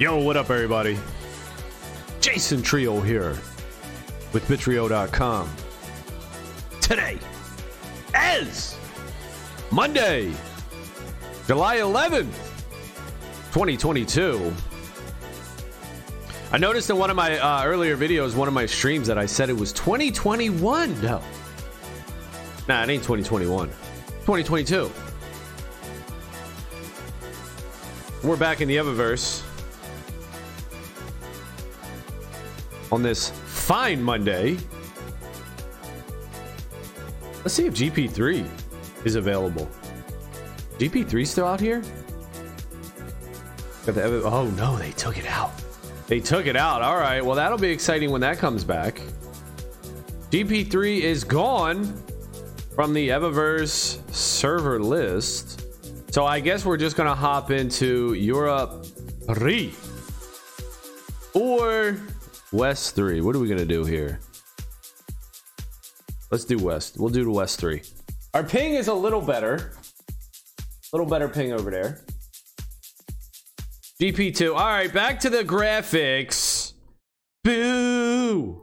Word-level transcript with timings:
Yo, 0.00 0.16
what 0.16 0.34
up, 0.34 0.48
everybody? 0.48 0.98
Jason 2.22 2.62
Trio 2.62 3.02
here 3.02 3.38
with 4.32 4.42
Bitrio.com. 4.48 5.50
Today 6.80 7.18
is 8.38 8.78
Monday, 9.70 10.32
July 11.46 11.76
11th, 11.80 12.32
2022. 13.52 14.54
I 16.50 16.56
noticed 16.56 16.88
in 16.88 16.96
one 16.96 17.10
of 17.10 17.16
my 17.16 17.38
uh, 17.38 17.64
earlier 17.66 17.94
videos, 17.94 18.34
one 18.34 18.48
of 18.48 18.54
my 18.54 18.64
streams, 18.64 19.06
that 19.06 19.18
I 19.18 19.26
said 19.26 19.50
it 19.50 19.58
was 19.58 19.70
2021. 19.74 21.02
No. 21.02 21.22
Nah, 22.66 22.84
it 22.84 22.88
ain't 22.88 23.02
2021. 23.02 23.68
2022. 23.68 24.90
We're 28.24 28.36
back 28.38 28.62
in 28.62 28.68
the 28.68 28.76
Evaverse 28.76 29.42
on 32.92 33.02
this 33.02 33.30
fine 33.30 34.02
Monday. 34.02 34.56
Let's 37.38 37.54
see 37.54 37.66
if 37.66 37.74
GP3 37.74 38.46
is 39.04 39.14
available. 39.14 39.68
GP3 40.78 41.26
still 41.26 41.46
out 41.46 41.60
here? 41.60 41.82
Got 43.86 43.94
the 43.94 44.22
oh 44.24 44.46
no, 44.50 44.76
they 44.76 44.90
took 44.92 45.16
it 45.16 45.26
out. 45.26 45.52
They 46.06 46.20
took 46.20 46.46
it 46.46 46.56
out. 46.56 46.82
All 46.82 46.96
right. 46.96 47.24
Well, 47.24 47.36
that'll 47.36 47.58
be 47.58 47.70
exciting 47.70 48.10
when 48.10 48.20
that 48.22 48.38
comes 48.38 48.64
back. 48.64 49.00
GP3 50.30 51.00
is 51.00 51.24
gone 51.24 51.84
from 52.74 52.92
the 52.92 53.08
Evaverse 53.10 54.00
server 54.12 54.80
list. 54.80 55.66
So 56.10 56.26
I 56.26 56.40
guess 56.40 56.64
we're 56.64 56.76
just 56.76 56.96
gonna 56.96 57.14
hop 57.14 57.50
into 57.50 58.14
Europe 58.14 58.86
3 59.26 59.72
or 61.34 61.96
West 62.52 62.96
3. 62.96 63.20
What 63.20 63.36
are 63.36 63.38
we 63.38 63.48
gonna 63.48 63.64
do 63.64 63.84
here? 63.84 64.20
Let's 66.30 66.44
do 66.44 66.58
West. 66.58 66.96
We'll 66.98 67.10
do 67.10 67.24
the 67.24 67.30
West 67.30 67.60
3. 67.60 67.82
Our 68.34 68.44
ping 68.44 68.74
is 68.74 68.88
a 68.88 68.94
little 68.94 69.20
better. 69.20 69.72
A 70.92 70.96
little 70.96 71.06
better 71.06 71.28
ping 71.28 71.52
over 71.52 71.70
there. 71.70 72.00
GP2. 74.00 74.54
All 74.54 74.66
right, 74.66 74.92
back 74.92 75.20
to 75.20 75.30
the 75.30 75.44
graphics. 75.44 76.72
Boo! 77.44 78.62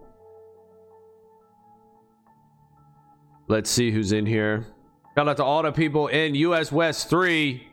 Let's 3.48 3.70
see 3.70 3.92
who's 3.92 4.12
in 4.12 4.26
here. 4.26 4.66
Shout 5.16 5.28
out 5.28 5.38
to 5.38 5.44
all 5.44 5.64
the 5.64 5.72
people 5.72 6.08
in 6.08 6.36
US 6.36 6.72
West 6.72 7.10
3. 7.10 7.66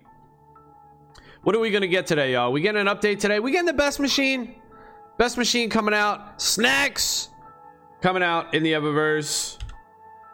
What 1.42 1.54
are 1.54 1.58
we 1.58 1.70
going 1.70 1.82
to 1.82 1.88
get 1.88 2.06
today, 2.06 2.32
y'all? 2.32 2.52
We 2.52 2.60
getting 2.60 2.80
an 2.80 2.86
update 2.86 3.18
today? 3.18 3.38
We 3.38 3.50
getting 3.50 3.66
the 3.66 3.72
best 3.72 4.00
machine? 4.00 4.54
Best 5.16 5.38
machine 5.38 5.70
coming 5.70 5.94
out. 5.94 6.40
Snacks 6.40 7.28
coming 8.00 8.22
out 8.22 8.52
in 8.52 8.62
the 8.62 8.72
Evaverse. 8.72 9.58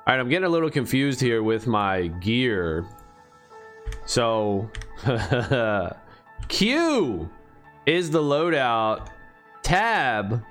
All 0.06 0.14
right, 0.14 0.20
I'm 0.20 0.28
getting 0.28 0.46
a 0.46 0.48
little 0.48 0.70
confused 0.70 1.20
here 1.20 1.42
with 1.42 1.66
my 1.66 2.06
gear. 2.06 2.86
So, 4.06 4.70
Q 6.48 7.30
is 7.86 8.10
the 8.10 8.22
loadout. 8.22 9.08
Tab 9.62 10.42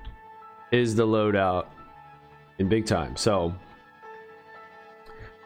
is 0.72 0.96
the 0.96 1.06
loadout 1.06 1.66
in 2.60 2.70
big 2.70 2.86
time. 2.86 3.16
So, 3.16 3.56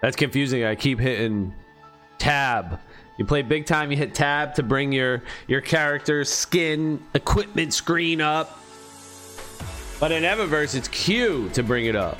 that's 0.01 0.17
confusing. 0.17 0.65
I 0.65 0.75
keep 0.75 0.99
hitting 0.99 1.53
tab. 2.17 2.81
You 3.17 3.25
play 3.25 3.41
big 3.41 3.65
time, 3.65 3.89
you 3.89 3.97
hit 3.97 4.13
tab 4.13 4.55
to 4.55 4.63
bring 4.63 4.91
your 4.91 5.23
your 5.47 5.61
character's 5.61 6.29
skin 6.29 7.01
equipment 7.13 7.73
screen 7.73 8.19
up. 8.19 8.59
But 10.03 10.11
in 10.11 10.23
Evaverse, 10.23 10.75
it's 10.75 10.89
Q 10.89 11.49
to 11.53 11.63
bring 11.63 11.85
it 11.85 11.95
up. 11.95 12.19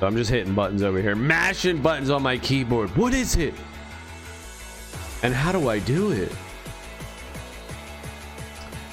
So 0.00 0.08
I'm 0.08 0.16
just 0.16 0.28
hitting 0.28 0.56
buttons 0.56 0.82
over 0.82 1.00
here, 1.00 1.14
mashing 1.14 1.80
buttons 1.80 2.10
on 2.10 2.24
my 2.24 2.36
keyboard. 2.38 2.90
What 2.96 3.14
is 3.14 3.36
it? 3.36 3.54
And 5.22 5.32
how 5.32 5.52
do 5.52 5.68
I 5.68 5.78
do 5.78 6.10
it? 6.10 6.32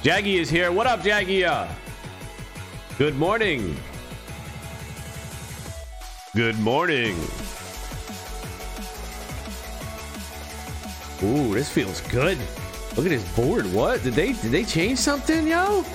Jaggy 0.04 0.36
is 0.36 0.48
here. 0.48 0.72
What 0.72 0.86
up, 0.86 1.00
Jaggy? 1.00 1.68
Good 3.00 3.16
morning. 3.16 3.76
Good 6.36 6.60
morning. 6.60 7.18
Ooh, 11.24 11.52
this 11.56 11.68
feels 11.68 12.02
good. 12.02 12.38
Look 12.96 13.06
at 13.06 13.10
this 13.10 13.36
board. 13.36 13.72
What? 13.74 14.04
Did 14.04 14.14
they 14.14 14.34
did 14.34 14.52
they 14.52 14.66
change 14.66 15.00
something, 15.00 15.48
yo? 15.48 15.86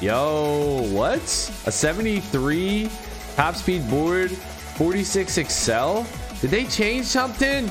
Yo, 0.00 0.82
what? 0.92 1.22
A 1.64 1.72
73 1.72 2.90
top 3.34 3.54
speed 3.54 3.88
board, 3.88 4.30
46 4.30 5.38
Excel? 5.38 6.06
Did 6.40 6.50
they 6.50 6.64
change 6.64 7.06
something? 7.06 7.66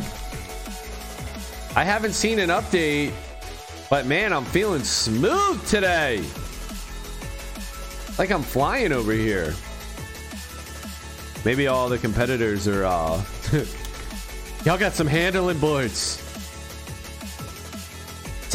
I 1.75 1.83
haven't 1.83 2.13
seen 2.13 2.39
an 2.39 2.49
update, 2.49 3.13
but 3.91 4.07
man, 4.07 4.33
I'm 4.33 4.45
feeling 4.45 4.83
smooth 4.83 5.67
today. 5.67 6.23
Like 8.17 8.31
I'm 8.31 8.41
flying 8.41 8.91
over 8.91 9.11
here. 9.11 9.53
Maybe 11.43 11.67
all 11.67 11.89
the 11.89 11.99
competitors 11.99 12.67
are 12.67 12.85
uh 12.85 13.23
Y'all 14.65 14.79
got 14.79 14.93
some 14.93 15.05
handling 15.05 15.59
boards. 15.59 16.24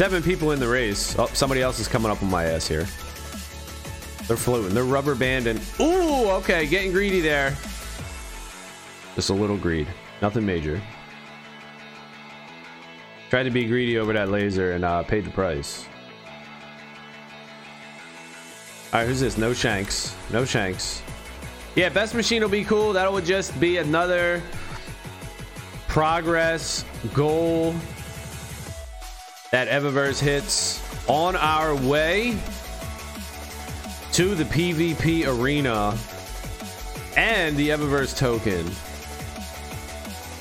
Seven 0.01 0.23
people 0.23 0.51
in 0.51 0.59
the 0.59 0.67
race. 0.67 1.15
Oh, 1.19 1.27
somebody 1.27 1.61
else 1.61 1.77
is 1.77 1.87
coming 1.87 2.11
up 2.11 2.23
on 2.23 2.29
my 2.31 2.45
ass 2.45 2.67
here. 2.67 2.87
They're 4.27 4.35
floating. 4.35 4.73
They're 4.73 4.83
rubber 4.83 5.13
banding. 5.13 5.59
Ooh, 5.79 6.27
okay, 6.37 6.65
getting 6.65 6.91
greedy 6.91 7.21
there. 7.21 7.55
Just 9.13 9.29
a 9.29 9.33
little 9.35 9.57
greed. 9.57 9.87
Nothing 10.19 10.43
major. 10.43 10.81
Tried 13.29 13.43
to 13.43 13.51
be 13.51 13.65
greedy 13.65 13.99
over 13.99 14.11
that 14.11 14.29
laser 14.29 14.71
and 14.71 14.83
uh, 14.83 15.03
paid 15.03 15.23
the 15.23 15.29
price. 15.29 15.85
All 18.93 19.01
right, 19.01 19.07
who's 19.07 19.19
this? 19.19 19.37
No 19.37 19.53
Shanks. 19.53 20.15
No 20.31 20.45
Shanks. 20.45 21.03
Yeah, 21.75 21.89
best 21.89 22.15
machine 22.15 22.41
will 22.41 22.49
be 22.49 22.63
cool. 22.63 22.91
That 22.93 23.13
will 23.13 23.21
just 23.21 23.59
be 23.59 23.77
another 23.77 24.41
progress 25.87 26.85
goal 27.13 27.75
that 29.51 29.67
Evaverse 29.67 30.19
hits 30.19 30.81
on 31.07 31.35
our 31.35 31.75
way 31.75 32.37
to 34.13 34.33
the 34.33 34.45
PvP 34.45 35.27
arena 35.27 35.97
and 37.17 37.57
the 37.57 37.69
Evaverse 37.69 38.17
token 38.17 38.65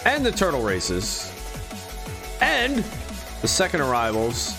and 0.07 0.25
the 0.25 0.31
turtle 0.31 0.63
races 0.63 1.33
and 2.41 2.85
the 3.43 3.49
second 3.49 3.81
arrivals 3.81 4.55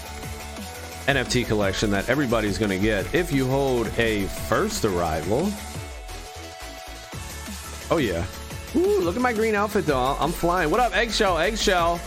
NFT 1.08 1.48
collection 1.48 1.90
that 1.92 2.10
everybody's 2.10 2.58
going 2.58 2.72
to 2.72 2.78
get 2.78 3.14
if 3.16 3.32
you 3.32 3.48
hold 3.48 3.88
a 3.98 4.24
first 4.48 4.84
arrival. 4.86 5.52
Oh 7.90 7.98
yeah. 7.98 8.26
Ooh, 8.76 9.00
look 9.00 9.16
at 9.16 9.22
my 9.22 9.34
green 9.34 9.56
outfit 9.56 9.86
though. 9.86 10.18
I'm 10.20 10.32
flying. 10.32 10.70
What 10.70 10.80
up, 10.82 10.96
Eggshell? 10.96 11.38
Eggshell. 11.38 12.00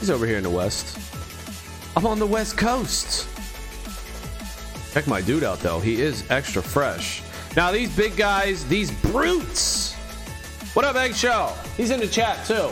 He's 0.00 0.10
over 0.10 0.26
here 0.26 0.38
in 0.38 0.42
the 0.42 0.50
west. 0.50 0.98
I'm 1.94 2.06
on 2.06 2.18
the 2.18 2.26
west 2.26 2.56
coast. 2.56 3.28
Check 4.92 5.06
my 5.06 5.20
dude 5.20 5.44
out 5.44 5.60
though. 5.60 5.78
He 5.78 6.00
is 6.00 6.28
extra 6.30 6.62
fresh. 6.62 7.22
Now 7.54 7.70
these 7.70 7.94
big 7.94 8.16
guys, 8.16 8.66
these 8.66 8.90
brutes. 8.90 9.94
What 10.72 10.84
up, 10.84 10.96
Eggshell? 10.96 11.56
He's 11.76 11.90
in 11.90 12.00
the 12.00 12.06
chat 12.06 12.44
too. 12.46 12.70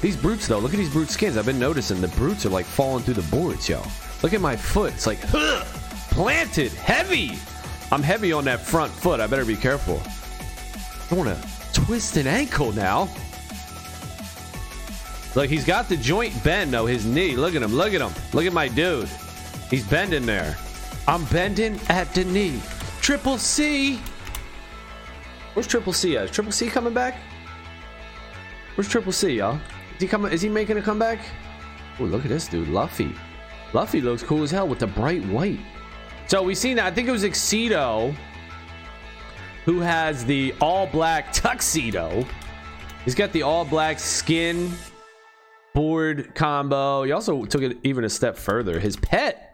These 0.00 0.16
brutes 0.16 0.46
though, 0.46 0.58
look 0.58 0.72
at 0.72 0.78
these 0.78 0.92
brute 0.92 1.10
skins. 1.10 1.36
I've 1.36 1.46
been 1.46 1.58
noticing 1.58 2.00
the 2.00 2.08
brutes 2.08 2.46
are 2.46 2.50
like 2.50 2.66
falling 2.66 3.04
through 3.04 3.14
the 3.14 3.36
boards, 3.36 3.68
yo. 3.68 3.82
Look 4.22 4.32
at 4.32 4.40
my 4.40 4.56
foot. 4.56 4.94
It's 4.94 5.06
like 5.06 5.20
planted, 5.20 6.72
heavy. 6.72 7.32
I'm 7.92 8.02
heavy 8.02 8.32
on 8.32 8.44
that 8.44 8.60
front 8.60 8.92
foot. 8.92 9.20
I 9.20 9.26
better 9.26 9.44
be 9.44 9.56
careful. 9.56 10.00
I 11.10 11.14
want 11.14 11.36
to 11.36 11.72
twist 11.72 12.16
an 12.16 12.26
ankle 12.26 12.72
now. 12.72 13.08
Look, 15.36 15.50
he's 15.50 15.66
got 15.66 15.86
the 15.86 15.98
joint 15.98 16.42
bend 16.42 16.72
though, 16.72 16.86
his 16.86 17.04
knee. 17.04 17.36
Look 17.36 17.54
at 17.54 17.62
him. 17.62 17.74
Look 17.74 17.92
at 17.92 18.00
him. 18.00 18.10
Look 18.32 18.46
at 18.46 18.54
my 18.54 18.68
dude. 18.68 19.06
He's 19.68 19.86
bending 19.86 20.24
there. 20.24 20.56
I'm 21.06 21.26
bending 21.26 21.78
at 21.90 22.12
the 22.14 22.24
knee. 22.24 22.58
Triple 23.02 23.36
C. 23.36 24.00
Where's 25.52 25.66
Triple 25.66 25.92
C 25.92 26.16
at? 26.16 26.24
Is 26.24 26.30
Triple 26.30 26.52
C 26.52 26.68
coming 26.68 26.94
back? 26.94 27.20
Where's 28.76 28.88
Triple 28.88 29.12
C, 29.12 29.34
y'all? 29.34 29.60
Is 29.94 30.00
he 30.00 30.08
coming? 30.08 30.32
Is 30.32 30.40
he 30.40 30.48
making 30.48 30.78
a 30.78 30.82
comeback? 30.82 31.18
Oh, 32.00 32.04
look 32.04 32.24
at 32.24 32.30
this 32.30 32.48
dude, 32.48 32.68
Luffy. 32.68 33.14
Luffy 33.74 34.00
looks 34.00 34.22
cool 34.22 34.42
as 34.42 34.50
hell 34.50 34.66
with 34.66 34.78
the 34.78 34.86
bright 34.86 35.24
white. 35.26 35.60
So 36.28 36.42
we 36.42 36.54
seen 36.54 36.76
that. 36.76 36.86
I 36.86 36.90
think 36.90 37.08
it 37.08 37.12
was 37.12 37.24
Excedo 37.24 38.16
who 39.66 39.80
has 39.80 40.24
the 40.24 40.54
all 40.62 40.86
black 40.86 41.30
tuxedo. 41.34 42.24
He's 43.04 43.14
got 43.14 43.32
the 43.32 43.42
all 43.42 43.66
black 43.66 43.98
skin 43.98 44.72
board 45.76 46.34
combo. 46.34 47.02
He 47.02 47.12
also 47.12 47.44
took 47.44 47.60
it 47.60 47.76
even 47.84 48.02
a 48.04 48.08
step 48.08 48.36
further. 48.36 48.80
His 48.80 48.96
pet 48.96 49.52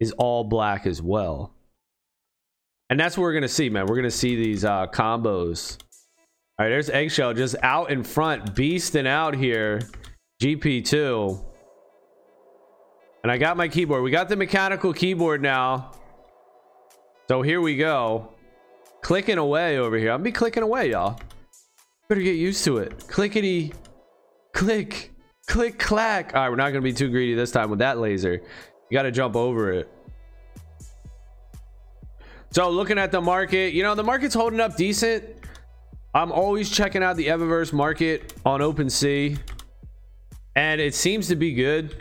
is 0.00 0.10
all 0.18 0.42
black 0.42 0.84
as 0.84 1.00
well. 1.00 1.54
And 2.90 2.98
that's 2.98 3.16
what 3.16 3.22
we're 3.22 3.32
going 3.32 3.42
to 3.42 3.48
see, 3.48 3.70
man. 3.70 3.86
We're 3.86 3.94
going 3.94 4.02
to 4.02 4.10
see 4.10 4.34
these 4.34 4.64
uh, 4.64 4.88
combos. 4.88 5.78
All 6.58 6.66
right, 6.66 6.70
there's 6.70 6.90
Eggshell 6.90 7.34
just 7.34 7.54
out 7.62 7.92
in 7.92 8.02
front, 8.02 8.56
beasting 8.56 9.06
out 9.06 9.36
here. 9.36 9.80
GP2. 10.42 11.44
And 13.22 13.30
I 13.30 13.38
got 13.38 13.56
my 13.56 13.68
keyboard. 13.68 14.02
We 14.02 14.10
got 14.10 14.28
the 14.28 14.36
mechanical 14.36 14.92
keyboard 14.92 15.40
now. 15.40 15.92
So 17.28 17.42
here 17.42 17.60
we 17.60 17.76
go. 17.76 18.34
Clicking 19.02 19.38
away 19.38 19.78
over 19.78 19.96
here. 19.96 20.10
I'll 20.10 20.18
be 20.18 20.32
clicking 20.32 20.64
away, 20.64 20.90
y'all. 20.90 21.20
Better 22.08 22.22
get 22.22 22.36
used 22.36 22.64
to 22.64 22.78
it. 22.78 23.06
Clickety, 23.06 23.72
click, 24.52 25.12
click, 25.50 25.80
clack. 25.80 26.32
All 26.34 26.42
right, 26.42 26.48
we're 26.48 26.56
not 26.56 26.72
to 26.72 26.80
be 26.80 26.92
too 26.92 27.10
greedy 27.10 27.34
this 27.34 27.50
time 27.50 27.70
with 27.70 27.80
that 27.80 27.98
laser. 27.98 28.34
You 28.34 28.94
got 28.94 29.02
to 29.02 29.10
jump 29.10 29.34
over 29.34 29.72
it. 29.72 29.90
So 32.52 32.70
looking 32.70 32.98
at 32.98 33.10
the 33.10 33.20
market, 33.20 33.74
you 33.74 33.82
know, 33.82 33.96
the 33.96 34.04
market's 34.04 34.34
holding 34.34 34.60
up 34.60 34.76
decent. 34.76 35.24
I'm 36.14 36.30
always 36.30 36.70
checking 36.70 37.02
out 37.02 37.16
the 37.16 37.26
Evaverse 37.26 37.72
market 37.72 38.32
on 38.44 38.60
OpenSea. 38.60 39.38
And 40.54 40.80
it 40.80 40.94
seems 40.94 41.26
to 41.28 41.36
be 41.36 41.52
good. 41.52 41.96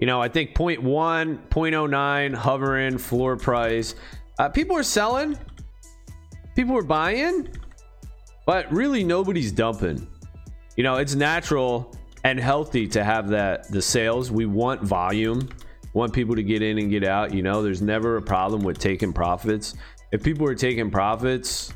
You 0.00 0.06
know, 0.06 0.20
I 0.20 0.28
think 0.28 0.54
0.1, 0.54 1.48
0.09 1.48 2.34
hovering 2.34 2.98
floor 2.98 3.36
price. 3.36 3.94
Uh, 4.38 4.48
people 4.48 4.76
are 4.76 4.82
selling. 4.82 5.38
People 6.56 6.76
are 6.76 6.82
buying. 6.82 7.48
But 8.46 8.70
really 8.72 9.04
nobody's 9.04 9.52
dumping. 9.52 10.06
You 10.76 10.82
know, 10.82 10.96
it's 10.96 11.14
natural 11.14 11.97
and 12.24 12.38
healthy 12.38 12.86
to 12.88 13.04
have 13.04 13.28
that 13.28 13.70
the 13.70 13.82
sales. 13.82 14.30
We 14.30 14.46
want 14.46 14.82
volume 14.82 15.48
want 15.98 16.12
people 16.12 16.36
to 16.36 16.42
get 16.42 16.62
in 16.62 16.78
and 16.78 16.90
get 16.90 17.04
out. 17.04 17.34
You 17.34 17.42
know, 17.42 17.62
there's 17.62 17.82
never 17.82 18.16
a 18.16 18.22
problem 18.22 18.62
with 18.62 18.78
taking 18.78 19.12
profits. 19.12 19.74
If 20.12 20.22
people 20.22 20.46
are 20.46 20.54
taking 20.54 20.90
profits, 20.90 21.72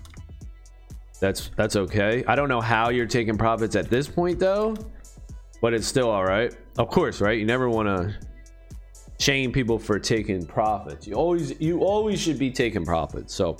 that's 1.21 1.50
that's 1.56 1.77
okay. 1.77 2.25
I 2.27 2.35
don't 2.35 2.49
know 2.49 2.61
how 2.61 2.91
you're 2.91 3.06
taking 3.06 3.37
profits 3.37 3.77
at 3.77 3.91
this 3.91 4.09
point 4.09 4.39
though, 4.39 4.77
but 5.61 5.75
it's 5.75 5.87
still 5.87 6.09
all 6.09 6.25
right. 6.25 6.55
Of 6.79 6.88
course, 6.88 7.21
right? 7.21 7.38
You 7.38 7.45
never 7.45 7.69
want 7.69 7.88
to 7.88 8.15
shame 9.19 9.53
people 9.53 9.79
for 9.79 9.99
taking 9.99 10.47
profits. 10.47 11.06
You 11.06 11.15
always 11.15 11.61
you 11.61 11.81
always 11.81 12.21
should 12.21 12.38
be 12.38 12.50
taking 12.50 12.85
profits. 12.85 13.35
So 13.35 13.56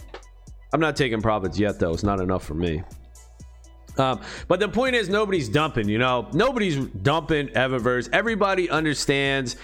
I'm 0.73 0.81
not 0.81 0.97
taking 0.97 1.21
profits 1.21 1.59
yet 1.59 1.79
though. 1.79 1.93
It's 1.93 2.03
not 2.03 2.21
enough 2.21 2.45
for 2.45 2.55
me. 2.55 2.83
Um, 3.99 4.21
but 4.49 4.61
the 4.61 4.69
point 4.69 4.95
is 4.95 5.09
nobody's 5.09 5.49
dumping, 5.49 5.89
you 5.89 5.99
know, 5.99 6.29
nobody's 6.33 6.77
dumping 6.77 7.49
Evaverse. 7.49 8.09
Everybody 8.13 8.71
understands 8.71 9.57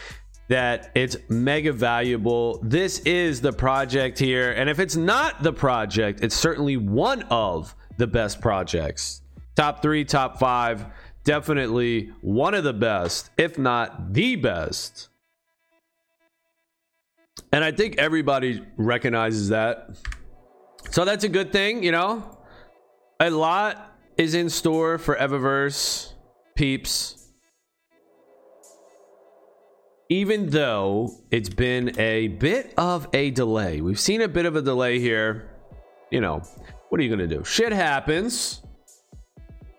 that 0.49 0.91
it's 0.95 1.17
mega 1.29 1.73
valuable. 1.73 2.61
This 2.63 3.01
is 3.01 3.41
the 3.41 3.53
project 3.53 4.19
here. 4.19 4.53
And 4.53 4.69
if 4.69 4.79
it's 4.79 4.97
not 4.97 5.43
the 5.43 5.53
project, 5.53 6.23
it's 6.23 6.35
certainly 6.35 6.77
one 6.77 7.23
of 7.25 7.75
the 7.99 8.07
best 8.07 8.41
projects. 8.41 9.23
Top 9.55 9.83
three, 9.83 10.05
top 10.05 10.39
five, 10.39 10.87
definitely 11.25 12.13
one 12.23 12.55
of 12.55 12.65
the 12.65 12.73
best, 12.73 13.31
if 13.37 13.59
not 13.59 14.15
the 14.15 14.37
best. 14.37 15.09
And 17.53 17.65
I 17.65 17.73
think 17.73 17.97
everybody 17.99 18.63
recognizes 18.77 19.49
that. 19.51 19.97
So 20.91 21.05
that's 21.05 21.25
a 21.25 21.29
good 21.29 21.53
thing, 21.53 21.83
you 21.83 21.93
know? 21.93 22.39
A 23.21 23.31
lot 23.31 23.88
is 24.19 24.35
in 24.35 24.51
store 24.51 24.99
for 24.99 25.17
Evaverse 25.17 26.13
peeps 26.57 27.19
even 30.09 30.49
though 30.49 31.11
it's 31.31 31.49
been 31.49 31.99
a 32.01 32.29
bit 32.29 32.73
of 32.79 33.09
a 33.13 33.31
delay. 33.31 33.81
We've 33.81 34.01
seen 34.01 34.23
a 34.23 34.29
bit 34.29 34.47
of 34.47 34.57
a 34.57 34.63
delay 34.63 34.99
here. 34.99 35.51
You 36.11 36.21
know, 36.21 36.43
what 36.89 37.01
are 37.01 37.05
you 37.05 37.15
going 37.15 37.29
to 37.29 37.35
do? 37.37 37.45
Shit 37.45 37.73
happens. 37.73 38.63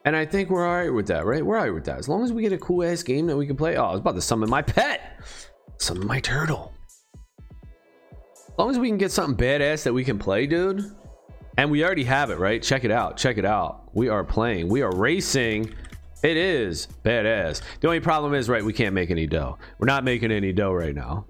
And 0.06 0.16
I 0.16 0.26
think 0.26 0.50
we're 0.50 0.66
all 0.66 0.76
right 0.76 0.94
with 0.94 1.08
that, 1.08 1.26
right? 1.26 1.46
We're 1.46 1.58
all 1.58 1.64
right 1.64 1.74
with 1.74 1.86
that. 1.86 1.98
As 1.98 2.08
long 2.08 2.24
as 2.24 2.32
we 2.32 2.42
get 2.42 2.54
a 2.54 2.58
cool 2.58 2.84
ass 2.84 3.04
game 3.04 3.26
that 3.28 3.36
we 3.36 3.48
can 3.48 3.56
play. 3.56 3.76
Oh, 3.76 3.86
I 3.86 3.92
was 3.92 4.00
about 4.00 4.16
to 4.16 4.22
summon 4.22 4.50
my 4.50 4.62
pet. 4.62 5.20
Summon 5.78 6.08
my 6.08 6.20
turtle. 6.20 6.74
As 8.48 8.58
long 8.58 8.70
as 8.70 8.78
we 8.78 8.88
can 8.88 8.98
get 8.98 9.12
something 9.12 9.36
badass 9.36 9.84
that 9.84 9.94
we 9.94 10.04
can 10.04 10.20
play, 10.20 10.46
dude. 10.46 10.92
And 11.60 11.70
we 11.70 11.84
already 11.84 12.06
have 12.06 12.30
it, 12.30 12.40
right? 12.40 12.64
Check 12.64 12.86
it 12.86 12.92
out. 12.92 13.18
Check 13.18 13.38
it 13.38 13.44
out. 13.44 13.94
We 13.94 14.08
are 14.08 14.24
playing. 14.24 14.70
We 14.70 14.82
are 14.82 14.96
racing 14.96 15.74
it 16.22 16.36
is 16.36 16.88
badass. 17.04 17.62
The 17.80 17.88
only 17.88 18.00
problem 18.02 18.34
is, 18.34 18.50
right, 18.50 18.64
we 18.64 18.74
can't 18.74 18.94
make 18.94 19.10
any 19.10 19.26
dough. 19.26 19.58
We're 19.78 19.86
not 19.86 20.04
making 20.04 20.32
any 20.32 20.52
dough 20.52 20.74
right 20.74 20.94
now. 20.94 21.26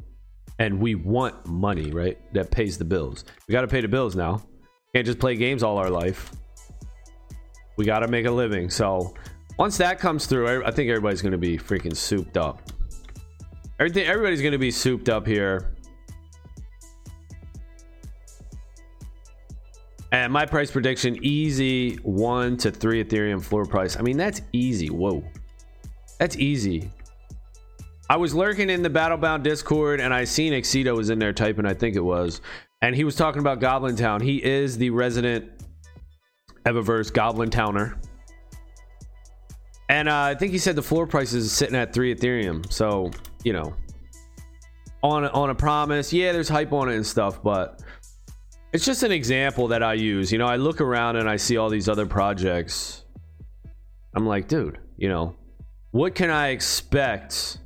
And 0.57 0.79
we 0.79 0.95
want 0.95 1.45
money, 1.45 1.91
right? 1.91 2.17
That 2.33 2.49
pays 2.51 2.77
the 2.77 2.85
bills. 2.85 3.23
We 3.47 3.51
got 3.51 3.61
to 3.61 3.67
pay 3.67 3.81
the 3.81 3.87
bills 3.87 4.15
now. 4.15 4.41
Can't 4.93 5.05
just 5.05 5.19
play 5.19 5.35
games 5.35 5.61
all 5.61 5.77
our 5.77 5.89
life. 5.89 6.31
We 7.77 7.85
got 7.85 7.99
to 7.99 8.07
make 8.07 8.25
a 8.25 8.31
living. 8.31 8.69
So 8.69 9.13
once 9.57 9.77
that 9.77 9.99
comes 9.99 10.25
through, 10.25 10.63
I 10.65 10.71
think 10.71 10.89
everybody's 10.89 11.21
going 11.21 11.33
to 11.33 11.37
be 11.37 11.57
freaking 11.57 11.95
souped 11.95 12.35
up. 12.35 12.71
Everything, 13.79 14.05
everybody's 14.05 14.41
going 14.41 14.53
to 14.53 14.57
be 14.57 14.71
souped 14.71 15.07
up 15.07 15.25
here. 15.25 15.75
And 20.11 20.33
my 20.33 20.45
price 20.45 20.71
prediction 20.71 21.19
easy 21.23 21.95
one 21.97 22.57
to 22.57 22.71
three 22.71 23.03
Ethereum 23.03 23.43
floor 23.43 23.65
price. 23.65 23.97
I 23.97 24.01
mean, 24.01 24.17
that's 24.17 24.41
easy. 24.53 24.89
Whoa, 24.89 25.23
that's 26.17 26.35
easy. 26.37 26.91
I 28.09 28.17
was 28.17 28.33
lurking 28.33 28.71
in 28.71 28.81
the 28.81 28.89
Battlebound 28.89 29.43
Discord 29.43 30.01
and 30.01 30.11
I 30.11 30.23
seen 30.23 30.53
Exito 30.53 30.95
was 30.95 31.11
in 31.11 31.19
there 31.19 31.31
typing, 31.31 31.67
I 31.67 31.75
think 31.75 31.95
it 31.95 32.03
was, 32.03 32.41
and 32.81 32.95
he 32.95 33.03
was 33.03 33.15
talking 33.15 33.39
about 33.39 33.59
Goblin 33.59 33.95
Town. 33.95 34.19
He 34.19 34.43
is 34.43 34.79
the 34.79 34.89
resident 34.89 35.51
Evaverse 36.65 37.13
Goblin 37.13 37.51
Towner. 37.51 37.99
And 39.89 40.09
uh, 40.09 40.17
I 40.17 40.35
think 40.35 40.51
he 40.51 40.57
said 40.57 40.75
the 40.75 40.83
floor 40.83 41.05
price 41.05 41.33
is 41.33 41.51
sitting 41.51 41.75
at 41.75 41.93
three 41.93 42.13
Ethereum. 42.13 42.71
So, 42.71 43.11
you 43.43 43.53
know, 43.53 43.75
on 45.03 45.25
on 45.25 45.49
a 45.49 45.55
promise, 45.55 46.11
yeah, 46.11 46.31
there's 46.31 46.49
hype 46.49 46.73
on 46.73 46.89
it 46.89 46.95
and 46.95 47.05
stuff, 47.05 47.41
but 47.41 47.81
it's 48.71 48.85
just 48.85 49.03
an 49.03 49.11
example 49.11 49.69
that 49.69 49.83
I 49.83 49.93
use. 49.93 50.31
You 50.31 50.37
know, 50.37 50.47
I 50.47 50.57
look 50.57 50.81
around 50.81 51.15
and 51.15 51.29
I 51.29 51.37
see 51.37 51.57
all 51.57 51.69
these 51.69 51.89
other 51.89 52.05
projects. 52.05 53.03
I'm 54.15 54.25
like, 54.25 54.47
dude, 54.47 54.79
you 54.97 55.09
know, 55.09 55.35
what 55.91 56.15
can 56.15 56.29
I 56.29 56.49
expect 56.49 57.57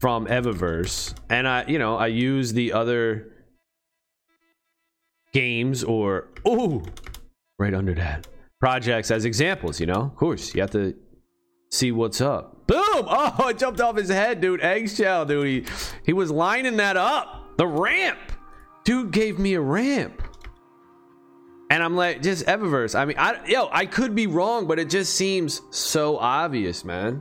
from 0.00 0.26
Evaverse? 0.26 1.14
And 1.28 1.48
I, 1.48 1.64
you 1.66 1.78
know, 1.78 1.96
I 1.96 2.08
use 2.08 2.52
the 2.52 2.72
other 2.72 3.32
games 5.32 5.82
or 5.84 6.28
oh, 6.44 6.82
right 7.58 7.74
under 7.74 7.94
that 7.94 8.26
projects 8.60 9.10
as 9.10 9.24
examples. 9.24 9.80
You 9.80 9.86
know, 9.86 10.02
of 10.02 10.16
course, 10.16 10.54
you 10.54 10.60
have 10.60 10.70
to 10.72 10.94
see 11.70 11.92
what's 11.92 12.20
up. 12.20 12.66
Boom! 12.66 12.82
Oh, 13.08 13.48
it 13.48 13.58
jumped 13.58 13.80
off 13.80 13.96
his 13.96 14.08
head, 14.08 14.40
dude. 14.40 14.62
Eggshell, 14.62 15.26
dude. 15.26 15.46
He, 15.46 15.72
he 16.06 16.12
was 16.12 16.30
lining 16.30 16.78
that 16.78 16.96
up. 16.96 17.56
The 17.58 17.66
ramp. 17.66 18.18
Dude 18.86 19.10
gave 19.10 19.40
me 19.40 19.54
a 19.54 19.60
ramp. 19.60 20.22
And 21.70 21.82
I'm 21.82 21.96
like, 21.96 22.22
just 22.22 22.46
Evaverse. 22.46 22.96
I 22.96 23.04
mean, 23.04 23.16
I 23.18 23.44
yo, 23.46 23.68
I 23.72 23.84
could 23.84 24.14
be 24.14 24.28
wrong, 24.28 24.68
but 24.68 24.78
it 24.78 24.88
just 24.88 25.14
seems 25.14 25.60
so 25.70 26.16
obvious, 26.18 26.84
man. 26.84 27.20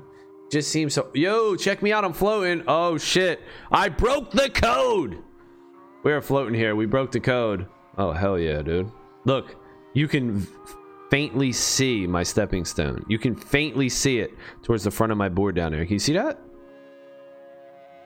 Just 0.51 0.69
seems 0.69 0.93
so. 0.93 1.09
Yo, 1.15 1.55
check 1.55 1.81
me 1.81 1.91
out. 1.91 2.05
I'm 2.05 2.13
floating. 2.13 2.63
Oh 2.67 2.99
shit! 2.99 3.41
I 3.71 3.89
broke 3.89 4.29
the 4.29 4.51
code. 4.51 5.23
We 6.03 6.11
are 6.13 6.21
floating 6.21 6.53
here. 6.53 6.75
We 6.75 6.85
broke 6.85 7.11
the 7.11 7.19
code. 7.19 7.65
Oh 7.97 8.11
hell 8.11 8.37
yeah, 8.37 8.61
dude. 8.61 8.91
Look, 9.23 9.55
you 9.95 10.07
can 10.07 10.47
faintly 11.09 11.51
see 11.51 12.05
my 12.05 12.21
stepping 12.21 12.63
stone. 12.63 13.03
You 13.09 13.17
can 13.17 13.35
faintly 13.35 13.89
see 13.89 14.19
it 14.19 14.31
towards 14.61 14.83
the 14.83 14.91
front 14.91 15.11
of 15.11 15.17
my 15.17 15.29
board 15.29 15.55
down 15.55 15.71
there. 15.71 15.83
Can 15.83 15.93
you 15.93 15.99
see 15.99 16.13
that? 16.13 16.39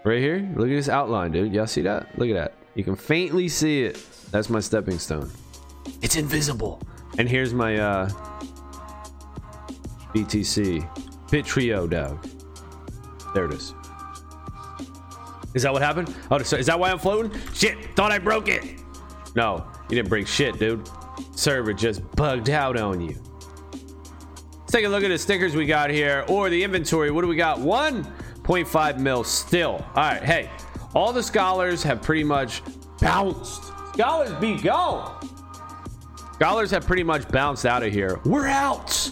Right 0.05 0.21
here. 0.21 0.49
Look 0.55 0.69
at 0.69 0.75
this 0.75 0.87
outline, 0.87 1.33
dude. 1.33 1.53
Y'all 1.53 1.67
see 1.67 1.81
that? 1.81 2.17
Look 2.17 2.29
at 2.29 2.35
that. 2.35 2.58
You 2.75 2.83
can 2.83 2.95
faintly 2.95 3.47
see 3.47 3.83
it. 3.83 4.03
That's 4.31 4.49
my 4.49 4.59
stepping 4.59 4.99
stone. 4.99 5.31
It's 6.01 6.15
invisible. 6.15 6.81
And 7.17 7.27
here's 7.27 7.53
my 7.53 7.77
uh 7.77 8.09
BTC 10.13 11.29
Bit 11.31 11.45
Trio 11.45 11.87
dog. 11.87 12.27
There 13.33 13.45
it 13.45 13.53
is. 13.53 13.73
Is 15.53 15.63
that 15.63 15.73
what 15.73 15.81
happened? 15.81 16.15
Oh, 16.29 16.37
so 16.39 16.57
is 16.57 16.67
that 16.67 16.79
why 16.79 16.91
I'm 16.91 16.99
floating? 16.99 17.31
Shit, 17.53 17.95
thought 17.95 18.11
I 18.11 18.19
broke 18.19 18.47
it. 18.47 18.63
No, 19.35 19.65
you 19.89 19.95
didn't 19.95 20.09
break 20.09 20.27
shit, 20.27 20.59
dude. 20.59 20.87
Server 21.35 21.73
just 21.73 22.09
bugged 22.15 22.49
out 22.49 22.77
on 22.77 23.01
you. 23.01 23.17
Let's 24.59 24.71
take 24.71 24.85
a 24.85 24.89
look 24.89 25.03
at 25.03 25.09
the 25.09 25.17
stickers 25.17 25.55
we 25.55 25.65
got 25.65 25.89
here 25.89 26.25
or 26.27 26.49
the 26.49 26.63
inventory. 26.63 27.09
What 27.09 27.21
do 27.21 27.27
we 27.27 27.35
got? 27.35 27.57
1.5 27.57 28.99
mil 28.99 29.23
still. 29.23 29.85
All 29.95 30.03
right, 30.03 30.23
hey, 30.23 30.51
all 30.95 31.13
the 31.13 31.23
scholars 31.23 31.83
have 31.83 32.01
pretty 32.01 32.23
much 32.23 32.61
bounced. 32.99 33.65
Scholars 33.93 34.31
be 34.39 34.57
gone. 34.57 35.15
Scholars 36.33 36.71
have 36.71 36.85
pretty 36.85 37.03
much 37.03 37.27
bounced 37.29 37.65
out 37.65 37.83
of 37.83 37.91
here. 37.91 38.19
We're 38.25 38.47
out. 38.47 39.11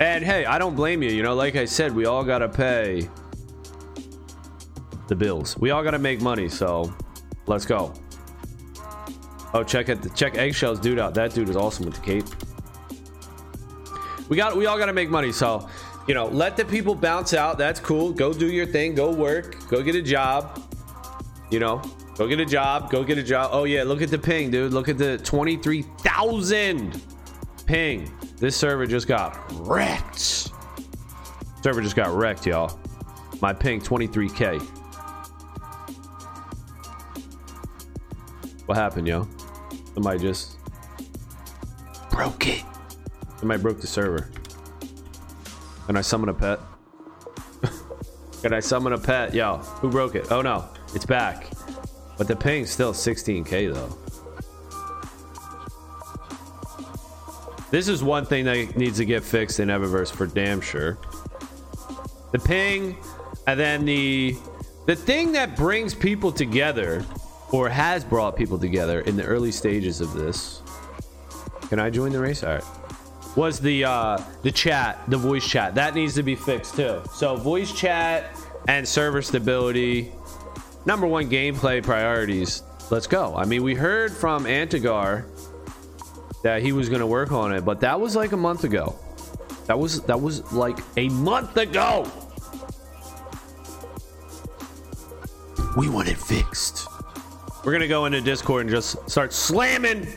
And 0.00 0.24
hey, 0.24 0.44
I 0.44 0.58
don't 0.58 0.74
blame 0.74 1.02
you. 1.02 1.10
You 1.10 1.22
know, 1.22 1.34
like 1.34 1.56
I 1.56 1.64
said, 1.64 1.94
we 1.94 2.06
all 2.06 2.24
gotta 2.24 2.48
pay 2.48 3.08
the 5.08 5.16
bills. 5.16 5.58
We 5.58 5.70
all 5.70 5.82
gotta 5.82 5.98
make 5.98 6.20
money. 6.20 6.48
So 6.48 6.94
let's 7.46 7.66
go. 7.66 7.92
Oh, 9.52 9.64
check 9.64 9.88
it. 9.88 10.14
Check 10.14 10.38
eggshells, 10.38 10.78
dude 10.78 10.98
out. 10.98 11.14
That 11.14 11.34
dude 11.34 11.48
is 11.48 11.56
awesome 11.56 11.86
with 11.86 11.94
the 11.94 12.00
cape. 12.00 12.24
We 14.28 14.36
got. 14.36 14.56
We 14.56 14.66
all 14.66 14.78
gotta 14.78 14.92
make 14.92 15.10
money. 15.10 15.32
So 15.32 15.68
you 16.10 16.14
know, 16.14 16.26
let 16.26 16.56
the 16.56 16.64
people 16.64 16.96
bounce 16.96 17.34
out. 17.34 17.56
That's 17.56 17.78
cool. 17.78 18.10
Go 18.10 18.32
do 18.32 18.50
your 18.50 18.66
thing. 18.66 18.96
Go 18.96 19.12
work. 19.12 19.68
Go 19.68 19.80
get 19.80 19.94
a 19.94 20.02
job. 20.02 20.60
You 21.52 21.60
know, 21.60 21.80
go 22.16 22.26
get 22.26 22.40
a 22.40 22.44
job. 22.44 22.90
Go 22.90 23.04
get 23.04 23.16
a 23.16 23.22
job. 23.22 23.50
Oh 23.52 23.62
yeah, 23.62 23.84
look 23.84 24.02
at 24.02 24.10
the 24.10 24.18
ping, 24.18 24.50
dude. 24.50 24.72
Look 24.72 24.88
at 24.88 24.98
the 24.98 25.18
twenty-three 25.18 25.82
thousand 25.98 27.00
ping. 27.64 28.12
This 28.38 28.56
server 28.56 28.86
just 28.86 29.06
got 29.06 29.38
wrecked. 29.52 30.50
Server 31.62 31.80
just 31.80 31.94
got 31.94 32.12
wrecked, 32.12 32.44
y'all. 32.44 32.76
My 33.40 33.52
ping 33.52 33.80
23k. 33.80 34.60
What 38.66 38.76
happened, 38.76 39.06
yo? 39.06 39.28
Somebody 39.94 40.18
just 40.18 40.56
broke 42.10 42.48
it. 42.48 42.64
Somebody 43.38 43.62
broke 43.62 43.80
the 43.80 43.86
server. 43.86 44.28
Can 45.90 45.96
I 45.96 46.02
summon 46.02 46.28
a 46.28 46.34
pet? 46.34 46.60
Can 48.42 48.54
I 48.54 48.60
summon 48.60 48.92
a 48.92 48.98
pet? 48.98 49.34
Yo, 49.34 49.56
who 49.56 49.90
broke 49.90 50.14
it? 50.14 50.30
Oh 50.30 50.40
no, 50.40 50.68
it's 50.94 51.04
back. 51.04 51.48
But 52.16 52.28
the 52.28 52.36
ping's 52.36 52.70
still 52.70 52.92
16k 52.92 53.74
though. 53.74 53.98
This 57.72 57.88
is 57.88 58.04
one 58.04 58.24
thing 58.24 58.44
that 58.44 58.76
needs 58.76 58.98
to 58.98 59.04
get 59.04 59.24
fixed 59.24 59.58
in 59.58 59.66
Evaverse 59.66 60.12
for 60.12 60.28
damn 60.28 60.60
sure. 60.60 60.96
The 62.30 62.38
ping, 62.38 62.96
and 63.48 63.58
then 63.58 63.84
the 63.84 64.36
the 64.86 64.94
thing 64.94 65.32
that 65.32 65.56
brings 65.56 65.92
people 65.92 66.30
together, 66.30 67.04
or 67.50 67.68
has 67.68 68.04
brought 68.04 68.36
people 68.36 68.60
together 68.60 69.00
in 69.00 69.16
the 69.16 69.24
early 69.24 69.50
stages 69.50 70.00
of 70.00 70.12
this. 70.12 70.62
Can 71.68 71.80
I 71.80 71.90
join 71.90 72.12
the 72.12 72.20
race? 72.20 72.44
All 72.44 72.54
right. 72.54 72.64
Was 73.36 73.60
the 73.60 73.84
uh, 73.84 74.18
the 74.42 74.50
chat, 74.50 75.02
the 75.08 75.16
voice 75.16 75.46
chat 75.46 75.74
that 75.76 75.94
needs 75.94 76.14
to 76.14 76.22
be 76.22 76.34
fixed 76.34 76.74
too. 76.74 77.00
So 77.14 77.36
voice 77.36 77.72
chat 77.72 78.36
and 78.68 78.86
server 78.86 79.22
stability, 79.22 80.12
number 80.84 81.06
one 81.06 81.30
gameplay 81.30 81.82
priorities. 81.82 82.62
Let's 82.90 83.06
go. 83.06 83.36
I 83.36 83.44
mean, 83.44 83.62
we 83.62 83.74
heard 83.74 84.12
from 84.12 84.44
Antigar 84.44 85.24
that 86.42 86.62
he 86.62 86.72
was 86.72 86.88
going 86.88 87.00
to 87.00 87.06
work 87.06 87.30
on 87.30 87.52
it, 87.52 87.64
but 87.64 87.80
that 87.80 88.00
was 88.00 88.16
like 88.16 88.32
a 88.32 88.36
month 88.36 88.64
ago. 88.64 88.96
That 89.66 89.78
was 89.78 90.00
that 90.02 90.20
was 90.20 90.52
like 90.52 90.78
a 90.96 91.08
month 91.10 91.56
ago. 91.56 92.10
We 95.76 95.88
want 95.88 96.08
it 96.08 96.18
fixed. 96.18 96.88
We're 97.64 97.70
gonna 97.72 97.86
go 97.86 98.06
into 98.06 98.20
Discord 98.20 98.62
and 98.62 98.70
just 98.70 99.08
start 99.08 99.32
slamming 99.32 100.08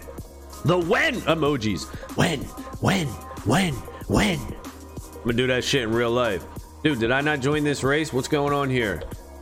the 0.65 0.79
when 0.79 1.21
emojis. 1.21 1.85
When, 2.15 2.41
when, 2.83 3.07
when, 3.45 3.73
when. 4.07 4.37
I'm 4.37 5.21
gonna 5.23 5.37
do 5.37 5.47
that 5.47 5.63
shit 5.63 5.83
in 5.83 5.93
real 5.93 6.11
life. 6.11 6.43
Dude, 6.83 6.99
did 6.99 7.11
I 7.11 7.21
not 7.21 7.39
join 7.39 7.63
this 7.63 7.81
race? 7.81 8.11
What's 8.11 8.27
going 8.27 8.53
on 8.53 8.69
here? 8.69 9.01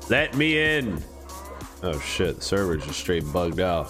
Let 0.09 0.35
me 0.37 0.59
in. 0.59 1.03
Oh 1.81 1.99
shit, 2.01 2.35
the 2.35 2.41
server's 2.43 2.85
just 2.85 2.99
straight 2.99 3.23
bugged 3.33 3.59
out. 3.59 3.89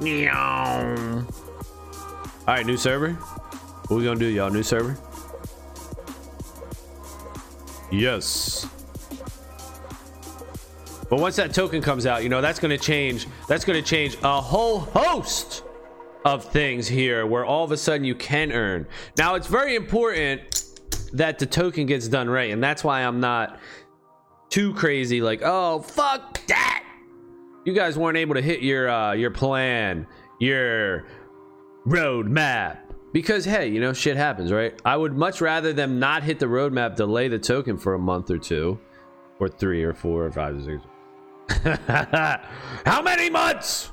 Meow. 0.00 1.26
All 1.26 2.46
right, 2.46 2.64
new 2.64 2.76
server. 2.76 3.14
What 3.88 3.96
we 3.96 4.04
gonna 4.04 4.20
do, 4.20 4.26
y'all? 4.26 4.48
New 4.48 4.62
server. 4.62 4.96
Yes. 7.90 8.64
But 11.10 11.18
once 11.18 11.34
that 11.34 11.52
token 11.52 11.82
comes 11.82 12.06
out, 12.06 12.22
you 12.22 12.28
know 12.28 12.40
that's 12.40 12.60
gonna 12.60 12.78
change. 12.78 13.26
That's 13.48 13.64
gonna 13.64 13.82
change 13.82 14.18
a 14.22 14.40
whole 14.40 14.78
host 14.78 15.63
of 16.24 16.44
things 16.44 16.88
here, 16.88 17.26
where 17.26 17.44
all 17.44 17.64
of 17.64 17.72
a 17.72 17.76
sudden 17.76 18.04
you 18.04 18.14
can 18.14 18.52
earn. 18.52 18.86
Now 19.18 19.34
it's 19.34 19.46
very 19.46 19.74
important 19.74 20.64
that 21.12 21.38
the 21.38 21.46
token 21.46 21.86
gets 21.86 22.08
done 22.08 22.28
right, 22.28 22.50
and 22.50 22.62
that's 22.62 22.82
why 22.82 23.00
I'm 23.00 23.20
not 23.20 23.58
too 24.50 24.74
crazy. 24.74 25.20
Like, 25.20 25.42
oh 25.44 25.80
fuck 25.80 26.46
that! 26.46 26.84
You 27.64 27.72
guys 27.72 27.98
weren't 27.98 28.18
able 28.18 28.34
to 28.34 28.42
hit 28.42 28.62
your 28.62 28.88
uh, 28.88 29.12
your 29.12 29.30
plan, 29.30 30.06
your 30.38 31.06
roadmap 31.86 32.78
because 33.12 33.44
hey 33.44 33.68
you 33.68 33.80
know 33.80 33.92
shit 33.92 34.16
happens 34.16 34.50
right 34.50 34.80
i 34.84 34.96
would 34.96 35.14
much 35.14 35.40
rather 35.40 35.72
them 35.72 35.98
not 35.98 36.22
hit 36.22 36.38
the 36.38 36.46
roadmap 36.46 36.96
delay 36.96 37.28
the 37.28 37.38
token 37.38 37.76
for 37.76 37.94
a 37.94 37.98
month 37.98 38.30
or 38.30 38.38
two 38.38 38.78
or 39.38 39.48
three 39.48 39.82
or 39.82 39.92
four 39.92 40.24
or 40.24 40.32
five 40.32 40.56
or 40.56 40.62
six 40.62 41.60
how 42.86 43.02
many 43.02 43.28
months 43.28 43.90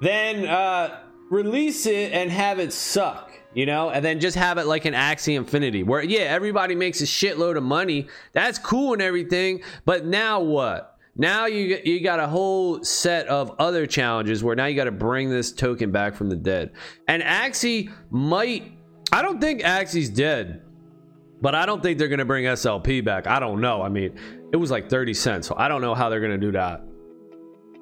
then 0.00 0.46
uh 0.46 1.00
release 1.30 1.86
it 1.86 2.12
and 2.12 2.30
have 2.30 2.58
it 2.58 2.72
suck 2.72 3.32
you 3.54 3.66
know 3.66 3.90
and 3.90 4.04
then 4.04 4.18
just 4.20 4.36
have 4.36 4.58
it 4.58 4.66
like 4.66 4.84
an 4.84 4.94
Axie 4.94 5.36
Infinity 5.36 5.82
where 5.82 6.02
yeah 6.02 6.20
everybody 6.20 6.74
makes 6.74 7.00
a 7.00 7.04
shitload 7.04 7.56
of 7.56 7.62
money 7.62 8.08
that's 8.32 8.58
cool 8.58 8.92
and 8.92 9.02
everything 9.02 9.62
but 9.84 10.04
now 10.04 10.40
what 10.40 10.98
now 11.16 11.46
you 11.46 11.78
you 11.84 12.02
got 12.02 12.20
a 12.20 12.26
whole 12.26 12.82
set 12.82 13.26
of 13.26 13.54
other 13.58 13.86
challenges 13.86 14.42
where 14.42 14.56
now 14.56 14.66
you 14.66 14.76
got 14.76 14.84
to 14.84 14.92
bring 14.92 15.28
this 15.28 15.52
token 15.52 15.90
back 15.90 16.14
from 16.14 16.30
the 16.30 16.36
dead. 16.36 16.72
And 17.08 17.22
Axie 17.22 17.92
might 18.10 18.72
I 19.12 19.22
don't 19.22 19.40
think 19.40 19.62
Axie's 19.62 20.08
dead. 20.08 20.62
But 21.42 21.54
I 21.54 21.64
don't 21.64 21.82
think 21.82 21.98
they're 21.98 22.08
going 22.08 22.18
to 22.18 22.26
bring 22.26 22.44
SLP 22.44 23.02
back. 23.02 23.26
I 23.26 23.40
don't 23.40 23.62
know. 23.62 23.80
I 23.80 23.88
mean, 23.88 24.14
it 24.52 24.56
was 24.56 24.70
like 24.70 24.90
30 24.90 25.14
cents. 25.14 25.48
So 25.48 25.54
I 25.56 25.68
don't 25.68 25.80
know 25.80 25.94
how 25.94 26.10
they're 26.10 26.20
going 26.20 26.38
to 26.38 26.38
do 26.38 26.52
that. 26.52 26.84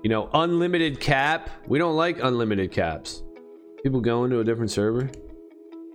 You 0.03 0.11
know, 0.11 0.31
unlimited 0.33 1.01
cap. 1.01 1.51
We 1.67 1.79
don't 1.79 1.97
like 1.97 2.21
unlimited 2.23 2.71
caps. 2.71 3.25
People 3.83 4.01
going 4.01 4.31
to 4.31 4.39
a 4.39 4.45
different 4.45 4.71
server? 4.71 5.11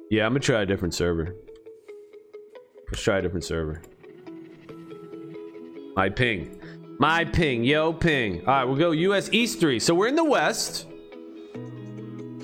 Yeah, 0.10 0.26
I'm 0.26 0.34
to 0.34 0.40
try 0.42 0.62
a 0.62 0.66
different 0.66 0.94
server. 0.94 1.34
Let's 2.92 3.02
try 3.02 3.20
a 3.20 3.22
different 3.22 3.46
server. 3.46 3.82
My 5.96 6.10
ping. 6.10 6.60
My 7.00 7.24
ping, 7.24 7.64
yo 7.64 7.94
ping. 7.94 8.42
All 8.42 8.46
right, 8.48 8.64
we'll 8.66 8.76
go 8.76 8.92
US 8.92 9.30
East 9.32 9.62
3. 9.62 9.80
So 9.80 9.96
we're 9.96 10.10
in 10.10 10.16
the 10.16 10.24
West. 10.24 10.86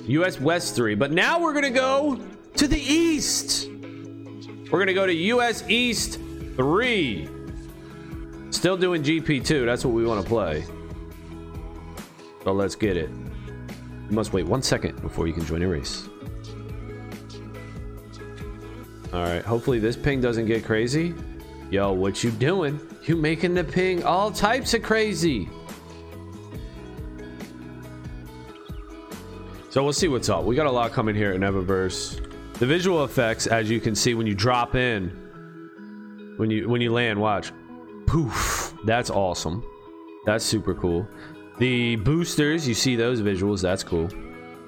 US 0.06 0.40
West 0.40 0.74
3. 0.76 0.94
But 0.94 1.12
now 1.12 1.40
we're 1.40 1.52
to 1.64 1.70
go 1.70 2.18
to 2.56 2.66
the 2.66 2.80
East. 2.80 3.68
We're 4.70 4.86
to 4.86 4.94
go 4.94 5.04
to 5.04 5.14
US 5.14 5.62
East 5.68 6.18
3. 6.56 7.28
Still 8.50 8.78
doing 8.78 9.02
GP2. 9.02 9.66
That's 9.66 9.84
what 9.84 9.92
we 9.92 10.06
want 10.06 10.22
to 10.22 10.28
play. 10.28 10.64
So 12.44 12.52
let's 12.52 12.74
get 12.74 12.96
it. 12.96 13.10
You 13.10 14.16
must 14.16 14.32
wait 14.32 14.46
one 14.46 14.62
second 14.62 15.00
before 15.02 15.26
you 15.26 15.32
can 15.32 15.44
join 15.44 15.62
a 15.62 15.68
race. 15.68 16.08
All 19.12 19.22
right, 19.22 19.44
hopefully 19.44 19.78
this 19.78 19.96
ping 19.96 20.20
doesn't 20.20 20.46
get 20.46 20.64
crazy. 20.64 21.14
Yo, 21.70 21.92
what 21.92 22.24
you 22.24 22.30
doing? 22.30 22.80
You 23.04 23.16
making 23.16 23.54
the 23.54 23.64
ping 23.64 24.04
all 24.04 24.30
types 24.30 24.74
of 24.74 24.82
crazy. 24.82 25.48
So 29.70 29.84
we'll 29.84 29.92
see 29.92 30.08
what's 30.08 30.28
up. 30.28 30.44
We 30.44 30.56
got 30.56 30.66
a 30.66 30.70
lot 30.70 30.90
coming 30.90 31.14
here 31.14 31.32
in 31.32 31.42
Evaverse. 31.42 32.26
The 32.54 32.66
visual 32.66 33.04
effects, 33.04 33.46
as 33.46 33.70
you 33.70 33.80
can 33.80 33.94
see 33.94 34.14
when 34.14 34.26
you 34.26 34.34
drop 34.34 34.74
in, 34.74 35.08
when 36.36 36.50
you 36.50 36.68
when 36.68 36.80
you 36.80 36.92
land, 36.92 37.20
watch. 37.20 37.52
Poof. 38.06 38.74
That's 38.84 39.10
awesome. 39.10 39.64
That's 40.24 40.44
super 40.44 40.74
cool. 40.74 41.06
The 41.60 41.96
boosters, 41.96 42.66
you 42.66 42.72
see 42.72 42.96
those 42.96 43.20
visuals, 43.20 43.60
that's 43.60 43.84
cool. 43.84 44.08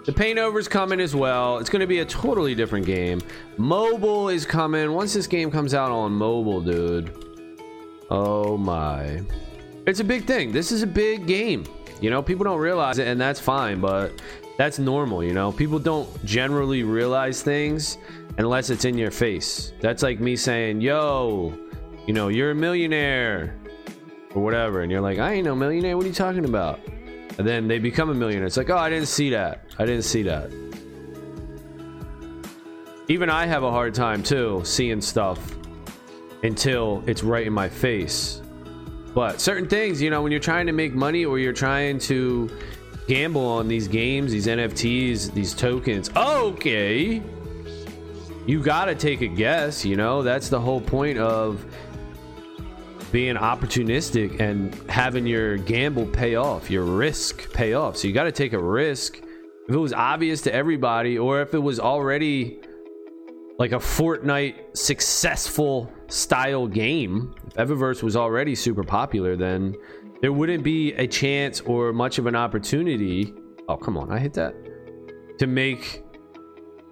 The 0.04 0.12
paint 0.12 0.38
over's 0.38 0.68
coming 0.68 1.00
as 1.00 1.16
well. 1.16 1.56
It's 1.56 1.70
going 1.70 1.80
to 1.80 1.86
be 1.86 2.00
a 2.00 2.04
totally 2.04 2.54
different 2.54 2.84
game. 2.84 3.22
Mobile 3.56 4.28
is 4.28 4.44
coming. 4.44 4.92
Once 4.92 5.14
this 5.14 5.26
game 5.26 5.50
comes 5.50 5.72
out 5.72 5.90
on 5.90 6.12
mobile, 6.12 6.60
dude. 6.60 7.16
Oh 8.10 8.58
my. 8.58 9.22
It's 9.86 10.00
a 10.00 10.04
big 10.04 10.26
thing. 10.26 10.52
This 10.52 10.70
is 10.70 10.82
a 10.82 10.86
big 10.86 11.26
game. 11.26 11.64
You 12.02 12.10
know, 12.10 12.22
people 12.22 12.44
don't 12.44 12.58
realize 12.58 12.98
it, 12.98 13.08
and 13.08 13.18
that's 13.18 13.40
fine, 13.40 13.80
but 13.80 14.12
that's 14.58 14.78
normal, 14.78 15.24
you 15.24 15.32
know? 15.32 15.50
People 15.50 15.78
don't 15.78 16.22
generally 16.26 16.82
realize 16.82 17.40
things 17.40 17.96
unless 18.36 18.68
it's 18.68 18.84
in 18.84 18.98
your 18.98 19.10
face. 19.10 19.72
That's 19.80 20.02
like 20.02 20.20
me 20.20 20.36
saying, 20.36 20.82
yo, 20.82 21.58
you 22.06 22.12
know, 22.12 22.28
you're 22.28 22.50
a 22.50 22.54
millionaire 22.54 23.56
or 24.34 24.42
whatever. 24.42 24.82
And 24.82 24.90
you're 24.90 25.00
like, 25.00 25.18
I 25.18 25.34
ain't 25.34 25.44
no 25.44 25.54
millionaire. 25.54 25.96
What 25.96 26.04
are 26.04 26.08
you 26.08 26.14
talking 26.14 26.44
about? 26.44 26.80
And 27.38 27.46
then 27.46 27.68
they 27.68 27.78
become 27.78 28.10
a 28.10 28.14
millionaire. 28.14 28.46
It's 28.46 28.56
like, 28.56 28.70
oh, 28.70 28.76
I 28.76 28.90
didn't 28.90 29.08
see 29.08 29.30
that. 29.30 29.64
I 29.78 29.86
didn't 29.86 30.04
see 30.04 30.22
that. 30.24 30.50
Even 33.08 33.30
I 33.30 33.46
have 33.46 33.62
a 33.62 33.70
hard 33.70 33.94
time 33.94 34.22
too 34.22 34.62
seeing 34.64 35.00
stuff 35.00 35.56
until 36.42 37.02
it's 37.06 37.22
right 37.22 37.46
in 37.46 37.52
my 37.52 37.68
face. 37.68 38.40
But 39.14 39.40
certain 39.40 39.68
things, 39.68 40.00
you 40.00 40.10
know, 40.10 40.22
when 40.22 40.32
you're 40.32 40.40
trying 40.40 40.66
to 40.66 40.72
make 40.72 40.94
money 40.94 41.24
or 41.24 41.38
you're 41.38 41.52
trying 41.52 41.98
to 42.00 42.50
gamble 43.06 43.44
on 43.44 43.68
these 43.68 43.88
games, 43.88 44.32
these 44.32 44.46
NFTs, 44.46 45.32
these 45.34 45.54
tokens, 45.54 46.10
okay. 46.16 47.22
you 48.46 48.62
gotta 48.62 48.94
take 48.94 49.20
a 49.20 49.26
guess, 49.26 49.84
you 49.84 49.96
know? 49.96 50.22
That's 50.22 50.48
the 50.48 50.60
whole 50.60 50.80
point 50.80 51.18
of 51.18 51.64
being 53.12 53.36
opportunistic 53.36 54.40
and 54.40 54.74
having 54.90 55.26
your 55.26 55.58
gamble 55.58 56.06
pay 56.06 56.34
off, 56.34 56.70
your 56.70 56.84
risk 56.84 57.52
pay 57.52 57.74
off. 57.74 57.96
So 57.96 58.08
you 58.08 58.14
gotta 58.14 58.32
take 58.32 58.54
a 58.54 58.58
risk. 58.58 59.18
If 59.68 59.74
it 59.74 59.78
was 59.78 59.92
obvious 59.92 60.40
to 60.42 60.52
everybody, 60.52 61.18
or 61.18 61.40
if 61.42 61.54
it 61.54 61.58
was 61.58 61.78
already 61.78 62.58
like 63.58 63.72
a 63.72 63.76
Fortnite 63.76 64.76
successful 64.76 65.92
style 66.08 66.66
game, 66.66 67.34
if 67.56 67.68
Evaverse 67.68 68.02
was 68.02 68.16
already 68.16 68.54
super 68.54 68.82
popular, 68.82 69.36
then 69.36 69.76
there 70.22 70.32
wouldn't 70.32 70.64
be 70.64 70.94
a 70.94 71.06
chance 71.06 71.60
or 71.60 71.92
much 71.92 72.18
of 72.18 72.26
an 72.26 72.34
opportunity. 72.34 73.34
Oh, 73.68 73.76
come 73.76 73.98
on, 73.98 74.10
I 74.10 74.18
hit 74.18 74.32
that. 74.34 74.54
To 75.38 75.46
make 75.46 76.02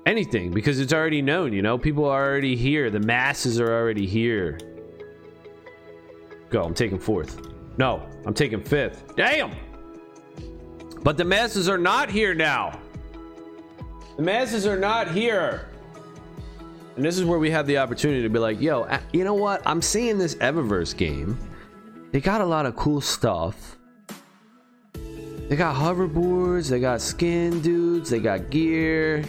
anything 0.06 0.50
because 0.50 0.80
it's 0.80 0.92
already 0.92 1.22
known, 1.22 1.52
you 1.52 1.62
know? 1.62 1.78
People 1.78 2.04
are 2.04 2.24
already 2.24 2.56
here. 2.56 2.90
The 2.90 3.00
masses 3.00 3.58
are 3.58 3.72
already 3.72 4.06
here. 4.06 4.58
Go, 6.50 6.62
I'm 6.62 6.74
taking 6.74 6.98
fourth. 6.98 7.40
No, 7.78 8.06
I'm 8.26 8.34
taking 8.34 8.62
fifth. 8.62 9.14
Damn! 9.16 9.52
But 11.02 11.16
the 11.16 11.24
masses 11.24 11.68
are 11.68 11.78
not 11.78 12.10
here 12.10 12.34
now. 12.34 12.78
The 14.16 14.22
masses 14.22 14.66
are 14.66 14.78
not 14.78 15.10
here. 15.10 15.68
And 16.96 17.04
this 17.04 17.16
is 17.16 17.24
where 17.24 17.38
we 17.38 17.50
have 17.50 17.66
the 17.66 17.78
opportunity 17.78 18.22
to 18.22 18.28
be 18.28 18.38
like, 18.38 18.60
yo, 18.60 18.86
you 19.12 19.24
know 19.24 19.34
what? 19.34 19.62
I'm 19.64 19.80
seeing 19.80 20.18
this 20.18 20.34
Evaverse 20.36 20.94
game. 20.94 21.38
They 22.12 22.20
got 22.20 22.40
a 22.40 22.44
lot 22.44 22.66
of 22.66 22.76
cool 22.76 23.00
stuff. 23.00 23.78
They 24.92 25.56
got 25.56 25.74
hoverboards, 25.74 26.68
they 26.68 26.78
got 26.78 27.00
skin 27.00 27.60
dudes, 27.60 28.10
they 28.10 28.20
got 28.20 28.50
gear, 28.50 29.24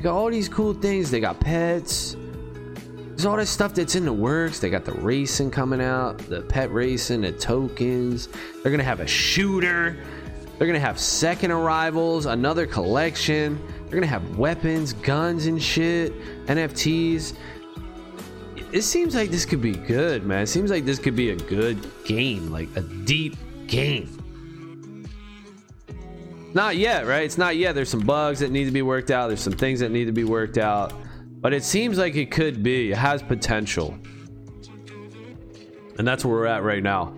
they 0.00 0.04
got 0.04 0.16
all 0.16 0.30
these 0.30 0.48
cool 0.48 0.72
things. 0.72 1.10
They 1.10 1.20
got 1.20 1.40
pets. 1.40 2.16
There's 3.20 3.26
all 3.26 3.36
this 3.36 3.50
stuff 3.50 3.74
that's 3.74 3.96
in 3.96 4.06
the 4.06 4.12
works. 4.14 4.60
They 4.60 4.70
got 4.70 4.86
the 4.86 4.94
racing 4.94 5.50
coming 5.50 5.82
out, 5.82 6.16
the 6.16 6.40
pet 6.40 6.72
racing, 6.72 7.20
the 7.20 7.32
tokens. 7.32 8.30
They're 8.62 8.72
gonna 8.72 8.82
have 8.82 9.00
a 9.00 9.06
shooter. 9.06 10.02
They're 10.56 10.66
gonna 10.66 10.80
have 10.80 10.98
second 10.98 11.50
arrivals, 11.50 12.24
another 12.24 12.66
collection. 12.66 13.62
They're 13.80 14.00
gonna 14.00 14.06
have 14.06 14.38
weapons, 14.38 14.94
guns, 14.94 15.44
and 15.44 15.62
shit, 15.62 16.14
NFTs. 16.46 17.34
It 18.72 18.80
seems 18.80 19.14
like 19.14 19.30
this 19.30 19.44
could 19.44 19.60
be 19.60 19.72
good, 19.72 20.24
man. 20.24 20.44
It 20.44 20.46
seems 20.46 20.70
like 20.70 20.86
this 20.86 20.98
could 20.98 21.14
be 21.14 21.28
a 21.28 21.36
good 21.36 21.76
game, 22.06 22.50
like 22.50 22.74
a 22.74 22.80
deep 22.80 23.36
game. 23.66 24.16
Not 26.54 26.78
yet, 26.78 27.06
right? 27.06 27.24
It's 27.24 27.36
not 27.36 27.56
yet. 27.56 27.74
There's 27.74 27.90
some 27.90 28.00
bugs 28.00 28.38
that 28.38 28.50
need 28.50 28.64
to 28.64 28.70
be 28.70 28.80
worked 28.80 29.10
out. 29.10 29.28
There's 29.28 29.42
some 29.42 29.52
things 29.52 29.80
that 29.80 29.90
need 29.90 30.06
to 30.06 30.12
be 30.12 30.24
worked 30.24 30.56
out. 30.56 30.94
But 31.40 31.54
it 31.54 31.64
seems 31.64 31.96
like 31.96 32.16
it 32.16 32.30
could 32.30 32.62
be. 32.62 32.92
It 32.92 32.98
has 32.98 33.22
potential. 33.22 33.98
And 35.98 36.06
that's 36.06 36.24
where 36.24 36.34
we're 36.34 36.46
at 36.46 36.62
right 36.62 36.82
now. 36.82 37.14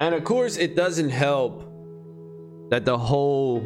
And 0.00 0.14
of 0.14 0.24
course, 0.24 0.56
it 0.56 0.74
doesn't 0.74 1.10
help 1.10 1.62
that 2.70 2.84
the 2.84 2.98
whole 2.98 3.60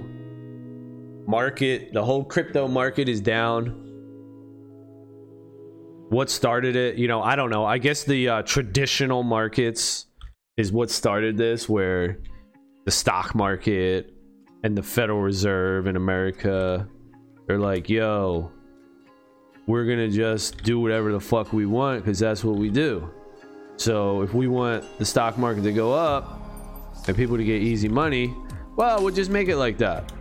market, 1.26 1.92
the 1.92 2.04
whole 2.04 2.24
crypto 2.24 2.68
market 2.68 3.08
is 3.08 3.20
down. 3.20 3.84
What 6.10 6.30
started 6.30 6.76
it? 6.76 6.96
You 6.96 7.08
know, 7.08 7.22
I 7.22 7.34
don't 7.36 7.50
know. 7.50 7.64
I 7.64 7.78
guess 7.78 8.04
the 8.04 8.28
uh, 8.28 8.42
traditional 8.42 9.22
markets 9.22 10.06
is 10.56 10.72
what 10.72 10.90
started 10.90 11.36
this, 11.36 11.68
where 11.68 12.18
the 12.84 12.90
stock 12.90 13.34
market 13.34 14.12
and 14.64 14.76
the 14.76 14.82
Federal 14.82 15.20
Reserve 15.20 15.86
in 15.86 15.96
America 15.96 16.88
are 17.48 17.58
like, 17.58 17.88
yo, 17.88 18.50
we're 19.66 19.84
gonna 19.84 20.08
just 20.08 20.62
do 20.62 20.80
whatever 20.80 21.12
the 21.12 21.20
fuck 21.20 21.52
we 21.52 21.66
want 21.66 22.04
because 22.04 22.18
that's 22.18 22.44
what 22.44 22.56
we 22.56 22.70
do. 22.70 23.10
So 23.76 24.22
if 24.22 24.34
we 24.34 24.48
want 24.48 24.84
the 24.98 25.04
stock 25.04 25.38
market 25.38 25.62
to 25.62 25.72
go 25.72 25.92
up 25.92 26.40
and 27.06 27.16
people 27.16 27.36
to 27.36 27.44
get 27.44 27.62
easy 27.62 27.88
money, 27.88 28.34
well, 28.76 29.02
we'll 29.02 29.14
just 29.14 29.30
make 29.30 29.48
it 29.48 29.56
like 29.56 29.78
that. 29.78 30.12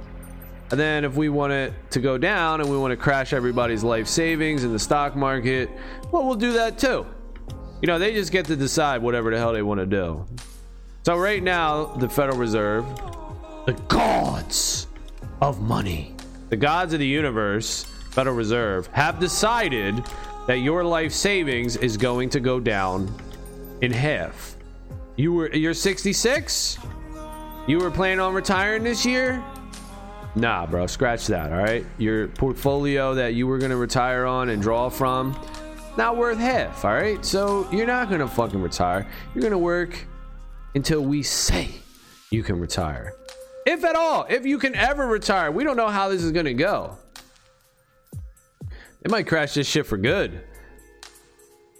And 0.69 0.80
then 0.80 1.06
if 1.06 1.15
we 1.15 1.30
want 1.30 1.54
it 1.54 1.73
to 1.91 2.01
go 2.01 2.17
down 2.17 2.60
and 2.60 2.69
we 2.69 2.78
want 2.78 2.91
to 2.91 2.97
crash 2.97 3.32
everybody's 3.32 3.84
life 3.84 4.08
savings 4.08 4.65
in 4.65 4.73
the 4.73 4.80
stock 4.80 5.15
market, 5.15 5.69
well, 6.12 6.25
we'll 6.25 6.36
do 6.36 6.54
that 6.54 6.78
too. 6.78 7.06
You 7.82 7.88
know, 7.88 7.97
they 7.97 8.13
just 8.13 8.32
get 8.32 8.45
to 8.47 8.56
decide 8.56 9.01
whatever 9.01 9.32
the 9.32 9.38
hell 9.38 9.54
they 9.54 9.62
want 9.62 9.80
to 9.80 9.86
do. 9.86 10.25
So 11.04 11.15
right 11.15 11.41
now, 11.41 11.86
the 11.86 12.10
Federal 12.10 12.38
Reserve, 12.38 12.86
the 13.65 13.73
gods 13.88 14.88
of 15.41 15.62
money, 15.62 16.16
the 16.49 16.57
gods 16.57 16.93
of 16.93 16.99
the 16.99 17.07
universe, 17.07 17.83
Federal 18.12 18.36
Reserve, 18.36 18.88
have 18.88 19.19
decided 19.19 20.03
that 20.47 20.60
your 20.60 20.83
life 20.83 21.12
savings 21.12 21.75
is 21.75 21.97
going 21.97 22.29
to 22.29 22.39
go 22.39 22.60
down 22.60 23.13
in 23.81 23.91
half. 23.91 24.55
You 25.17 25.33
were 25.33 25.53
you're 25.53 25.73
66? 25.73 26.77
You 27.67 27.79
were 27.79 27.91
planning 27.91 28.19
on 28.19 28.33
retiring 28.33 28.83
this 28.83 29.05
year? 29.05 29.43
Nah, 30.36 30.65
bro, 30.65 30.88
scratch 30.88 31.27
that, 31.27 31.51
all 31.51 31.57
right? 31.57 31.86
Your 31.97 32.27
portfolio 32.27 33.15
that 33.15 33.33
you 33.33 33.47
were 33.47 33.57
going 33.57 33.71
to 33.71 33.77
retire 33.77 34.25
on 34.25 34.49
and 34.49 34.62
draw 34.62 34.88
from 34.89 35.38
not 35.97 36.15
worth 36.15 36.38
half, 36.38 36.86
all 36.86 36.93
right? 36.93 37.25
So 37.25 37.67
you're 37.71 37.88
not 37.88 38.07
going 38.07 38.21
to 38.21 38.27
fucking 38.27 38.62
retire. 38.62 39.07
You're 39.33 39.41
going 39.41 39.51
to 39.51 39.57
work 39.57 40.05
until 40.75 41.01
we 41.01 41.23
say 41.23 41.71
you 42.29 42.43
can 42.43 42.60
retire. 42.60 43.13
If 43.67 43.84
at 43.84 43.97
all, 43.97 44.25
if 44.30 44.45
you 44.45 44.60
can 44.60 44.75
ever 44.75 45.06
retire. 45.06 45.51
We 45.51 45.65
don't 45.65 45.75
know 45.75 45.89
how 45.89 46.08
this 46.08 46.23
is 46.23 46.32
going 46.32 46.45
to 46.45 46.53
go. 46.53 46.97
It 49.01 49.12
might 49.12 49.27
crash 49.27 49.56
this 49.56 49.67
shit 49.67 49.86
for 49.86 49.97
good. 49.97 50.41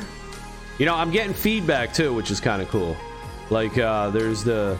You 0.78 0.86
know, 0.86 0.94
I'm 0.94 1.12
getting 1.12 1.32
feedback 1.32 1.94
too, 1.94 2.12
which 2.12 2.32
is 2.32 2.40
kind 2.40 2.60
of 2.60 2.68
cool. 2.68 2.96
Like, 3.48 3.78
uh, 3.78 4.10
there's 4.10 4.42
the 4.42 4.76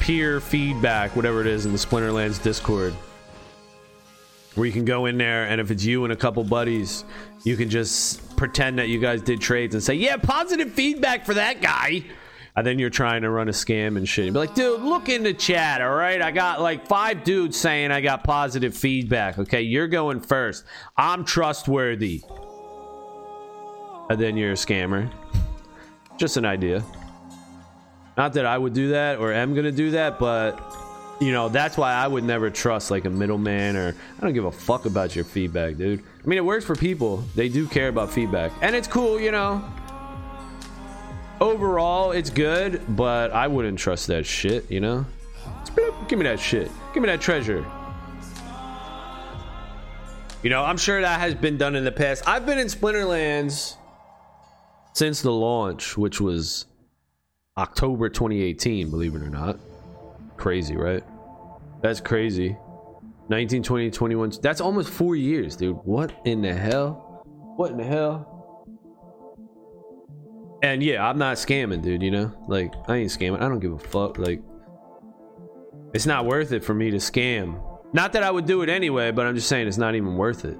peer 0.00 0.40
feedback, 0.40 1.14
whatever 1.14 1.40
it 1.40 1.46
is, 1.46 1.64
in 1.64 1.72
the 1.72 1.78
Splinterlands 1.78 2.42
Discord, 2.42 2.92
where 4.56 4.66
you 4.66 4.72
can 4.72 4.84
go 4.84 5.06
in 5.06 5.16
there, 5.16 5.44
and 5.46 5.60
if 5.60 5.70
it's 5.70 5.84
you 5.84 6.04
and 6.04 6.12
a 6.12 6.16
couple 6.16 6.42
buddies, 6.42 7.04
you 7.44 7.56
can 7.56 7.70
just 7.70 8.36
pretend 8.36 8.78
that 8.78 8.88
you 8.88 8.98
guys 8.98 9.22
did 9.22 9.40
trades 9.40 9.74
and 9.74 9.82
say, 9.82 9.94
"Yeah, 9.94 10.16
positive 10.16 10.72
feedback 10.72 11.24
for 11.24 11.34
that 11.34 11.60
guy." 11.60 12.04
And 12.56 12.64
then 12.64 12.78
you're 12.78 12.90
trying 12.90 13.22
to 13.22 13.30
run 13.30 13.48
a 13.48 13.52
scam 13.52 13.96
and 13.96 14.08
shit. 14.08 14.32
Be 14.32 14.38
like, 14.38 14.54
dude, 14.54 14.80
look 14.80 15.08
in 15.08 15.24
the 15.24 15.34
chat, 15.34 15.82
all 15.82 15.94
right? 15.94 16.22
I 16.22 16.30
got 16.30 16.60
like 16.60 16.86
five 16.86 17.24
dudes 17.24 17.56
saying 17.56 17.90
I 17.90 18.00
got 18.00 18.22
positive 18.22 18.76
feedback. 18.76 19.38
Okay, 19.38 19.62
you're 19.62 19.88
going 19.88 20.20
first. 20.20 20.64
I'm 20.96 21.24
trustworthy. 21.24 22.22
And 24.08 24.20
then 24.20 24.36
you're 24.36 24.52
a 24.52 24.54
scammer. 24.54 25.10
Just 26.16 26.36
an 26.36 26.44
idea. 26.44 26.84
Not 28.16 28.34
that 28.34 28.46
I 28.46 28.56
would 28.56 28.72
do 28.72 28.90
that 28.90 29.18
or 29.18 29.32
am 29.32 29.54
gonna 29.54 29.72
do 29.72 29.90
that, 29.92 30.20
but 30.20 30.60
you 31.20 31.32
know, 31.32 31.48
that's 31.48 31.76
why 31.76 31.92
I 31.92 32.06
would 32.06 32.22
never 32.22 32.50
trust 32.50 32.90
like 32.90 33.04
a 33.04 33.10
middleman 33.10 33.76
or 33.76 33.96
I 34.18 34.20
don't 34.20 34.32
give 34.32 34.44
a 34.44 34.52
fuck 34.52 34.84
about 34.84 35.16
your 35.16 35.24
feedback, 35.24 35.76
dude. 35.76 36.00
I 36.00 36.26
mean, 36.26 36.38
it 36.38 36.44
works 36.44 36.64
for 36.64 36.76
people. 36.76 37.24
They 37.34 37.48
do 37.48 37.66
care 37.66 37.88
about 37.88 38.12
feedback. 38.12 38.52
And 38.60 38.76
it's 38.76 38.88
cool, 38.88 39.20
you 39.20 39.32
know. 39.32 39.64
Overall, 41.44 42.12
it's 42.12 42.30
good, 42.30 42.80
but 42.96 43.30
I 43.32 43.48
wouldn't 43.48 43.78
trust 43.78 44.06
that 44.06 44.24
shit, 44.24 44.70
you 44.70 44.80
know? 44.80 45.04
Give 46.08 46.18
me 46.18 46.24
that 46.24 46.40
shit. 46.40 46.70
Give 46.94 47.02
me 47.02 47.06
that 47.08 47.20
treasure. 47.20 47.66
You 50.42 50.48
know, 50.48 50.64
I'm 50.64 50.78
sure 50.78 51.02
that 51.02 51.20
has 51.20 51.34
been 51.34 51.58
done 51.58 51.76
in 51.76 51.84
the 51.84 51.92
past. 51.92 52.26
I've 52.26 52.46
been 52.46 52.58
in 52.58 52.68
Splinterlands 52.68 53.76
since 54.94 55.20
the 55.20 55.32
launch, 55.32 55.98
which 55.98 56.18
was 56.18 56.64
October 57.58 58.08
2018, 58.08 58.90
believe 58.90 59.14
it 59.14 59.20
or 59.20 59.28
not. 59.28 59.58
Crazy, 60.38 60.76
right? 60.76 61.04
That's 61.82 62.00
crazy. 62.00 62.56
19, 63.28 63.62
20, 63.62 63.90
21. 63.90 64.32
That's 64.40 64.62
almost 64.62 64.88
four 64.88 65.14
years, 65.14 65.56
dude. 65.56 65.76
What 65.84 66.10
in 66.24 66.40
the 66.40 66.54
hell? 66.54 67.22
What 67.56 67.72
in 67.72 67.76
the 67.76 67.84
hell? 67.84 68.33
And 70.64 70.82
yeah, 70.82 71.06
I'm 71.06 71.18
not 71.18 71.36
scamming, 71.36 71.82
dude, 71.82 72.02
you 72.02 72.10
know? 72.10 72.32
Like, 72.48 72.72
I 72.88 72.96
ain't 72.96 73.10
scamming. 73.10 73.42
I 73.42 73.50
don't 73.50 73.60
give 73.60 73.72
a 73.72 73.78
fuck. 73.78 74.16
Like, 74.16 74.42
it's 75.92 76.06
not 76.06 76.24
worth 76.24 76.52
it 76.52 76.64
for 76.64 76.72
me 76.72 76.90
to 76.90 76.96
scam. 76.96 77.62
Not 77.92 78.14
that 78.14 78.22
I 78.22 78.30
would 78.30 78.46
do 78.46 78.62
it 78.62 78.70
anyway, 78.70 79.10
but 79.10 79.26
I'm 79.26 79.34
just 79.34 79.46
saying 79.46 79.68
it's 79.68 79.76
not 79.76 79.94
even 79.94 80.16
worth 80.16 80.46
it. 80.46 80.58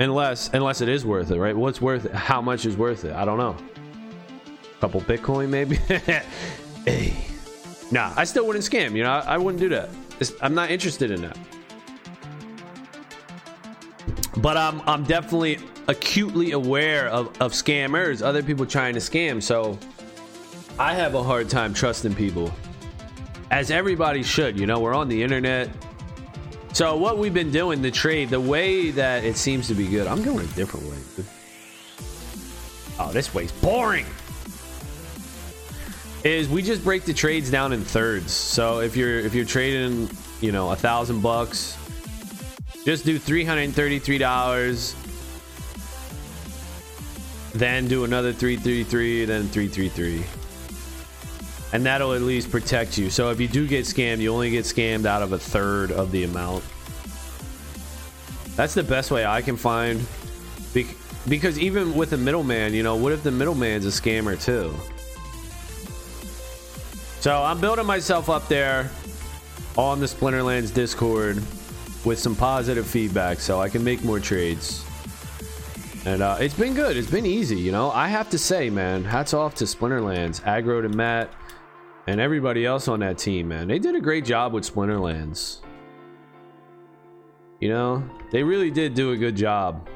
Unless, 0.00 0.50
unless 0.52 0.80
it 0.80 0.88
is 0.88 1.06
worth 1.06 1.30
it, 1.30 1.38
right? 1.38 1.56
What's 1.56 1.80
worth 1.80 2.06
it? 2.06 2.12
How 2.12 2.42
much 2.42 2.66
is 2.66 2.76
worth 2.76 3.04
it? 3.04 3.14
I 3.14 3.24
don't 3.24 3.38
know. 3.38 3.56
A 4.76 4.80
Couple 4.80 5.00
Bitcoin, 5.02 5.48
maybe? 5.48 5.76
hey. 6.84 7.16
Nah, 7.92 8.12
I 8.16 8.24
still 8.24 8.48
wouldn't 8.48 8.64
scam, 8.64 8.96
you 8.96 9.04
know? 9.04 9.10
I, 9.10 9.34
I 9.34 9.38
wouldn't 9.38 9.60
do 9.60 9.68
that. 9.68 9.90
It's, 10.18 10.32
I'm 10.42 10.56
not 10.56 10.72
interested 10.72 11.12
in 11.12 11.22
that. 11.22 11.38
But 14.36 14.56
I'm, 14.56 14.80
I'm 14.86 15.04
definitely 15.04 15.58
acutely 15.88 16.52
aware 16.52 17.08
of, 17.08 17.28
of 17.40 17.52
scammers, 17.52 18.22
other 18.22 18.42
people 18.42 18.66
trying 18.66 18.94
to 18.94 19.00
scam. 19.00 19.42
So 19.42 19.78
I 20.78 20.94
have 20.94 21.14
a 21.14 21.22
hard 21.22 21.48
time 21.48 21.74
trusting 21.74 22.14
people. 22.14 22.52
As 23.50 23.70
everybody 23.70 24.22
should, 24.22 24.58
you 24.58 24.66
know, 24.66 24.78
we're 24.78 24.94
on 24.94 25.08
the 25.08 25.22
internet. 25.22 25.70
So 26.72 26.96
what 26.96 27.18
we've 27.18 27.32
been 27.32 27.50
doing, 27.50 27.80
the 27.80 27.90
trade, 27.90 28.28
the 28.28 28.40
way 28.40 28.90
that 28.90 29.24
it 29.24 29.36
seems 29.36 29.66
to 29.68 29.74
be 29.74 29.88
good, 29.88 30.06
I'm 30.06 30.22
going 30.22 30.40
a 30.40 30.52
different 30.52 30.86
way. 30.86 31.24
Oh, 33.00 33.10
this 33.12 33.32
way's 33.32 33.52
boring. 33.52 34.06
Is 36.24 36.48
we 36.48 36.62
just 36.62 36.84
break 36.84 37.04
the 37.04 37.14
trades 37.14 37.50
down 37.50 37.72
in 37.72 37.80
thirds. 37.82 38.32
So 38.32 38.80
if 38.80 38.96
you're 38.96 39.20
if 39.20 39.34
you're 39.34 39.44
trading, 39.44 40.10
you 40.40 40.50
know, 40.50 40.72
a 40.72 40.76
thousand 40.76 41.20
bucks, 41.22 41.77
just 42.88 43.04
do 43.04 43.18
three 43.18 43.44
hundred 43.44 43.64
and 43.64 43.74
thirty-three 43.74 44.16
dollars 44.16 44.96
then 47.52 47.86
do 47.86 48.04
another 48.04 48.32
333 48.32 49.26
then 49.26 49.46
333 49.48 50.24
and 51.74 51.84
that'll 51.84 52.14
at 52.14 52.22
least 52.22 52.50
protect 52.50 52.96
you. 52.96 53.10
So 53.10 53.30
if 53.30 53.42
you 53.42 53.46
do 53.46 53.66
get 53.66 53.84
scammed 53.84 54.20
you 54.20 54.32
only 54.32 54.48
get 54.48 54.64
scammed 54.64 55.04
out 55.04 55.20
of 55.20 55.32
a 55.32 55.38
third 55.38 55.92
of 55.92 56.10
the 56.12 56.24
amount. 56.24 56.64
That's 58.56 58.72
the 58.72 58.82
best 58.82 59.10
way 59.10 59.26
i 59.26 59.42
can 59.42 59.58
find. 59.58 60.00
Because 61.28 61.58
even 61.58 61.94
with 61.94 62.14
a 62.14 62.16
middleman 62.16 62.72
you 62.72 62.82
know 62.82 62.96
what 62.96 63.12
if 63.12 63.22
the 63.22 63.30
middleman's 63.30 63.84
a 63.84 63.90
scammer 63.90 64.42
too? 64.42 64.74
So 67.20 67.42
i'm 67.42 67.60
building 67.60 67.84
myself 67.84 68.30
up 68.30 68.48
there 68.48 68.90
on 69.76 70.00
the 70.00 70.06
splinterlands 70.06 70.72
discord 70.72 71.42
with 72.08 72.18
some 72.18 72.34
positive 72.34 72.86
feedback 72.86 73.38
so 73.38 73.60
i 73.60 73.68
can 73.68 73.84
make 73.84 74.02
more 74.02 74.18
trades 74.18 74.84
and 76.08 76.22
uh, 76.22 76.38
it's 76.40 76.54
been 76.54 76.72
good. 76.72 76.96
It's 76.96 77.10
been 77.10 77.26
easy, 77.26 77.56
you 77.56 77.70
know. 77.70 77.90
I 77.90 78.08
have 78.08 78.30
to 78.30 78.38
say, 78.38 78.70
man, 78.70 79.04
hats 79.04 79.34
off 79.34 79.54
to 79.56 79.64
Splinterlands, 79.64 80.40
Aggroed 80.40 80.86
and 80.86 80.94
Matt, 80.94 81.30
and 82.06 82.18
everybody 82.18 82.64
else 82.64 82.88
on 82.88 83.00
that 83.00 83.18
team, 83.18 83.48
man. 83.48 83.68
They 83.68 83.78
did 83.78 83.94
a 83.94 84.00
great 84.00 84.24
job 84.24 84.54
with 84.54 84.64
Splinterlands. 84.64 85.58
You 87.60 87.68
know, 87.68 88.08
they 88.30 88.42
really 88.42 88.70
did 88.70 88.94
do 88.94 89.10
a 89.12 89.16
good 89.18 89.36
job. 89.36 89.86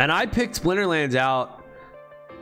And 0.00 0.10
I 0.10 0.26
picked 0.26 0.60
Splinterlands 0.60 1.14
out 1.14 1.64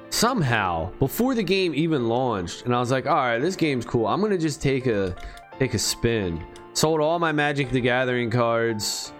somehow 0.08 0.92
before 0.98 1.34
the 1.34 1.42
game 1.42 1.74
even 1.74 2.08
launched, 2.08 2.64
and 2.64 2.74
I 2.74 2.80
was 2.80 2.90
like, 2.90 3.06
all 3.06 3.16
right, 3.16 3.38
this 3.38 3.56
game's 3.56 3.84
cool. 3.84 4.06
I'm 4.06 4.22
gonna 4.22 4.38
just 4.38 4.62
take 4.62 4.86
a 4.86 5.14
take 5.58 5.74
a 5.74 5.78
spin. 5.78 6.42
Sold 6.76 7.00
all 7.00 7.18
my 7.18 7.32
Magic 7.32 7.70
the 7.70 7.80
Gathering 7.80 8.30
cards 8.30 9.14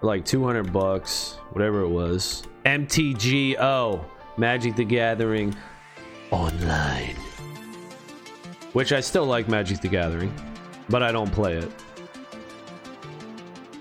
like 0.00 0.24
200 0.24 0.72
bucks, 0.72 1.32
whatever 1.50 1.80
it 1.80 1.88
was. 1.88 2.44
MTGO, 2.64 4.04
Magic 4.36 4.76
the 4.76 4.84
Gathering 4.84 5.56
online. 6.30 7.16
Which 8.74 8.92
I 8.92 9.00
still 9.00 9.26
like 9.26 9.48
Magic 9.48 9.80
the 9.80 9.88
Gathering, 9.88 10.32
but 10.88 11.02
I 11.02 11.10
don't 11.10 11.32
play 11.32 11.56
it. 11.56 11.68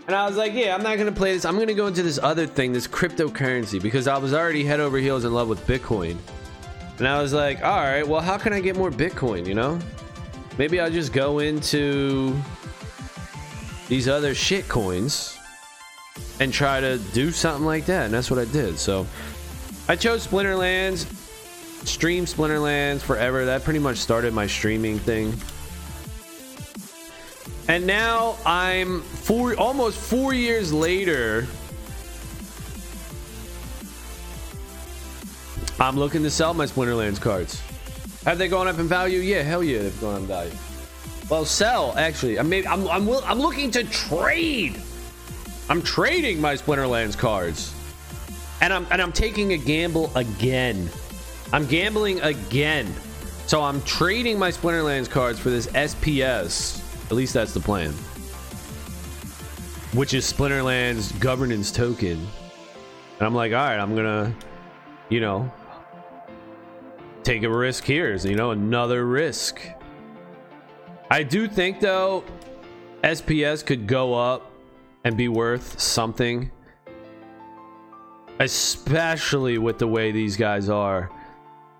And 0.07 0.15
I 0.15 0.25
was 0.25 0.35
like, 0.35 0.53
yeah, 0.53 0.73
I'm 0.73 0.81
not 0.81 0.95
going 0.95 1.05
to 1.05 1.15
play 1.15 1.33
this. 1.33 1.45
I'm 1.45 1.57
going 1.57 1.67
to 1.67 1.75
go 1.75 1.85
into 1.85 2.01
this 2.01 2.17
other 2.17 2.47
thing, 2.47 2.73
this 2.73 2.87
cryptocurrency, 2.87 3.79
because 3.79 4.07
I 4.07 4.17
was 4.17 4.33
already 4.33 4.63
head 4.63 4.79
over 4.79 4.97
heels 4.97 5.23
in 5.23 5.35
love 5.35 5.49
with 5.49 5.63
Bitcoin. 5.67 6.17
And 6.97 7.07
I 7.07 7.21
was 7.21 7.31
like, 7.31 7.63
all 7.63 7.77
right, 7.77 8.07
well, 8.07 8.21
how 8.21 8.39
can 8.39 8.53
I 8.53 8.59
get 8.59 8.75
more 8.75 8.89
Bitcoin, 8.89 9.45
you 9.45 9.53
know? 9.53 9.77
Maybe 10.57 10.79
I'll 10.79 10.89
just 10.89 11.13
go 11.13 11.39
into 11.39 12.35
these 13.91 14.07
other 14.07 14.33
shit 14.33 14.69
coins 14.69 15.37
and 16.39 16.53
try 16.53 16.79
to 16.79 16.97
do 17.11 17.29
something 17.29 17.65
like 17.65 17.85
that. 17.87 18.05
And 18.05 18.13
that's 18.13 18.31
what 18.31 18.39
I 18.39 18.45
did. 18.45 18.79
So 18.79 19.05
I 19.89 19.97
chose 19.97 20.25
Splinterlands, 20.25 21.05
stream 21.85 22.23
Splinterlands 22.23 23.01
forever. 23.01 23.43
That 23.43 23.65
pretty 23.65 23.79
much 23.79 23.97
started 23.97 24.33
my 24.33 24.47
streaming 24.47 24.97
thing. 24.97 25.35
And 27.67 27.85
now 27.85 28.37
I'm 28.45 29.01
four, 29.01 29.57
almost 29.59 29.99
four 29.99 30.33
years 30.33 30.71
later. 30.71 31.45
I'm 35.81 35.99
looking 35.99 36.23
to 36.23 36.29
sell 36.29 36.53
my 36.53 36.65
Splinterlands 36.65 37.19
cards. 37.19 37.61
Have 38.23 38.37
they 38.37 38.47
gone 38.47 38.69
up 38.69 38.79
in 38.79 38.87
value? 38.87 39.19
Yeah, 39.19 39.41
hell 39.41 39.61
yeah, 39.61 39.79
they've 39.79 39.99
gone 39.99 40.15
up 40.15 40.21
in 40.21 40.27
value. 40.27 40.51
Well, 41.31 41.45
sell 41.45 41.97
actually. 41.97 42.37
I 42.37 42.43
mean, 42.43 42.67
I'm 42.67 42.85
I'm 42.89 43.09
I'm 43.09 43.39
looking 43.39 43.71
to 43.71 43.85
trade. 43.85 44.81
I'm 45.69 45.81
trading 45.81 46.41
my 46.41 46.55
Splinterlands 46.55 47.17
cards. 47.17 47.73
And 48.59 48.73
I'm 48.73 48.85
and 48.91 49.01
I'm 49.01 49.13
taking 49.13 49.53
a 49.53 49.57
gamble 49.57 50.11
again. 50.17 50.89
I'm 51.53 51.65
gambling 51.67 52.19
again. 52.19 52.93
So 53.47 53.63
I'm 53.63 53.81
trading 53.83 54.37
my 54.37 54.51
Splinterlands 54.51 55.09
cards 55.09 55.39
for 55.39 55.49
this 55.49 55.67
SPS. 55.67 56.83
At 57.05 57.13
least 57.13 57.33
that's 57.33 57.53
the 57.53 57.61
plan. 57.61 57.91
Which 59.93 60.13
is 60.13 60.31
Splinterlands 60.31 61.17
governance 61.21 61.71
token. 61.71 62.27
And 63.19 63.21
I'm 63.21 63.33
like, 63.33 63.53
all 63.53 63.65
right, 63.65 63.79
I'm 63.79 63.95
gonna, 63.95 64.35
you 65.07 65.21
know, 65.21 65.49
take 67.23 67.43
a 67.43 67.49
risk 67.49 67.85
here. 67.85 68.13
You 68.17 68.35
know, 68.35 68.51
another 68.51 69.05
risk. 69.05 69.61
I 71.11 71.23
do 71.23 71.45
think 71.45 71.81
though, 71.81 72.23
SPS 73.03 73.65
could 73.65 73.85
go 73.85 74.13
up 74.13 74.49
and 75.03 75.17
be 75.17 75.27
worth 75.27 75.77
something. 75.77 76.49
Especially 78.39 79.57
with 79.57 79.77
the 79.77 79.87
way 79.87 80.13
these 80.13 80.37
guys 80.37 80.69
are, 80.69 81.11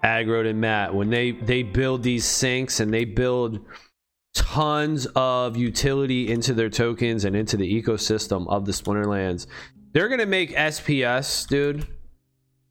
Aggroed 0.04 0.50
and 0.50 0.60
Matt, 0.60 0.94
when 0.94 1.10
they 1.10 1.32
they 1.32 1.64
build 1.64 2.04
these 2.04 2.26
sinks 2.26 2.82
and 2.82 2.94
they 2.94 3.06
build 3.06 3.66
tons 4.34 5.08
of 5.16 5.56
utility 5.56 6.30
into 6.30 6.54
their 6.54 6.70
tokens 6.70 7.24
and 7.24 7.34
into 7.34 7.56
the 7.56 7.82
ecosystem 7.82 8.46
of 8.50 8.66
the 8.66 8.74
Splinterlands. 8.74 9.48
they're 9.94 10.10
gonna 10.10 10.26
make 10.26 10.52
SPS, 10.52 11.48
dude, 11.48 11.88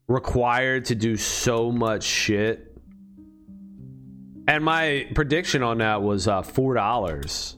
required 0.09 0.85
to 0.85 0.95
do 0.95 1.17
so 1.17 1.73
much 1.73 2.05
shit. 2.05 2.70
And 4.51 4.65
my 4.65 5.07
prediction 5.15 5.63
on 5.63 5.79
that 5.79 6.03
was 6.03 6.27
uh, 6.27 6.43
four 6.43 6.75
dollars, 6.75 7.57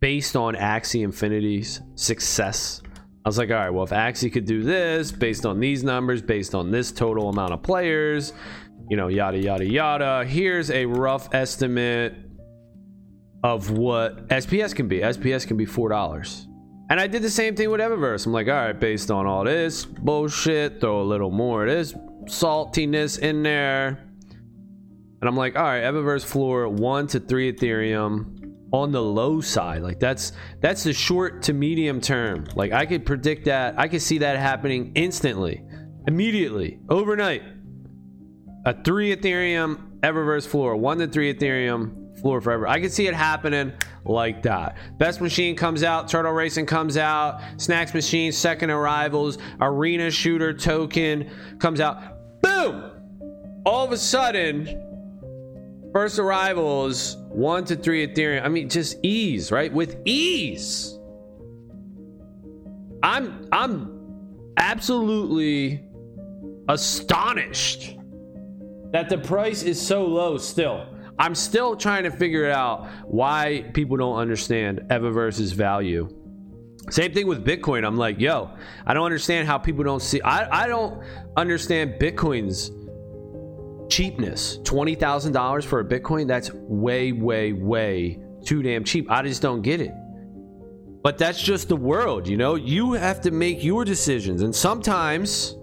based 0.00 0.36
on 0.36 0.54
Axie 0.54 1.04
Infinity's 1.04 1.82
success. 1.96 2.80
I 3.26 3.28
was 3.28 3.36
like, 3.36 3.50
all 3.50 3.56
right, 3.56 3.68
well, 3.68 3.84
if 3.84 3.90
Axie 3.90 4.32
could 4.32 4.46
do 4.46 4.62
this 4.62 5.12
based 5.12 5.44
on 5.44 5.60
these 5.60 5.84
numbers, 5.84 6.22
based 6.22 6.54
on 6.54 6.70
this 6.70 6.90
total 6.90 7.28
amount 7.28 7.52
of 7.52 7.62
players, 7.62 8.32
you 8.88 8.96
know, 8.96 9.08
yada 9.08 9.36
yada 9.36 9.66
yada. 9.66 10.24
Here's 10.26 10.70
a 10.70 10.86
rough 10.86 11.34
estimate 11.34 12.14
of 13.42 13.70
what 13.70 14.26
SPS 14.28 14.74
can 14.74 14.88
be. 14.88 15.00
SPS 15.00 15.46
can 15.46 15.58
be 15.58 15.66
four 15.66 15.90
dollars. 15.90 16.48
And 16.88 16.98
I 16.98 17.06
did 17.06 17.20
the 17.20 17.28
same 17.28 17.54
thing 17.54 17.68
with 17.70 17.82
Evaverse. 17.82 18.24
I'm 18.24 18.32
like, 18.32 18.48
all 18.48 18.54
right, 18.54 18.80
based 18.80 19.10
on 19.10 19.26
all 19.26 19.44
this 19.44 19.84
bullshit, 19.84 20.80
throw 20.80 21.02
a 21.02 21.04
little 21.04 21.30
more 21.30 21.66
of 21.66 21.68
this 21.68 21.92
saltiness 22.30 23.18
in 23.18 23.42
there. 23.42 24.13
And 25.24 25.30
I'm 25.30 25.38
like, 25.38 25.56
all 25.56 25.62
right, 25.62 25.82
Evaverse 25.82 26.22
floor 26.22 26.68
one 26.68 27.06
to 27.06 27.18
three 27.18 27.50
Ethereum 27.50 28.52
on 28.72 28.92
the 28.92 29.00
low 29.00 29.40
side. 29.40 29.80
Like 29.80 29.98
that's 29.98 30.32
that's 30.60 30.84
the 30.84 30.92
short 30.92 31.44
to 31.44 31.54
medium 31.54 32.02
term. 32.02 32.44
Like 32.54 32.72
I 32.72 32.84
could 32.84 33.06
predict 33.06 33.46
that. 33.46 33.74
I 33.78 33.88
could 33.88 34.02
see 34.02 34.18
that 34.18 34.36
happening 34.36 34.92
instantly, 34.94 35.64
immediately, 36.06 36.78
overnight. 36.90 37.42
A 38.66 38.84
three 38.84 39.16
Ethereum 39.16 39.98
Evaverse 40.00 40.46
floor, 40.46 40.76
one 40.76 40.98
to 40.98 41.08
three 41.08 41.32
Ethereum 41.32 42.20
floor 42.20 42.42
forever. 42.42 42.68
I 42.68 42.78
could 42.78 42.92
see 42.92 43.06
it 43.06 43.14
happening 43.14 43.72
like 44.04 44.42
that. 44.42 44.76
Best 44.98 45.22
Machine 45.22 45.56
comes 45.56 45.82
out, 45.82 46.06
Turtle 46.06 46.32
Racing 46.32 46.66
comes 46.66 46.98
out, 46.98 47.40
Snacks 47.56 47.94
Machine, 47.94 48.30
Second 48.30 48.68
Arrivals, 48.68 49.38
Arena 49.58 50.10
Shooter 50.10 50.52
Token 50.52 51.30
comes 51.58 51.80
out. 51.80 52.42
Boom! 52.42 53.62
All 53.64 53.86
of 53.86 53.92
a 53.92 53.96
sudden, 53.96 54.90
First 55.94 56.18
Arrivals, 56.18 57.16
one 57.28 57.64
to 57.66 57.76
three 57.76 58.04
Ethereum. 58.04 58.44
I 58.44 58.48
mean, 58.48 58.68
just 58.68 58.96
ease, 59.04 59.52
right? 59.52 59.72
With 59.72 59.96
ease. 60.04 60.98
I'm 63.00 63.46
I'm 63.52 64.50
absolutely 64.56 65.84
astonished 66.68 67.96
that 68.90 69.08
the 69.08 69.18
price 69.18 69.62
is 69.62 69.80
so 69.80 70.04
low 70.04 70.36
still. 70.36 70.84
I'm 71.16 71.36
still 71.36 71.76
trying 71.76 72.02
to 72.02 72.10
figure 72.10 72.50
out 72.50 72.88
why 73.04 73.70
people 73.72 73.96
don't 73.96 74.16
understand 74.16 74.80
Evaverse's 74.90 75.52
value. 75.52 76.08
Same 76.90 77.12
thing 77.12 77.28
with 77.28 77.46
Bitcoin. 77.46 77.86
I'm 77.86 77.96
like, 77.96 78.18
yo, 78.18 78.50
I 78.84 78.94
don't 78.94 79.04
understand 79.04 79.46
how 79.46 79.58
people 79.58 79.84
don't 79.84 80.02
see. 80.02 80.20
I, 80.22 80.64
I 80.64 80.66
don't 80.66 81.04
understand 81.36 82.00
Bitcoin's 82.00 82.72
cheapness. 83.94 84.58
$20,000 84.58 85.64
for 85.64 85.80
a 85.80 85.84
Bitcoin, 85.84 86.26
that's 86.26 86.52
way, 86.52 87.12
way, 87.12 87.52
way 87.52 88.18
too 88.44 88.60
damn 88.62 88.82
cheap. 88.82 89.10
I 89.10 89.22
just 89.22 89.40
don't 89.40 89.62
get 89.62 89.80
it. 89.80 89.92
But 91.02 91.16
that's 91.18 91.40
just 91.40 91.68
the 91.68 91.76
world, 91.76 92.26
you 92.26 92.36
know? 92.36 92.56
You 92.56 92.94
have 92.94 93.20
to 93.20 93.30
make 93.30 93.62
your 93.62 93.84
decisions. 93.84 94.42
And 94.42 94.54
sometimes 94.54 95.56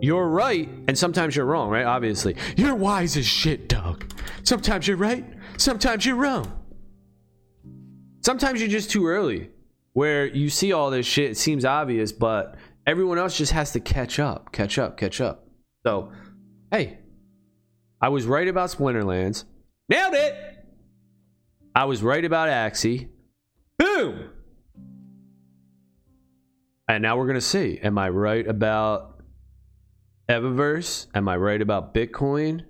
you're 0.00 0.28
right, 0.28 0.68
and 0.88 0.96
sometimes 0.96 1.36
you're 1.36 1.44
wrong, 1.44 1.68
right? 1.68 1.84
Obviously. 1.84 2.36
You're 2.56 2.74
wise 2.74 3.16
as 3.16 3.26
shit, 3.26 3.68
Doug. 3.68 4.10
Sometimes 4.42 4.88
you're 4.88 4.96
right, 4.96 5.24
sometimes 5.58 6.06
you're 6.06 6.16
wrong. 6.16 6.50
Sometimes 8.22 8.60
you're 8.60 8.70
just 8.70 8.90
too 8.90 9.06
early, 9.06 9.50
where 9.92 10.26
you 10.26 10.48
see 10.48 10.72
all 10.72 10.90
this 10.90 11.04
shit, 11.04 11.32
it 11.32 11.36
seems 11.36 11.64
obvious, 11.64 12.10
but 12.10 12.56
everyone 12.86 13.18
else 13.18 13.36
just 13.36 13.52
has 13.52 13.72
to 13.72 13.80
catch 13.80 14.18
up, 14.18 14.50
catch 14.52 14.78
up, 14.78 14.96
catch 14.96 15.20
up. 15.20 15.46
So, 15.84 16.10
hey, 16.70 16.98
I 18.04 18.08
was 18.08 18.26
right 18.26 18.46
about 18.46 18.68
Splinterlands. 18.68 19.44
Nailed 19.88 20.12
it! 20.12 20.34
I 21.74 21.86
was 21.86 22.02
right 22.02 22.22
about 22.22 22.50
Axie. 22.50 23.08
Boom! 23.78 24.28
And 26.86 27.02
now 27.02 27.16
we're 27.16 27.24
going 27.24 27.36
to 27.36 27.40
see. 27.40 27.78
Am 27.82 27.96
I 27.96 28.10
right 28.10 28.46
about 28.46 29.22
Evaverse? 30.28 31.06
Am 31.14 31.26
I 31.30 31.38
right 31.38 31.62
about 31.62 31.94
Bitcoin? 31.94 32.66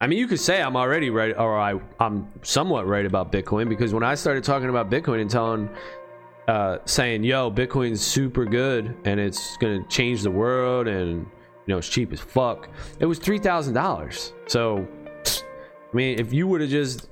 I 0.00 0.06
mean, 0.06 0.18
you 0.18 0.26
could 0.26 0.40
say 0.40 0.62
I'm 0.62 0.76
already 0.76 1.10
right, 1.10 1.36
or 1.36 1.60
I, 1.60 1.78
I'm 2.00 2.28
somewhat 2.40 2.86
right 2.86 3.04
about 3.04 3.30
Bitcoin 3.30 3.68
because 3.68 3.92
when 3.92 4.02
I 4.02 4.14
started 4.14 4.44
talking 4.44 4.70
about 4.70 4.90
Bitcoin 4.90 5.20
and 5.20 5.30
telling, 5.30 5.68
uh, 6.48 6.78
saying, 6.86 7.22
"Yo, 7.22 7.50
Bitcoin's 7.50 8.00
super 8.00 8.46
good 8.46 8.96
and 9.04 9.20
it's 9.20 9.58
gonna 9.58 9.86
change 9.88 10.22
the 10.22 10.30
world 10.30 10.88
and 10.88 11.26
you 11.66 11.74
know 11.74 11.78
it's 11.78 11.88
cheap 11.88 12.12
as 12.12 12.20
fuck," 12.20 12.68
it 12.98 13.06
was 13.06 13.18
three 13.18 13.38
thousand 13.38 13.74
dollars. 13.74 14.32
So, 14.46 14.86
I 15.26 15.96
mean, 15.96 16.18
if 16.18 16.32
you 16.32 16.46
would 16.46 16.60
have 16.60 16.70
just 16.70 17.08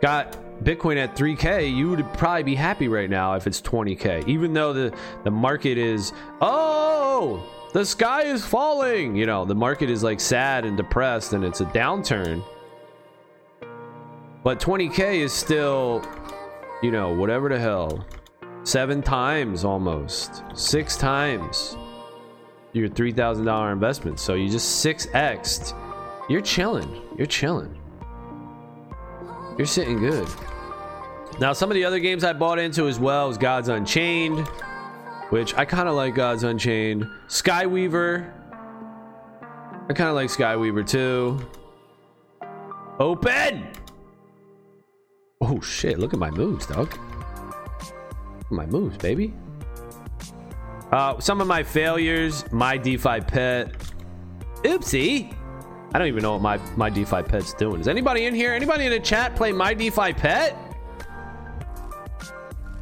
got 0.00 0.36
Bitcoin 0.64 0.96
at 0.96 1.16
3K, 1.16 1.74
you 1.74 1.88
would 1.90 2.04
probably 2.14 2.42
be 2.42 2.54
happy 2.54 2.88
right 2.88 3.08
now 3.08 3.34
if 3.34 3.46
it's 3.46 3.60
20K. 3.60 4.26
Even 4.28 4.52
though 4.52 4.72
the 4.72 4.94
the 5.24 5.30
market 5.30 5.78
is 5.78 6.12
oh 6.40 7.42
the 7.72 7.84
sky 7.84 8.22
is 8.22 8.44
falling. 8.44 9.14
You 9.14 9.26
know, 9.26 9.44
the 9.44 9.54
market 9.54 9.90
is 9.90 10.02
like 10.02 10.20
sad 10.20 10.64
and 10.64 10.76
depressed 10.76 11.32
and 11.32 11.44
it's 11.44 11.60
a 11.60 11.66
downturn. 11.66 12.44
But 14.42 14.58
20k 14.58 15.16
is 15.16 15.32
still, 15.32 16.02
you 16.82 16.90
know, 16.90 17.12
whatever 17.14 17.48
the 17.48 17.58
hell. 17.58 18.04
Seven 18.64 19.02
times 19.02 19.64
almost. 19.64 20.42
Six 20.54 20.96
times 20.96 21.76
your 22.72 22.88
$3,000 22.88 23.72
investment. 23.72 24.20
So 24.20 24.34
you 24.34 24.48
just 24.48 24.84
6x'd. 24.84 25.74
You're 26.28 26.40
chilling. 26.40 27.02
You're 27.16 27.26
chilling. 27.26 27.76
You're 29.58 29.66
sitting 29.66 29.98
good. 29.98 30.28
Now, 31.40 31.52
some 31.52 31.70
of 31.70 31.74
the 31.74 31.84
other 31.84 31.98
games 31.98 32.24
I 32.24 32.32
bought 32.32 32.58
into 32.58 32.86
as 32.86 32.98
well 32.98 33.28
was 33.28 33.38
Gods 33.38 33.68
Unchained 33.68 34.46
which 35.30 35.54
I 35.54 35.64
kind 35.64 35.88
of 35.88 35.94
like 35.94 36.14
Gods 36.14 36.42
Unchained. 36.42 37.08
Skyweaver. 37.28 38.30
I 39.88 39.92
kind 39.92 40.10
of 40.10 40.14
like 40.14 40.28
Skyweaver 40.28 40.86
too. 40.86 41.40
Open! 42.98 43.66
Oh 45.40 45.60
shit, 45.60 45.98
look 45.98 46.12
at 46.12 46.18
my 46.18 46.30
moves, 46.30 46.66
dog. 46.66 46.96
My 48.50 48.66
moves, 48.66 48.98
baby. 48.98 49.32
Uh, 50.92 51.20
some 51.20 51.40
of 51.40 51.46
my 51.46 51.62
failures, 51.62 52.44
my 52.52 52.76
DeFi 52.76 53.20
pet. 53.20 53.72
Oopsie. 54.64 55.34
I 55.92 55.98
don't 55.98 56.08
even 56.08 56.22
know 56.22 56.32
what 56.32 56.42
my, 56.42 56.56
my 56.76 56.90
DeFi 56.90 57.22
pet's 57.22 57.52
doing. 57.54 57.80
Is 57.80 57.88
anybody 57.88 58.26
in 58.26 58.34
here? 58.34 58.52
Anybody 58.52 58.86
in 58.86 58.90
the 58.92 59.00
chat 59.00 59.34
play 59.34 59.52
my 59.52 59.74
DeFi 59.74 60.12
pet? 60.12 60.56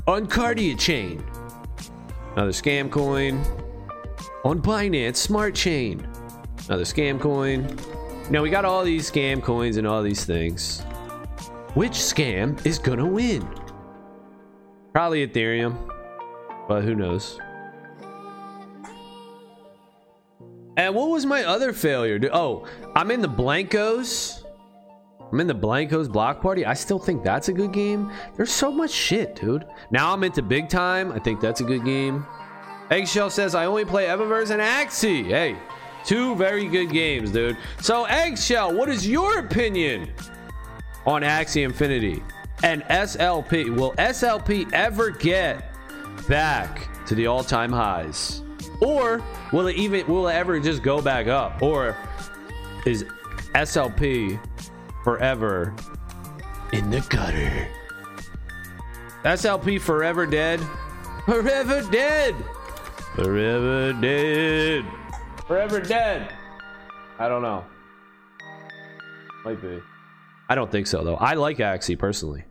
On 0.06 0.26
KardiaChain. 0.26 1.22
Another 2.32 2.50
scam 2.50 2.90
coin. 2.90 3.42
On 4.44 4.60
Binance 4.60 5.16
Smart 5.16 5.54
Chain. 5.54 6.06
Another 6.66 6.84
scam 6.84 7.20
coin. 7.20 7.76
Now 8.30 8.42
we 8.42 8.50
got 8.50 8.64
all 8.64 8.84
these 8.84 9.10
scam 9.10 9.42
coins 9.42 9.76
and 9.76 9.86
all 9.86 10.02
these 10.02 10.24
things. 10.24 10.80
Which 11.74 11.92
scam 11.92 12.64
is 12.66 12.78
gonna 12.78 13.06
win? 13.06 13.46
Probably 14.92 15.26
Ethereum, 15.26 15.76
but 16.66 16.82
who 16.84 16.94
knows? 16.94 17.38
And 20.78 20.94
what 20.94 21.08
was 21.10 21.26
my 21.26 21.42
other 21.42 21.72
failure? 21.72 22.20
Oh, 22.32 22.64
I'm 22.94 23.10
in 23.10 23.20
the 23.20 23.28
Blankos. 23.28 24.44
I'm 25.30 25.40
in 25.40 25.48
the 25.48 25.54
Blankos 25.54 26.10
Block 26.10 26.40
Party. 26.40 26.64
I 26.64 26.74
still 26.74 27.00
think 27.00 27.24
that's 27.24 27.48
a 27.48 27.52
good 27.52 27.72
game. 27.72 28.12
There's 28.36 28.52
so 28.52 28.70
much 28.70 28.92
shit, 28.92 29.34
dude. 29.34 29.66
Now 29.90 30.12
I'm 30.12 30.22
into 30.22 30.40
Big 30.40 30.68
Time. 30.68 31.10
I 31.10 31.18
think 31.18 31.40
that's 31.40 31.60
a 31.60 31.64
good 31.64 31.84
game. 31.84 32.24
Eggshell 32.92 33.28
says, 33.28 33.56
I 33.56 33.66
only 33.66 33.84
play 33.84 34.06
Evaverse 34.06 34.50
and 34.50 34.62
Axie. 34.62 35.26
Hey, 35.26 35.56
two 36.04 36.36
very 36.36 36.68
good 36.68 36.90
games, 36.90 37.32
dude. 37.32 37.58
So, 37.82 38.04
Eggshell, 38.04 38.72
what 38.72 38.88
is 38.88 39.06
your 39.06 39.40
opinion 39.40 40.08
on 41.06 41.22
Axie 41.22 41.64
Infinity 41.64 42.22
and 42.62 42.82
SLP? 42.84 43.74
Will 43.76 43.94
SLP 43.94 44.72
ever 44.72 45.10
get 45.10 45.74
back 46.28 46.88
to 47.06 47.16
the 47.16 47.26
all-time 47.26 47.72
highs? 47.72 48.42
Or 48.80 49.22
will 49.52 49.66
it 49.66 49.76
even 49.76 50.06
will 50.06 50.28
it 50.28 50.34
ever 50.34 50.60
just 50.60 50.82
go 50.82 51.02
back 51.02 51.26
up? 51.26 51.62
Or 51.62 51.96
is 52.86 53.04
SLP 53.54 54.38
forever 55.04 55.74
in 56.72 56.90
the 56.90 57.00
gutter. 57.08 57.68
SLP 59.24 59.80
forever 59.80 60.26
dead. 60.26 60.60
Forever 61.24 61.82
dead. 61.90 62.34
Forever 63.14 63.92
dead. 63.94 64.84
Forever 65.46 65.80
dead. 65.80 66.32
I 67.18 67.28
don't 67.28 67.42
know. 67.42 67.64
Might 69.44 69.60
be. 69.60 69.80
I 70.48 70.54
don't 70.54 70.70
think 70.70 70.86
so 70.86 71.02
though. 71.04 71.16
I 71.16 71.34
like 71.34 71.58
Axie 71.58 71.98
personally. 71.98 72.44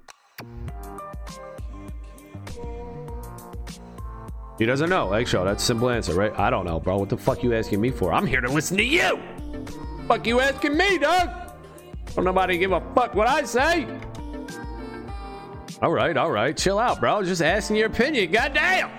He 4.58 4.66
doesn't 4.66 4.90
know. 4.90 5.14
Eggshell, 5.14 5.46
that's 5.46 5.64
simple 5.64 5.90
answer, 5.90 6.14
right? 6.16 6.38
I 6.38 6.50
don't 6.50 6.66
know, 6.66 6.80
bro. 6.80 6.98
What 6.98 7.10
the 7.10 7.18
fuck 7.18 7.44
you 7.44 7.54
asking 7.54 7.80
me 7.80 7.92
for? 7.92 8.12
I'm 8.12 8.26
here 8.26 8.42
to 8.42 8.50
listen 8.50 8.78
to 8.78 8.84
you. 8.84 9.20
Fuck 10.08 10.26
you 10.26 10.40
asking 10.40 10.76
me, 10.76 10.98
dog? 10.98 11.30
Don't 12.16 12.26
nobody 12.26 12.58
give 12.58 12.72
a 12.72 12.82
fuck 12.96 13.14
what 13.14 13.28
I 13.28 13.44
say. 13.44 13.86
All 15.82 15.92
right, 15.92 16.18
all 16.18 16.32
right. 16.32 16.58
Chill 16.58 16.80
out, 16.80 17.00
bro. 17.00 17.22
Just 17.24 17.44
asking 17.44 17.76
your 17.76 17.86
opinion. 17.88 18.32
Goddamn. 18.32 18.90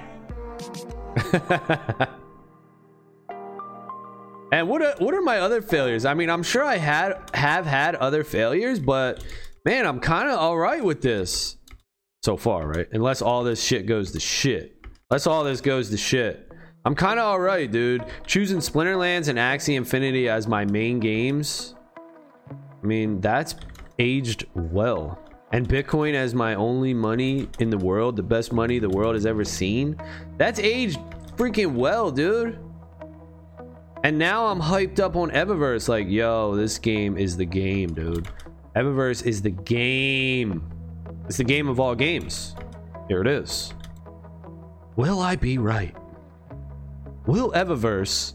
and 4.52 4.68
what 4.68 4.80
are, 4.82 4.94
what 4.98 5.12
are 5.12 5.22
my 5.22 5.40
other 5.40 5.60
failures? 5.60 6.04
I 6.04 6.14
mean, 6.14 6.30
I'm 6.30 6.44
sure 6.44 6.62
I 6.62 6.76
had 6.76 7.14
have 7.34 7.66
had 7.66 7.96
other 7.96 8.22
failures, 8.22 8.78
but 8.78 9.24
man, 9.64 9.86
I'm 9.86 9.98
kind 9.98 10.28
of 10.28 10.38
all 10.38 10.56
right 10.56 10.84
with 10.84 11.02
this 11.02 11.56
so 12.22 12.36
far, 12.36 12.68
right? 12.68 12.86
Unless 12.92 13.22
all 13.22 13.42
this 13.42 13.60
shit 13.60 13.86
goes 13.86 14.12
to 14.12 14.20
shit. 14.20 14.77
Unless 15.10 15.26
all 15.26 15.42
this 15.42 15.62
goes 15.62 15.88
to 15.88 15.96
shit. 15.96 16.52
I'm 16.84 16.94
kind 16.94 17.18
of 17.18 17.24
all 17.24 17.40
right, 17.40 17.70
dude. 17.70 18.04
Choosing 18.26 18.58
Splinterlands 18.58 19.28
and 19.28 19.38
Axie 19.38 19.74
Infinity 19.74 20.28
as 20.28 20.46
my 20.46 20.66
main 20.66 21.00
games. 21.00 21.74
I 22.50 22.86
mean, 22.86 23.18
that's 23.18 23.54
aged 23.98 24.44
well. 24.54 25.18
And 25.50 25.66
Bitcoin 25.66 26.12
as 26.12 26.34
my 26.34 26.56
only 26.56 26.92
money 26.92 27.48
in 27.58 27.70
the 27.70 27.78
world, 27.78 28.16
the 28.16 28.22
best 28.22 28.52
money 28.52 28.78
the 28.78 28.90
world 28.90 29.14
has 29.14 29.24
ever 29.24 29.44
seen. 29.46 29.96
That's 30.36 30.60
aged 30.60 30.98
freaking 31.36 31.72
well, 31.72 32.10
dude. 32.10 32.58
And 34.04 34.18
now 34.18 34.48
I'm 34.48 34.60
hyped 34.60 35.00
up 35.00 35.16
on 35.16 35.30
Evaverse. 35.30 35.88
Like, 35.88 36.06
yo, 36.06 36.54
this 36.54 36.76
game 36.76 37.16
is 37.16 37.34
the 37.34 37.46
game, 37.46 37.94
dude. 37.94 38.28
Evaverse 38.76 39.24
is 39.24 39.40
the 39.40 39.50
game. 39.52 40.70
It's 41.24 41.38
the 41.38 41.44
game 41.44 41.68
of 41.68 41.80
all 41.80 41.94
games. 41.94 42.54
Here 43.08 43.22
it 43.22 43.26
is. 43.26 43.72
Will 44.98 45.20
I 45.20 45.36
be 45.36 45.58
right? 45.58 45.94
Will 47.24 47.52
Evaverse 47.52 48.32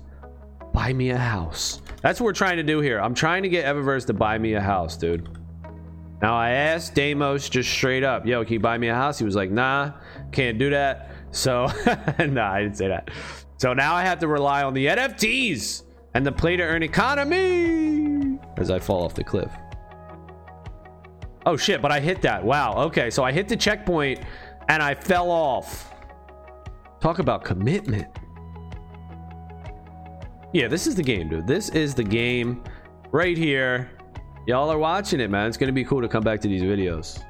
buy 0.72 0.94
me 0.94 1.10
a 1.10 1.18
house? 1.18 1.82
That's 2.02 2.22
what 2.22 2.26
we're 2.26 2.32
trying 2.32 2.56
to 2.56 2.64
do 2.64 2.80
here. 2.80 3.02
I'm 3.02 3.14
trying 3.14 3.44
to 3.44 3.50
get 3.50 3.66
Evaverse 3.66 4.06
to 4.06 4.14
buy 4.14 4.38
me 4.38 4.54
a 4.54 4.62
house, 4.62 4.96
dude. 4.96 5.28
Now 6.22 6.38
I 6.38 6.52
asked 6.52 6.96
Deimos 6.96 7.50
just 7.50 7.70
straight 7.70 8.06
up, 8.06 8.26
yo, 8.26 8.46
can 8.46 8.54
you 8.54 8.60
buy 8.62 8.78
me 8.78 8.88
a 8.88 8.96
house? 8.96 9.20
He 9.20 9.26
was 9.26 9.36
like, 9.36 9.52
nah, 9.52 9.92
can't 10.32 10.58
do 10.58 10.70
that. 10.70 11.12
So, 11.32 11.66
nah, 12.20 12.54
I 12.54 12.62
didn't 12.62 12.78
say 12.78 12.88
that. 12.88 13.12
So 13.58 13.74
now 13.74 13.94
I 13.94 14.04
have 14.04 14.20
to 14.20 14.30
rely 14.30 14.64
on 14.64 14.74
the 14.74 14.86
NFTs 14.86 15.84
and 16.14 16.26
the 16.26 16.32
play 16.32 16.56
to 16.56 16.64
earn 16.64 16.82
economy 16.82 18.40
as 18.56 18.72
I 18.72 18.80
fall 18.80 19.04
off 19.04 19.16
the 19.16 19.24
cliff. 19.26 19.52
Oh 21.46 21.58
shit, 21.58 21.82
but 21.82 21.92
I 21.92 22.00
hit 22.00 22.22
that. 22.22 22.42
Wow. 22.42 22.86
Okay, 22.86 23.10
so 23.10 23.22
I 23.22 23.34
hit 23.34 23.50
the 23.50 23.58
checkpoint 23.58 24.22
and 24.70 24.82
I 24.82 24.96
fell 24.96 25.30
off. 25.30 25.93
Talk 27.04 27.20
about 27.20 27.44
commitment. 27.44 28.08
Yeah, 30.54 30.70
this 30.70 30.88
is 30.88 30.96
the 30.96 31.04
game, 31.04 31.28
dude. 31.28 31.46
This 31.46 31.68
is 31.68 31.94
the 31.94 32.04
game 32.06 32.64
right 33.12 33.38
here. 33.38 33.92
Y'all 34.48 34.70
are 34.70 34.78
watching 34.78 35.20
it, 35.20 35.30
man. 35.30 35.50
It's 35.50 35.58
going 35.58 35.68
to 35.68 35.74
be 35.74 35.84
cool 35.84 36.00
to 36.00 36.08
come 36.08 36.24
back 36.24 36.40
to 36.40 36.48
these 36.48 36.62
videos. 36.62 37.22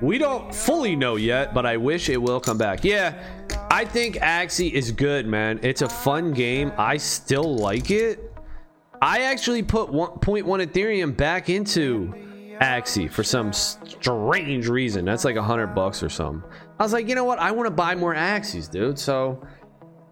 We 0.00 0.18
don't 0.18 0.54
fully 0.54 0.94
know 0.94 1.16
yet, 1.16 1.52
but 1.52 1.66
I 1.66 1.76
wish 1.76 2.08
it 2.10 2.16
will 2.16 2.38
come 2.38 2.56
back. 2.56 2.84
Yeah, 2.84 3.20
I 3.72 3.84
think 3.84 4.18
Axie 4.18 4.70
is 4.70 4.92
good, 4.92 5.26
man. 5.26 5.58
It's 5.64 5.82
a 5.82 5.88
fun 5.88 6.32
game. 6.32 6.70
I 6.78 6.96
still 6.96 7.56
like 7.56 7.90
it. 7.90 8.32
I 9.02 9.22
actually 9.22 9.64
put 9.64 9.90
1.1 9.90 10.44
Ethereum 10.44 11.16
back 11.16 11.48
into 11.48 12.14
Axie 12.60 13.10
for 13.10 13.24
some 13.24 13.52
strange 13.52 14.68
reason. 14.68 15.04
That's 15.04 15.24
like 15.24 15.34
a 15.34 15.42
hundred 15.42 15.74
bucks 15.74 16.04
or 16.04 16.08
something. 16.08 16.48
I 16.78 16.82
was 16.82 16.92
like, 16.92 17.08
you 17.08 17.14
know 17.14 17.24
what? 17.24 17.38
I 17.38 17.52
want 17.52 17.66
to 17.66 17.70
buy 17.70 17.94
more 17.94 18.14
axes, 18.14 18.68
dude. 18.68 18.98
So 18.98 19.46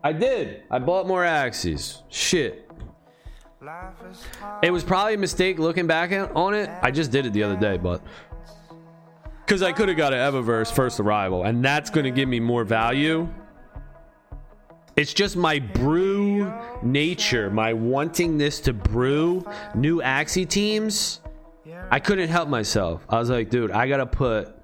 I 0.04 0.12
did. 0.12 0.62
I 0.70 0.78
bought 0.78 1.06
more 1.06 1.24
axes. 1.24 2.02
Shit. 2.08 2.70
It 4.62 4.72
was 4.72 4.82
probably 4.82 5.14
a 5.14 5.18
mistake 5.18 5.58
looking 5.58 5.86
back 5.86 6.12
on 6.34 6.54
it. 6.54 6.70
I 6.82 6.90
just 6.90 7.10
did 7.10 7.26
it 7.26 7.32
the 7.32 7.42
other 7.42 7.56
day, 7.56 7.76
but 7.76 8.02
because 9.44 9.62
I 9.62 9.72
could 9.72 9.88
have 9.88 9.96
got 9.96 10.12
an 10.12 10.18
Evaverse 10.18 10.72
first 10.72 10.98
arrival, 10.98 11.44
and 11.44 11.64
that's 11.64 11.90
going 11.90 12.04
to 12.04 12.10
give 12.10 12.28
me 12.28 12.40
more 12.40 12.64
value. 12.64 13.28
It's 14.96 15.14
just 15.14 15.36
my 15.36 15.58
brew 15.58 16.52
nature, 16.82 17.50
my 17.50 17.72
wanting 17.72 18.36
this 18.36 18.60
to 18.60 18.72
brew 18.72 19.44
new 19.74 20.02
Axie 20.02 20.48
teams 20.48 21.22
I 21.90 22.00
couldn't 22.00 22.28
help 22.28 22.48
myself. 22.48 23.04
I 23.08 23.18
was 23.18 23.28
like, 23.28 23.50
dude, 23.50 23.70
I 23.70 23.86
gotta 23.86 24.06
put 24.06 24.56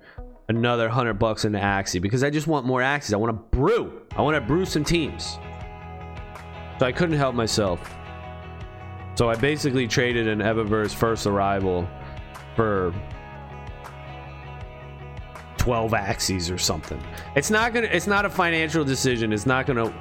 another 0.49 0.89
hundred 0.89 1.15
bucks 1.15 1.45
into 1.45 1.59
Axie 1.59 2.01
because 2.01 2.25
I 2.25 2.31
just 2.31 2.47
want 2.47 2.67
more 2.67 2.81
Axies. 2.81 3.13
I 3.13 3.17
want 3.17 3.37
to 3.37 3.57
brew. 3.57 4.03
I 4.17 4.23
want 4.23 4.35
to 4.35 4.41
brew 4.41 4.65
some 4.65 4.85
teams. 4.85 5.39
So 6.79 6.87
I 6.87 6.93
couldn't 6.93 7.17
help 7.17 7.35
myself. 7.35 7.81
So 9.15 9.29
I 9.29 9.35
basically 9.35 9.87
traded 9.87 10.29
an 10.29 10.39
Evaverse 10.39 10.95
first 10.95 11.27
arrival 11.27 11.89
for 12.55 12.95
12 15.57 15.91
Axies 15.93 16.55
or 16.55 16.59
something. 16.59 17.03
It's 17.35 17.51
not 17.51 17.75
gonna. 17.75 17.89
It's 17.89 18.07
not 18.07 18.25
a 18.25 18.31
financial 18.31 18.85
decision. 18.85 19.33
It's 19.33 19.47
not 19.47 19.67
gonna 19.67 19.93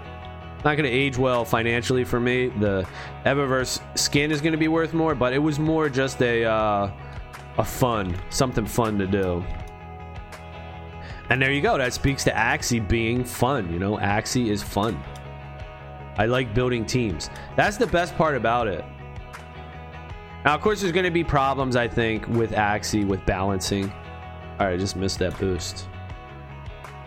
not 0.64 0.76
to 0.76 0.86
age 0.86 1.18
well 1.18 1.46
financially 1.46 2.04
for 2.04 2.20
me. 2.20 2.48
The 2.48 2.88
Evaverse 3.26 3.82
skin 3.98 4.32
is 4.32 4.40
to 4.42 4.58
be 4.58 4.68
worth 4.68 4.94
more, 4.94 5.16
but 5.16 5.34
it 5.34 5.40
was 5.40 5.60
more 5.60 5.90
just 5.90 6.22
a 6.22 6.46
uh, 6.46 6.92
a 7.58 7.66
fun, 7.66 8.16
something 8.30 8.66
fun 8.66 8.98
to 9.00 9.08
do. 9.08 9.44
And 11.30 11.42
there 11.42 11.52
you 11.52 11.62
go. 11.62 11.78
That 11.78 11.94
speaks 11.94 12.24
to 12.26 12.32
Axie 12.32 12.86
being 12.88 13.24
fun. 13.24 13.72
You 13.72 13.80
know, 13.80 13.98
Axie 13.98 14.48
is 14.48 14.64
fun. 14.64 15.02
I 16.18 16.26
like 16.26 16.54
building 16.54 16.86
teams. 16.86 17.30
That's 17.56 17.78
the 17.78 17.88
best 17.88 18.16
part 18.16 18.36
about 18.36 18.68
it. 18.68 18.84
Now, 20.46 20.56
of 20.56 20.62
course, 20.62 20.82
there's 20.82 20.94
going 20.94 21.06
to 21.06 21.12
be 21.12 21.24
problems, 21.24 21.76
I 21.76 21.88
think, 21.88 22.28
with 22.30 22.52
Axie, 22.52 23.06
with 23.06 23.26
balancing. 23.26 23.92
All 24.60 24.66
right, 24.66 24.74
I 24.74 24.78
just 24.78 24.96
missed 24.96 25.20
that 25.20 25.38
boost. 25.38 25.88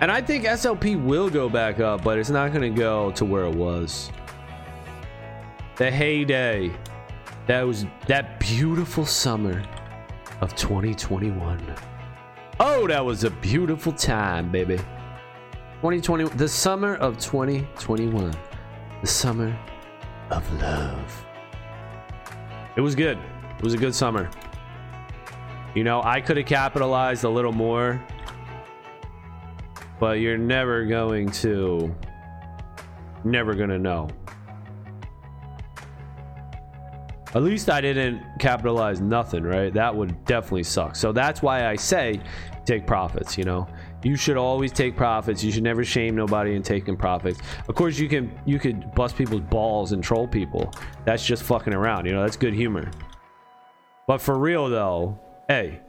And 0.00 0.10
I 0.10 0.20
think 0.20 0.44
SLP 0.44 1.02
will 1.02 1.28
go 1.28 1.48
back 1.48 1.80
up, 1.80 2.04
but 2.04 2.18
it's 2.18 2.30
not 2.30 2.52
going 2.52 2.72
to 2.72 2.78
go 2.78 3.10
to 3.12 3.24
where 3.24 3.44
it 3.44 3.54
was. 3.54 4.10
The 5.76 5.90
heyday. 5.90 6.70
That 7.46 7.62
was 7.62 7.86
that 8.06 8.38
beautiful 8.38 9.04
summer 9.04 9.62
of 10.40 10.54
2021. 10.54 11.74
Oh, 12.60 12.86
that 12.86 13.04
was 13.04 13.24
a 13.24 13.30
beautiful 13.30 13.92
time, 13.92 14.52
baby. 14.52 14.76
2020, 14.76 16.28
the 16.36 16.46
summer 16.46 16.94
of 16.96 17.18
2021. 17.18 18.32
The 19.00 19.06
summer 19.06 19.58
of 20.30 20.60
love. 20.60 21.26
It 22.76 22.80
was 22.80 22.94
good. 22.94 23.18
It 23.58 23.64
was 23.64 23.74
a 23.74 23.78
good 23.78 23.94
summer. 23.94 24.30
You 25.74 25.82
know, 25.82 26.02
I 26.02 26.20
could 26.20 26.36
have 26.36 26.46
capitalized 26.46 27.24
a 27.24 27.28
little 27.28 27.52
more 27.52 28.00
but 30.00 30.18
you're 30.18 30.38
never 30.38 30.86
going 30.86 31.30
to 31.30 31.94
never 33.22 33.54
gonna 33.54 33.78
know 33.78 34.08
at 37.34 37.42
least 37.42 37.68
i 37.68 37.80
didn't 37.80 38.20
capitalize 38.40 39.00
nothing 39.00 39.44
right 39.44 39.74
that 39.74 39.94
would 39.94 40.24
definitely 40.24 40.62
suck 40.62 40.96
so 40.96 41.12
that's 41.12 41.42
why 41.42 41.66
i 41.66 41.76
say 41.76 42.18
take 42.64 42.86
profits 42.86 43.36
you 43.36 43.44
know 43.44 43.66
you 44.02 44.16
should 44.16 44.36
always 44.36 44.72
take 44.72 44.96
profits 44.96 45.42
you 45.42 45.50
should 45.50 45.62
never 45.62 45.84
shame 45.84 46.14
nobody 46.14 46.54
in 46.54 46.62
taking 46.62 46.96
profits 46.96 47.40
of 47.68 47.74
course 47.74 47.98
you 47.98 48.08
can 48.08 48.30
you 48.44 48.58
could 48.58 48.94
bust 48.94 49.16
people's 49.16 49.40
balls 49.42 49.92
and 49.92 50.02
troll 50.02 50.28
people 50.28 50.72
that's 51.04 51.24
just 51.24 51.42
fucking 51.42 51.74
around 51.74 52.06
you 52.06 52.12
know 52.12 52.22
that's 52.22 52.36
good 52.36 52.54
humor 52.54 52.90
but 54.06 54.20
for 54.20 54.38
real 54.38 54.68
though 54.68 55.18
hey 55.48 55.80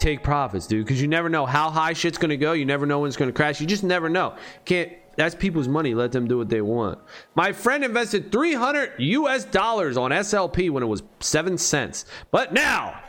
take 0.00 0.22
profits, 0.22 0.66
dude, 0.66 0.84
because 0.84 1.00
you 1.00 1.06
never 1.06 1.28
know 1.28 1.46
how 1.46 1.70
high 1.70 1.92
shit's 1.92 2.18
gonna 2.18 2.36
go. 2.36 2.52
You 2.52 2.64
never 2.64 2.86
know 2.86 3.00
when 3.00 3.08
it's 3.08 3.16
gonna 3.16 3.32
crash. 3.32 3.60
You 3.60 3.66
just 3.66 3.84
never 3.84 4.08
know. 4.08 4.34
Can't. 4.64 4.92
That's 5.16 5.34
people's 5.34 5.68
money. 5.68 5.94
Let 5.94 6.12
them 6.12 6.26
do 6.26 6.38
what 6.38 6.48
they 6.48 6.62
want. 6.62 6.98
My 7.34 7.52
friend 7.52 7.84
invested 7.84 8.32
300 8.32 8.94
US 8.98 9.44
dollars 9.44 9.96
on 9.96 10.10
SLP 10.10 10.70
when 10.70 10.82
it 10.82 10.86
was 10.86 11.02
seven 11.20 11.58
cents, 11.58 12.06
but 12.30 12.52
now 12.52 13.00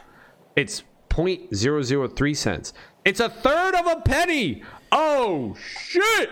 it's 0.56 0.84
0.003 1.10 2.36
cents. 2.36 2.74
It's 3.04 3.20
a 3.20 3.30
third 3.30 3.76
of 3.76 3.88
a 3.88 4.02
penny. 4.02 4.64
Oh 4.92 5.56
shit! 5.56 6.30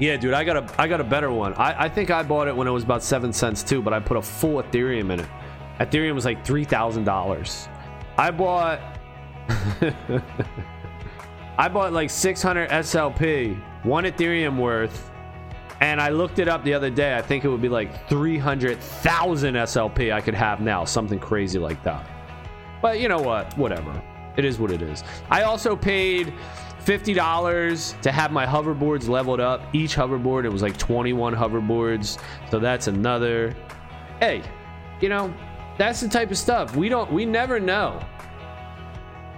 Yeah, 0.00 0.16
dude, 0.16 0.34
I 0.34 0.42
got 0.42 0.56
a 0.56 0.80
I 0.80 0.88
got 0.88 1.00
a 1.00 1.04
better 1.04 1.30
one. 1.30 1.54
I, 1.54 1.84
I 1.84 1.88
think 1.88 2.10
I 2.10 2.22
bought 2.22 2.48
it 2.48 2.56
when 2.56 2.66
it 2.66 2.72
was 2.72 2.82
about 2.82 3.02
seven 3.02 3.32
cents 3.32 3.62
too, 3.62 3.80
but 3.80 3.92
I 3.92 4.00
put 4.00 4.16
a 4.16 4.22
full 4.22 4.62
Ethereum 4.62 5.12
in 5.12 5.20
it. 5.20 5.28
Ethereum 5.78 6.14
was 6.14 6.24
like 6.24 6.44
three 6.44 6.64
thousand 6.64 7.04
dollars. 7.04 7.68
I 8.18 8.30
bought 8.30 8.80
I 11.58 11.68
bought 11.68 11.92
like 11.92 12.10
600 12.10 12.70
SLP, 12.70 13.60
one 13.84 14.04
Ethereum 14.04 14.56
worth, 14.58 15.10
and 15.80 16.00
I 16.00 16.08
looked 16.08 16.38
it 16.38 16.48
up 16.48 16.64
the 16.64 16.74
other 16.74 16.90
day. 16.90 17.16
I 17.16 17.22
think 17.22 17.44
it 17.44 17.48
would 17.48 17.62
be 17.62 17.68
like 17.68 18.08
300,000 18.08 19.54
SLP 19.54 20.12
I 20.12 20.20
could 20.20 20.34
have 20.34 20.60
now, 20.60 20.84
something 20.84 21.18
crazy 21.18 21.58
like 21.58 21.82
that. 21.84 22.08
But 22.82 23.00
you 23.00 23.08
know 23.08 23.20
what? 23.20 23.56
Whatever. 23.56 24.02
It 24.36 24.44
is 24.44 24.58
what 24.58 24.72
it 24.72 24.82
is. 24.82 25.04
I 25.30 25.42
also 25.42 25.76
paid 25.76 26.34
$50 26.84 28.00
to 28.00 28.12
have 28.12 28.32
my 28.32 28.44
hoverboards 28.44 29.08
leveled 29.08 29.40
up. 29.40 29.62
Each 29.72 29.94
hoverboard, 29.94 30.44
it 30.44 30.48
was 30.48 30.62
like 30.62 30.76
21 30.76 31.34
hoverboards. 31.34 32.20
So 32.50 32.58
that's 32.58 32.88
another. 32.88 33.54
Hey, 34.20 34.42
you 35.00 35.08
know, 35.08 35.32
that's 35.78 36.00
the 36.00 36.08
type 36.08 36.30
of 36.30 36.38
stuff 36.38 36.76
we 36.76 36.88
don't, 36.88 37.10
we 37.12 37.24
never 37.24 37.60
know. 37.60 38.04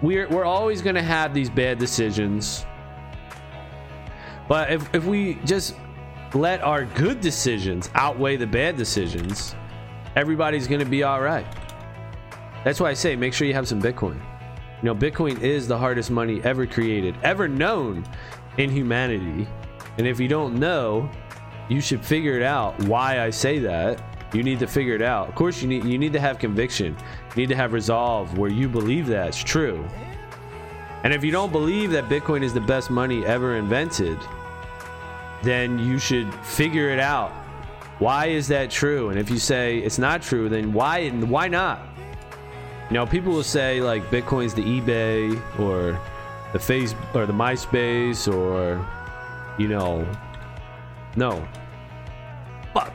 We're, 0.03 0.29
we're 0.29 0.45
always 0.45 0.83
going 0.83 0.97
to 0.97 1.03
have 1.03 1.33
these 1.33 1.51
bad 1.51 1.79
decisions. 1.79 2.67
But 4.49 4.73
if, 4.73 4.95
if 4.95 5.05
we 5.05 5.35
just 5.45 5.77
let 6.35 6.63
our 6.63 6.85
good 6.85 7.21
decisions 7.21 7.91
outweigh 7.95 8.37
the 8.37 8.47
bad 8.47 8.77
decisions, 8.77 9.55
everybody's 10.17 10.67
going 10.67 10.81
to 10.81 10.87
be 10.87 11.03
all 11.03 11.21
right. 11.21 11.47
That's 12.65 12.81
why 12.81 12.91
I 12.91 12.95
say 12.95 13.15
make 13.15 13.35
sure 13.35 13.47
you 13.47 13.55
have 13.55 13.69
some 13.69 13.81
Bitcoin. 13.81 14.21
You 14.83 14.87
know, 14.87 14.95
Bitcoin 14.95 15.41
is 15.41 15.69
the 15.69 15.79
hardest 15.79 16.11
money 16.11 16.43
ever 16.45 16.67
created, 16.67 17.15
ever 17.23 17.49
known 17.49 18.05
in 18.59 18.71
humanity. 18.71 19.47
And 19.99 20.07
if 20.07 20.19
you 20.19 20.29
don't 20.29 20.57
know, 20.57 21.09
you 21.69 21.81
should 21.81 22.05
figure 22.05 22.37
it 22.37 22.43
out 22.43 22.79
why 22.85 23.21
I 23.21 23.31
say 23.31 23.59
that. 23.61 24.03
You 24.35 24.43
need 24.43 24.59
to 24.59 24.67
figure 24.67 24.95
it 24.95 25.03
out. 25.03 25.29
Of 25.29 25.35
course, 25.37 25.63
you 25.63 25.69
need 25.69 25.85
you 25.85 25.97
need 25.97 26.13
to 26.13 26.21
have 26.21 26.39
conviction. 26.39 26.97
You 27.35 27.43
need 27.43 27.49
to 27.51 27.57
have 27.57 27.73
resolve 27.73 28.37
where 28.37 28.51
you 28.51 28.69
believe 28.69 29.07
that's 29.07 29.43
true. 29.43 29.87
And 31.05 31.13
if 31.13 31.23
you 31.23 31.31
don't 31.31 31.53
believe 31.53 31.91
that 31.93 32.05
Bitcoin 32.09 32.43
is 32.43 32.53
the 32.53 32.61
best 32.61 32.91
money 32.91 33.25
ever 33.27 33.57
invented, 33.57 34.19
then 35.43 35.79
you 35.79 35.99
should 35.99 36.35
figure 36.37 36.91
it 36.91 36.99
out. 36.99 37.31
Why 38.01 38.27
is 38.27 38.49
that 38.49 38.71
true? 38.71 39.11
And 39.11 39.19
if 39.19 39.31
you 39.31 39.39
say 39.39 39.79
it's 39.79 39.99
not 39.99 40.21
true, 40.23 40.49
then 40.49 40.73
why 40.73 41.11
why 41.11 41.47
not? 41.47 41.94
You 42.91 42.95
know, 42.95 43.07
people 43.07 43.33
will 43.33 43.43
say 43.43 43.81
like 43.81 44.11
Bitcoin's 44.11 44.55
the 44.55 44.63
eBay 44.63 45.41
or 45.59 45.99
the 46.53 46.59
face 46.59 46.95
or 47.15 47.27
the 47.27 47.33
MySpace 47.33 48.33
or 48.33 48.87
you 49.59 49.69
know, 49.69 50.07
no. 51.17 51.47
Fuck. 52.73 52.93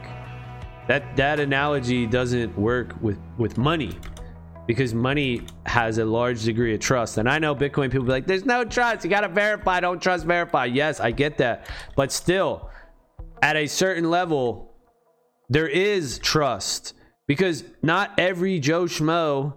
That 0.88 1.16
that 1.16 1.40
analogy 1.40 2.06
doesn't 2.06 2.58
work 2.58 2.96
with 3.02 3.20
with 3.38 3.58
money 3.58 3.98
because 4.68 4.94
money 4.94 5.42
has 5.66 5.98
a 5.98 6.06
large 6.06 6.44
degree 6.44 6.74
of 6.74 6.80
trust. 6.80 7.18
And 7.18 7.30
I 7.30 7.40
know 7.40 7.56
Bitcoin 7.56 7.92
people 7.92 8.06
be 8.06 8.12
like, 8.12 8.28
"There's 8.28 8.46
no 8.46 8.64
trust. 8.64 9.04
You 9.04 9.10
got 9.10 9.22
to 9.22 9.30
verify. 9.30 9.80
Don't 9.80 10.02
trust 10.02 10.26
verify." 10.26 10.66
Yes, 10.66 11.00
I 11.00 11.12
get 11.12 11.38
that. 11.38 11.68
But 11.96 12.12
still, 12.12 12.70
at 13.42 13.56
a 13.56 13.68
certain 13.68 14.10
level, 14.10 14.74
there 15.50 15.68
is 15.68 16.20
trust 16.20 16.94
because 17.28 17.64
not 17.82 18.12
every 18.18 18.60
Joe 18.60 18.84
Schmo 18.84 19.54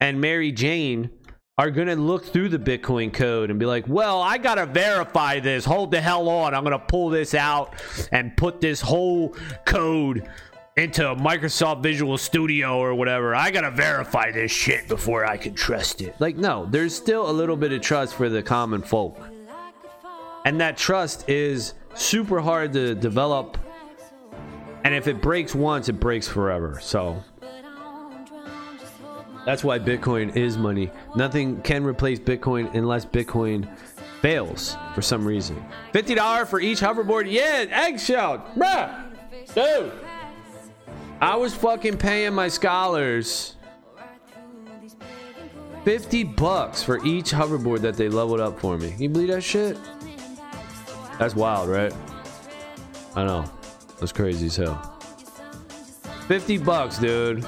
and 0.00 0.20
Mary 0.20 0.52
Jane 0.52 1.10
are 1.58 1.70
going 1.72 1.88
to 1.88 1.96
look 1.96 2.24
through 2.24 2.48
the 2.48 2.58
Bitcoin 2.58 3.12
code 3.12 3.50
and 3.50 3.58
be 3.58 3.66
like, 3.66 3.88
well, 3.88 4.22
I 4.22 4.38
got 4.38 4.54
to 4.54 4.66
verify 4.66 5.40
this. 5.40 5.64
Hold 5.64 5.90
the 5.90 6.00
hell 6.00 6.28
on. 6.28 6.54
I'm 6.54 6.62
going 6.62 6.78
to 6.78 6.84
pull 6.86 7.10
this 7.10 7.34
out 7.34 7.74
and 8.12 8.36
put 8.36 8.60
this 8.60 8.80
whole 8.80 9.34
code 9.64 10.28
into 10.76 11.02
Microsoft 11.16 11.82
Visual 11.82 12.16
Studio 12.16 12.78
or 12.78 12.94
whatever. 12.94 13.34
I 13.34 13.50
got 13.50 13.62
to 13.62 13.72
verify 13.72 14.30
this 14.30 14.52
shit 14.52 14.86
before 14.86 15.26
I 15.26 15.36
can 15.36 15.54
trust 15.54 16.00
it. 16.00 16.14
Like, 16.20 16.36
no, 16.36 16.66
there's 16.70 16.94
still 16.94 17.28
a 17.28 17.32
little 17.32 17.56
bit 17.56 17.72
of 17.72 17.80
trust 17.80 18.14
for 18.14 18.28
the 18.28 18.40
common 18.40 18.82
folk. 18.82 19.18
And 20.44 20.60
that 20.60 20.76
trust 20.76 21.28
is 21.28 21.74
super 21.94 22.40
hard 22.40 22.72
to 22.74 22.94
develop. 22.94 23.58
And 24.84 24.94
if 24.94 25.08
it 25.08 25.20
breaks 25.20 25.56
once, 25.56 25.88
it 25.88 25.94
breaks 25.94 26.28
forever. 26.28 26.78
So 26.80 27.22
that's 29.48 29.64
why 29.64 29.78
Bitcoin 29.78 30.36
is 30.36 30.58
money. 30.58 30.90
Nothing 31.16 31.62
can 31.62 31.82
replace 31.82 32.18
Bitcoin 32.18 32.74
unless 32.74 33.06
Bitcoin 33.06 33.66
fails 34.20 34.76
for 34.94 35.00
some 35.00 35.26
reason. 35.26 35.64
$50 35.94 36.46
for 36.46 36.60
each 36.60 36.80
hoverboard. 36.80 37.32
Yeah, 37.32 37.64
eggshell. 37.70 38.44
Bruh. 38.54 39.04
Dude. 39.54 39.90
I 41.22 41.34
was 41.34 41.54
fucking 41.54 41.96
paying 41.96 42.34
my 42.34 42.48
scholars 42.48 43.56
50 45.82 46.24
bucks 46.24 46.82
for 46.82 47.02
each 47.02 47.30
hoverboard 47.30 47.80
that 47.80 47.94
they 47.94 48.10
leveled 48.10 48.40
up 48.40 48.60
for 48.60 48.76
me. 48.76 48.90
Can 48.90 49.00
you 49.00 49.08
believe 49.08 49.28
that 49.28 49.42
shit? 49.42 49.78
That's 51.18 51.34
wild, 51.34 51.70
right? 51.70 51.94
I 53.16 53.24
know. 53.24 53.50
That's 53.98 54.12
crazy 54.12 54.48
as 54.48 54.56
hell. 54.56 54.74
50 56.26 56.58
bucks, 56.58 56.98
dude 56.98 57.46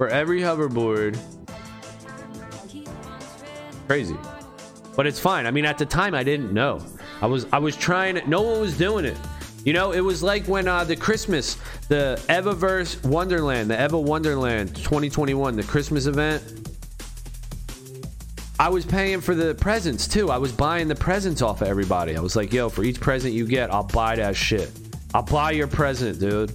for 0.00 0.08
every 0.08 0.40
hoverboard. 0.40 1.18
Crazy. 3.86 4.16
But 4.96 5.06
it's 5.06 5.20
fine. 5.20 5.44
I 5.44 5.50
mean, 5.50 5.66
at 5.66 5.76
the 5.76 5.84
time 5.84 6.14
I 6.14 6.24
didn't 6.24 6.54
know. 6.54 6.82
I 7.20 7.26
was 7.26 7.44
I 7.52 7.58
was 7.58 7.76
trying 7.76 8.18
no 8.26 8.40
one 8.40 8.60
was 8.62 8.78
doing 8.78 9.04
it. 9.04 9.18
You 9.62 9.74
know, 9.74 9.92
it 9.92 10.00
was 10.00 10.22
like 10.22 10.46
when 10.46 10.68
uh, 10.68 10.84
the 10.84 10.96
Christmas, 10.96 11.58
the 11.88 12.18
Evaverse 12.30 13.04
Wonderland, 13.04 13.68
the 13.68 13.84
Eva 13.84 14.00
Wonderland 14.00 14.74
2021, 14.74 15.56
the 15.56 15.64
Christmas 15.64 16.06
event. 16.06 16.70
I 18.58 18.70
was 18.70 18.86
paying 18.86 19.20
for 19.20 19.34
the 19.34 19.54
presents 19.54 20.08
too. 20.08 20.30
I 20.30 20.38
was 20.38 20.50
buying 20.50 20.88
the 20.88 20.94
presents 20.94 21.42
off 21.42 21.60
of 21.60 21.68
everybody. 21.68 22.16
I 22.16 22.20
was 22.20 22.36
like, 22.36 22.54
yo, 22.54 22.70
for 22.70 22.84
each 22.84 23.00
present 23.02 23.34
you 23.34 23.46
get, 23.46 23.70
I'll 23.70 23.84
buy 23.84 24.16
that 24.16 24.34
shit. 24.34 24.70
I'll 25.12 25.24
buy 25.24 25.50
your 25.50 25.66
present, 25.66 26.20
dude. 26.20 26.54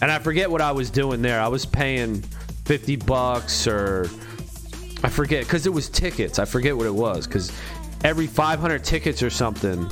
And 0.00 0.10
I 0.10 0.18
forget 0.18 0.50
what 0.50 0.62
I 0.62 0.72
was 0.72 0.88
doing 0.88 1.20
there. 1.20 1.38
I 1.38 1.48
was 1.48 1.66
paying 1.66 2.24
50 2.66 2.96
bucks 2.96 3.66
or 3.66 4.10
I 5.04 5.08
forget 5.08 5.44
because 5.44 5.66
it 5.66 5.72
was 5.72 5.88
tickets. 5.88 6.38
I 6.38 6.44
forget 6.44 6.76
what 6.76 6.86
it 6.86 6.94
was 6.94 7.26
because 7.26 7.52
every 8.02 8.26
500 8.26 8.82
tickets 8.82 9.22
or 9.22 9.30
something, 9.30 9.88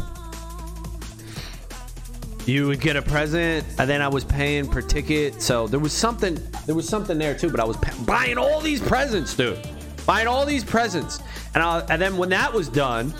you 2.47 2.67
would 2.67 2.81
get 2.81 2.97
a 2.97 3.03
present, 3.03 3.65
and 3.79 3.89
then 3.89 4.03
I 4.03 4.09
was 4.09 4.25
paying 4.25 4.69
per 4.69 4.83
ticket. 4.83 5.41
So 5.41 5.67
there 5.69 5.81
was 5.81 5.93
something, 5.93 6.39
there 6.67 6.75
was 6.75 6.89
something 6.89 7.17
there 7.17 7.37
too. 7.37 7.49
But 7.49 7.61
I 7.61 7.65
was 7.65 7.77
buying 8.05 8.39
all 8.39 8.61
these 8.61 8.81
presents, 8.81 9.35
dude, 9.35 9.59
buying 10.05 10.27
all 10.27 10.45
these 10.45 10.65
presents, 10.65 11.21
and 11.55 11.63
I, 11.63 11.81
and 11.89 12.03
then 12.03 12.17
when 12.17 12.31
that 12.31 12.53
was 12.53 12.69
done, 12.69 13.15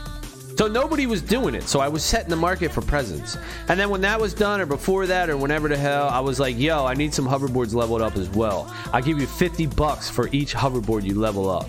so 0.57 0.69
nobody 0.69 1.07
was 1.07 1.21
doing 1.21 1.55
it. 1.55 1.65
So 1.65 1.81
I 1.81 1.89
was 1.89 2.05
setting 2.05 2.31
the 2.31 2.37
market 2.37 2.71
for 2.71 2.81
presents. 2.81 3.37
And 3.69 3.79
then 3.79 3.91
when 3.91 4.01
that 4.03 4.21
was 4.21 4.35
done, 4.35 4.61
or 4.61 4.67
before 4.67 5.07
that, 5.07 5.29
or 5.29 5.37
whenever 5.37 5.69
the 5.69 5.77
hell, 5.77 6.09
I 6.09 6.21
was 6.21 6.39
like, 6.39 6.57
yo, 6.59 6.85
I 6.87 6.95
need 6.95 7.13
some 7.13 7.27
hoverboards 7.27 7.75
leveled 7.75 8.03
up 8.03 8.17
as 8.17 8.29
well. 8.31 8.73
I'll 8.93 9.03
give 9.03 9.19
you 9.19 9.27
50 9.27 9.67
bucks 9.67 10.09
for 10.09 10.29
each 10.29 10.55
hoverboard 10.55 11.03
you 11.03 11.15
level 11.15 11.51
up. 11.51 11.69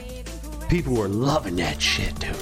People 0.70 0.94
were 0.94 1.08
loving 1.08 1.56
that 1.56 1.82
shit, 1.82 2.18
dude. 2.20 2.36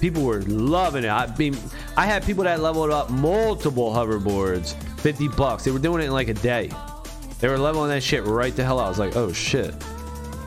People 0.00 0.22
were 0.22 0.42
loving 0.42 1.02
it. 1.02 1.08
I 1.08 1.34
mean, 1.36 1.56
I 1.96 2.06
had 2.06 2.24
people 2.24 2.44
that 2.44 2.60
leveled 2.60 2.90
up 2.90 3.10
multiple 3.10 3.90
hoverboards, 3.90 4.74
50 5.00 5.28
bucks. 5.28 5.64
They 5.64 5.72
were 5.72 5.80
doing 5.80 6.02
it 6.02 6.06
in 6.06 6.12
like 6.12 6.28
a 6.28 6.34
day. 6.34 6.70
They 7.40 7.48
were 7.48 7.58
leveling 7.58 7.90
that 7.90 8.02
shit 8.02 8.24
right 8.24 8.54
the 8.54 8.64
hell 8.64 8.78
out. 8.78 8.86
I 8.86 8.88
was 8.88 8.98
like, 9.00 9.16
oh 9.16 9.32
shit. 9.32 9.74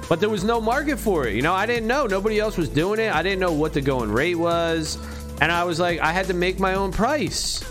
But 0.08 0.20
there 0.20 0.30
was 0.30 0.44
no 0.44 0.60
market 0.60 1.00
for 1.00 1.28
it. 1.28 1.36
You 1.36 1.42
know, 1.42 1.54
I 1.54 1.66
didn't 1.66 1.88
know. 1.88 2.06
Nobody 2.06 2.40
else 2.40 2.58
was 2.58 2.68
doing 2.68 3.00
it. 3.00 3.14
I 3.14 3.24
didn't 3.24 3.40
know 3.40 3.54
what 3.54 3.74
the 3.74 3.80
going 3.80 4.12
rate 4.12 4.36
was 4.36 4.98
and 5.42 5.52
I 5.52 5.64
was 5.64 5.80
like, 5.80 6.00
I 6.00 6.12
had 6.12 6.28
to 6.28 6.34
make 6.34 6.60
my 6.60 6.76
own 6.76 6.92
price. 6.92 7.64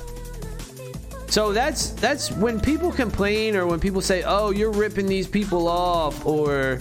So 1.28 1.52
that's 1.52 1.90
that's 1.90 2.32
when 2.32 2.60
people 2.60 2.90
complain 2.90 3.54
or 3.54 3.64
when 3.64 3.78
people 3.78 4.00
say, 4.00 4.24
"Oh, 4.26 4.50
you're 4.50 4.72
ripping 4.72 5.06
these 5.06 5.28
people 5.28 5.68
off," 5.68 6.26
or 6.26 6.80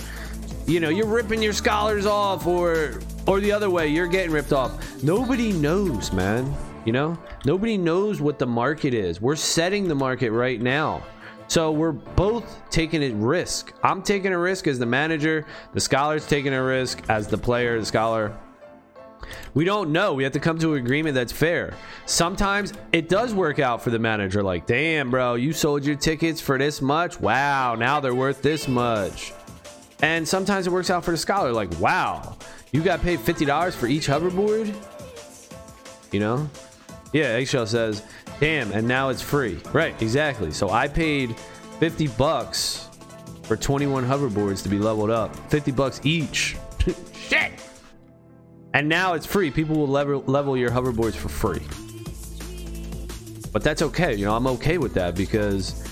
you 0.65 0.79
know, 0.79 0.89
you're 0.89 1.07
ripping 1.07 1.41
your 1.43 1.53
scholars 1.53 2.07
off, 2.07 2.47
or 2.47 2.99
or 3.27 3.39
the 3.39 3.51
other 3.51 3.69
way, 3.69 3.87
you're 3.87 4.07
getting 4.07 4.31
ripped 4.31 4.51
off. 4.51 5.03
Nobody 5.03 5.51
knows, 5.53 6.11
man. 6.11 6.51
You 6.83 6.93
know, 6.93 7.17
nobody 7.45 7.77
knows 7.77 8.21
what 8.21 8.39
the 8.39 8.47
market 8.47 8.95
is. 8.95 9.21
We're 9.21 9.35
setting 9.35 9.87
the 9.87 9.93
market 9.93 10.31
right 10.31 10.59
now. 10.59 11.03
So 11.47 11.71
we're 11.71 11.91
both 11.91 12.59
taking 12.71 13.03
a 13.03 13.11
risk. 13.11 13.73
I'm 13.83 14.01
taking 14.01 14.33
a 14.33 14.37
risk 14.37 14.67
as 14.67 14.79
the 14.79 14.85
manager, 14.85 15.45
the 15.73 15.79
scholar's 15.79 16.27
taking 16.27 16.53
a 16.53 16.63
risk 16.63 17.03
as 17.09 17.27
the 17.27 17.37
player, 17.37 17.79
the 17.79 17.85
scholar. 17.85 18.35
We 19.53 19.65
don't 19.65 19.91
know. 19.91 20.13
We 20.13 20.23
have 20.23 20.33
to 20.33 20.39
come 20.39 20.59
to 20.59 20.73
an 20.73 20.83
agreement 20.83 21.15
that's 21.15 21.31
fair. 21.31 21.73
Sometimes 22.05 22.73
it 22.91 23.09
does 23.09 23.33
work 23.33 23.59
out 23.59 23.81
for 23.81 23.89
the 23.89 23.99
manager. 23.99 24.43
Like, 24.43 24.65
damn, 24.65 25.09
bro, 25.11 25.35
you 25.35 25.53
sold 25.53 25.85
your 25.85 25.95
tickets 25.95 26.41
for 26.41 26.57
this 26.57 26.81
much. 26.81 27.19
Wow, 27.19 27.75
now 27.75 27.99
they're 27.99 28.15
worth 28.15 28.41
this 28.41 28.67
much. 28.67 29.33
And 30.01 30.27
sometimes 30.27 30.67
it 30.67 30.71
works 30.71 30.89
out 30.89 31.03
for 31.03 31.11
the 31.11 31.17
scholar. 31.17 31.51
Like, 31.51 31.77
wow, 31.79 32.37
you 32.71 32.81
got 32.81 33.01
paid 33.01 33.19
$50 33.19 33.73
for 33.73 33.87
each 33.87 34.07
hoverboard? 34.07 34.73
You 36.11 36.19
know? 36.19 36.49
Yeah, 37.11 37.25
Eggshell 37.25 37.67
says, 37.67 38.03
damn, 38.39 38.71
and 38.71 38.87
now 38.87 39.09
it's 39.09 39.21
free. 39.21 39.59
Right, 39.73 39.99
exactly. 40.01 40.51
So 40.51 40.69
I 40.69 40.87
paid 40.87 41.35
50 41.79 42.07
bucks 42.09 42.87
for 43.43 43.57
21 43.57 44.05
hoverboards 44.05 44.61
to 44.63 44.69
be 44.69 44.77
leveled 44.77 45.09
up. 45.09 45.35
50 45.49 45.71
bucks 45.71 45.99
each. 46.03 46.55
Shit! 47.13 47.51
And 48.73 48.87
now 48.87 49.13
it's 49.13 49.25
free. 49.25 49.49
People 49.51 49.75
will 49.77 49.87
level, 49.87 50.23
level 50.27 50.55
your 50.55 50.69
hoverboards 50.69 51.15
for 51.15 51.29
free. 51.29 51.61
But 53.51 53.63
that's 53.63 53.81
okay. 53.81 54.13
You 54.13 54.25
know, 54.25 54.35
I'm 54.35 54.47
okay 54.47 54.77
with 54.77 54.93
that 54.93 55.15
because 55.15 55.83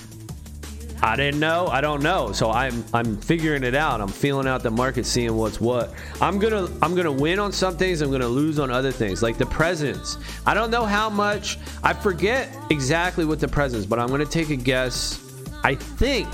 I 1.02 1.16
didn't 1.16 1.40
know. 1.40 1.66
I 1.68 1.80
don't 1.80 2.02
know. 2.02 2.32
So 2.32 2.50
I'm 2.50 2.84
I'm 2.92 3.20
figuring 3.20 3.62
it 3.62 3.74
out. 3.74 4.00
I'm 4.00 4.08
feeling 4.08 4.46
out 4.46 4.62
the 4.62 4.70
market, 4.70 5.06
seeing 5.06 5.36
what's 5.36 5.60
what. 5.60 5.92
I'm 6.20 6.38
gonna 6.38 6.68
I'm 6.82 6.94
gonna 6.94 7.12
win 7.12 7.38
on 7.38 7.52
some 7.52 7.76
things. 7.76 8.00
I'm 8.00 8.10
gonna 8.10 8.28
lose 8.28 8.58
on 8.58 8.70
other 8.70 8.92
things, 8.92 9.22
like 9.22 9.38
the 9.38 9.46
presents. 9.46 10.18
I 10.46 10.54
don't 10.54 10.70
know 10.70 10.84
how 10.84 11.08
much. 11.08 11.58
I 11.82 11.92
forget 11.92 12.48
exactly 12.70 13.24
what 13.24 13.40
the 13.40 13.48
presents, 13.48 13.86
but 13.86 13.98
I'm 13.98 14.08
gonna 14.08 14.24
take 14.24 14.50
a 14.50 14.56
guess. 14.56 15.24
I 15.62 15.74
think 15.74 16.28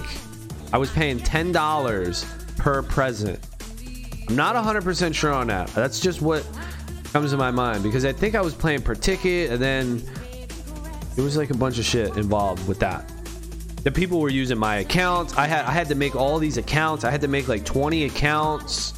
I 0.72 0.78
was 0.78 0.90
paying 0.90 1.18
ten 1.18 1.52
dollars 1.52 2.24
per 2.56 2.82
present. 2.82 3.38
I'm 4.28 4.36
not 4.36 4.56
100% 4.56 5.14
sure 5.14 5.32
on 5.32 5.48
that. 5.48 5.68
That's 5.68 6.00
just 6.00 6.22
what 6.22 6.46
comes 7.12 7.30
to 7.30 7.36
my 7.36 7.50
mind 7.50 7.82
because 7.82 8.04
I 8.04 8.12
think 8.12 8.34
I 8.34 8.40
was 8.40 8.54
playing 8.54 8.82
per 8.82 8.94
ticket 8.94 9.50
and 9.50 9.60
then 9.60 10.02
it 11.16 11.20
was 11.20 11.36
like 11.36 11.50
a 11.50 11.56
bunch 11.56 11.78
of 11.78 11.84
shit 11.84 12.16
involved 12.16 12.66
with 12.66 12.80
that 12.80 13.10
the 13.84 13.92
people 13.92 14.18
were 14.18 14.30
using 14.30 14.58
my 14.58 14.76
accounts. 14.76 15.36
I 15.36 15.46
had 15.46 15.66
I 15.66 15.70
had 15.70 15.88
to 15.88 15.94
make 15.94 16.16
all 16.16 16.38
these 16.38 16.56
accounts. 16.56 17.04
I 17.04 17.10
had 17.10 17.20
to 17.20 17.28
make 17.28 17.48
like 17.48 17.64
20 17.64 18.04
accounts. 18.04 18.94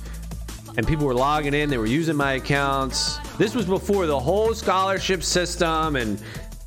And 0.77 0.87
people 0.87 1.07
were 1.07 1.15
logging 1.15 1.55
in, 1.55 1.71
they 1.71 1.79
were 1.79 1.87
using 1.87 2.17
my 2.17 2.35
accounts. 2.35 3.19
This 3.39 3.55
was 3.55 3.65
before 3.65 4.07
the 4.07 4.19
whole 4.19 4.55
scholarship 4.55 5.23
system 5.23 5.97
and 5.97 6.19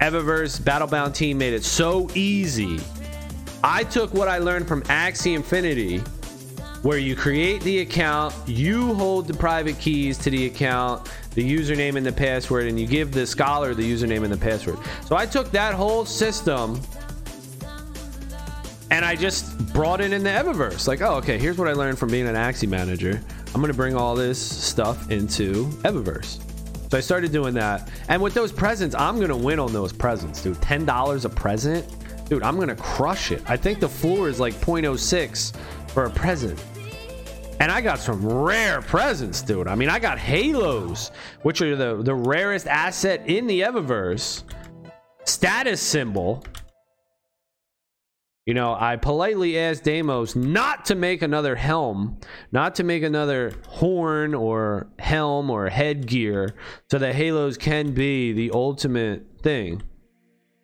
Evaverse 0.01 0.59
Battlebound 0.59 1.13
team 1.13 1.37
made 1.37 1.53
it 1.53 1.63
so 1.63 2.09
easy. 2.15 2.79
I 3.63 3.83
took 3.83 4.13
what 4.13 4.27
I 4.27 4.39
learned 4.39 4.67
from 4.67 4.81
Axie 4.83 5.35
Infinity, 5.35 6.01
where 6.81 6.97
you 6.97 7.15
create 7.15 7.61
the 7.61 7.79
account, 7.79 8.33
you 8.45 8.93
hold 8.93 9.27
the 9.27 9.33
private 9.33 9.77
keys 9.79 10.17
to 10.19 10.29
the 10.29 10.45
account, 10.45 11.11
the 11.31 11.43
username 11.43 11.95
and 11.95 12.05
the 12.05 12.11
password, 12.11 12.67
and 12.67 12.79
you 12.79 12.87
give 12.87 13.11
the 13.11 13.25
scholar 13.25 13.73
the 13.73 13.83
username 13.83 14.23
and 14.23 14.31
the 14.31 14.37
password. 14.37 14.77
So 15.05 15.15
I 15.15 15.25
took 15.25 15.51
that 15.51 15.73
whole 15.73 16.05
system 16.05 16.81
and 18.91 19.05
I 19.05 19.15
just 19.15 19.71
brought 19.73 20.01
it 20.01 20.13
into 20.13 20.29
Evaverse. 20.29 20.87
Like, 20.87 21.01
oh, 21.01 21.15
okay, 21.15 21.37
here's 21.37 21.57
what 21.57 21.67
I 21.67 21.73
learned 21.73 21.99
from 21.99 22.09
being 22.09 22.27
an 22.27 22.35
Axie 22.35 22.67
manager. 22.67 23.21
I'm 23.53 23.61
gonna 23.61 23.73
bring 23.73 23.95
all 23.95 24.15
this 24.15 24.39
stuff 24.39 25.11
into 25.11 25.65
Evaverse. 25.83 26.39
So 26.89 26.97
I 26.97 27.01
started 27.01 27.31
doing 27.31 27.53
that. 27.53 27.91
And 28.07 28.21
with 28.21 28.33
those 28.33 28.51
presents, 28.51 28.95
I'm 28.95 29.19
gonna 29.19 29.37
win 29.37 29.59
on 29.59 29.73
those 29.73 29.93
presents, 29.93 30.41
dude. 30.41 30.59
Ten 30.61 30.85
dollars 30.85 31.25
a 31.25 31.29
present, 31.29 31.85
dude. 32.29 32.41
I'm 32.41 32.57
gonna 32.57 32.75
crush 32.75 33.31
it. 33.31 33.43
I 33.47 33.57
think 33.57 33.79
the 33.79 33.89
floor 33.89 34.27
is 34.27 34.39
like 34.39 34.55
0.06 34.55 35.53
for 35.89 36.05
a 36.05 36.09
present. 36.09 36.63
And 37.59 37.71
I 37.71 37.81
got 37.81 37.99
some 37.99 38.25
rare 38.25 38.81
presents, 38.81 39.41
dude. 39.41 39.67
I 39.67 39.75
mean, 39.75 39.89
I 39.89 39.99
got 39.99 40.17
halos, 40.17 41.11
which 41.41 41.61
are 41.61 41.75
the, 41.75 42.01
the 42.01 42.15
rarest 42.15 42.67
asset 42.67 43.27
in 43.27 43.47
the 43.47 43.61
Evaverse. 43.61 44.43
Status 45.25 45.81
symbol, 45.81 46.43
you 48.49 48.55
know, 48.55 48.75
I 48.79 48.95
politely 48.95 49.59
asked 49.59 49.83
Deimos 49.83 50.35
not 50.35 50.85
to 50.85 50.95
make 50.95 51.21
another 51.21 51.55
helm, 51.55 52.17
not 52.51 52.73
to 52.75 52.83
make 52.83 53.03
another 53.03 53.53
horn 53.67 54.33
or 54.33 54.87
helm 54.97 55.51
or 55.51 55.69
headgear, 55.69 56.55
so 56.89 56.97
that 56.97 57.13
Halos 57.13 57.57
can 57.57 57.93
be 57.93 58.31
the 58.31 58.49
ultimate 58.51 59.41
thing. 59.43 59.83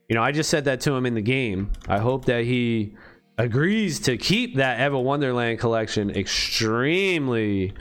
You 0.10 0.16
know, 0.16 0.24
I 0.24 0.32
just 0.32 0.50
said 0.50 0.66
that 0.66 0.82
to 0.82 0.94
him 0.94 1.06
in 1.06 1.14
the 1.14 1.22
game. 1.22 1.74
I 1.88 2.00
hope 2.00 2.26
that 2.26 2.46
he 2.46 2.96
agrees 3.38 4.00
to 4.02 4.18
keep 4.18 4.56
that 4.56 4.80
Eva 4.80 5.00
Wonderland 5.00 5.60
collection 5.60 6.10
extremely 6.12 7.74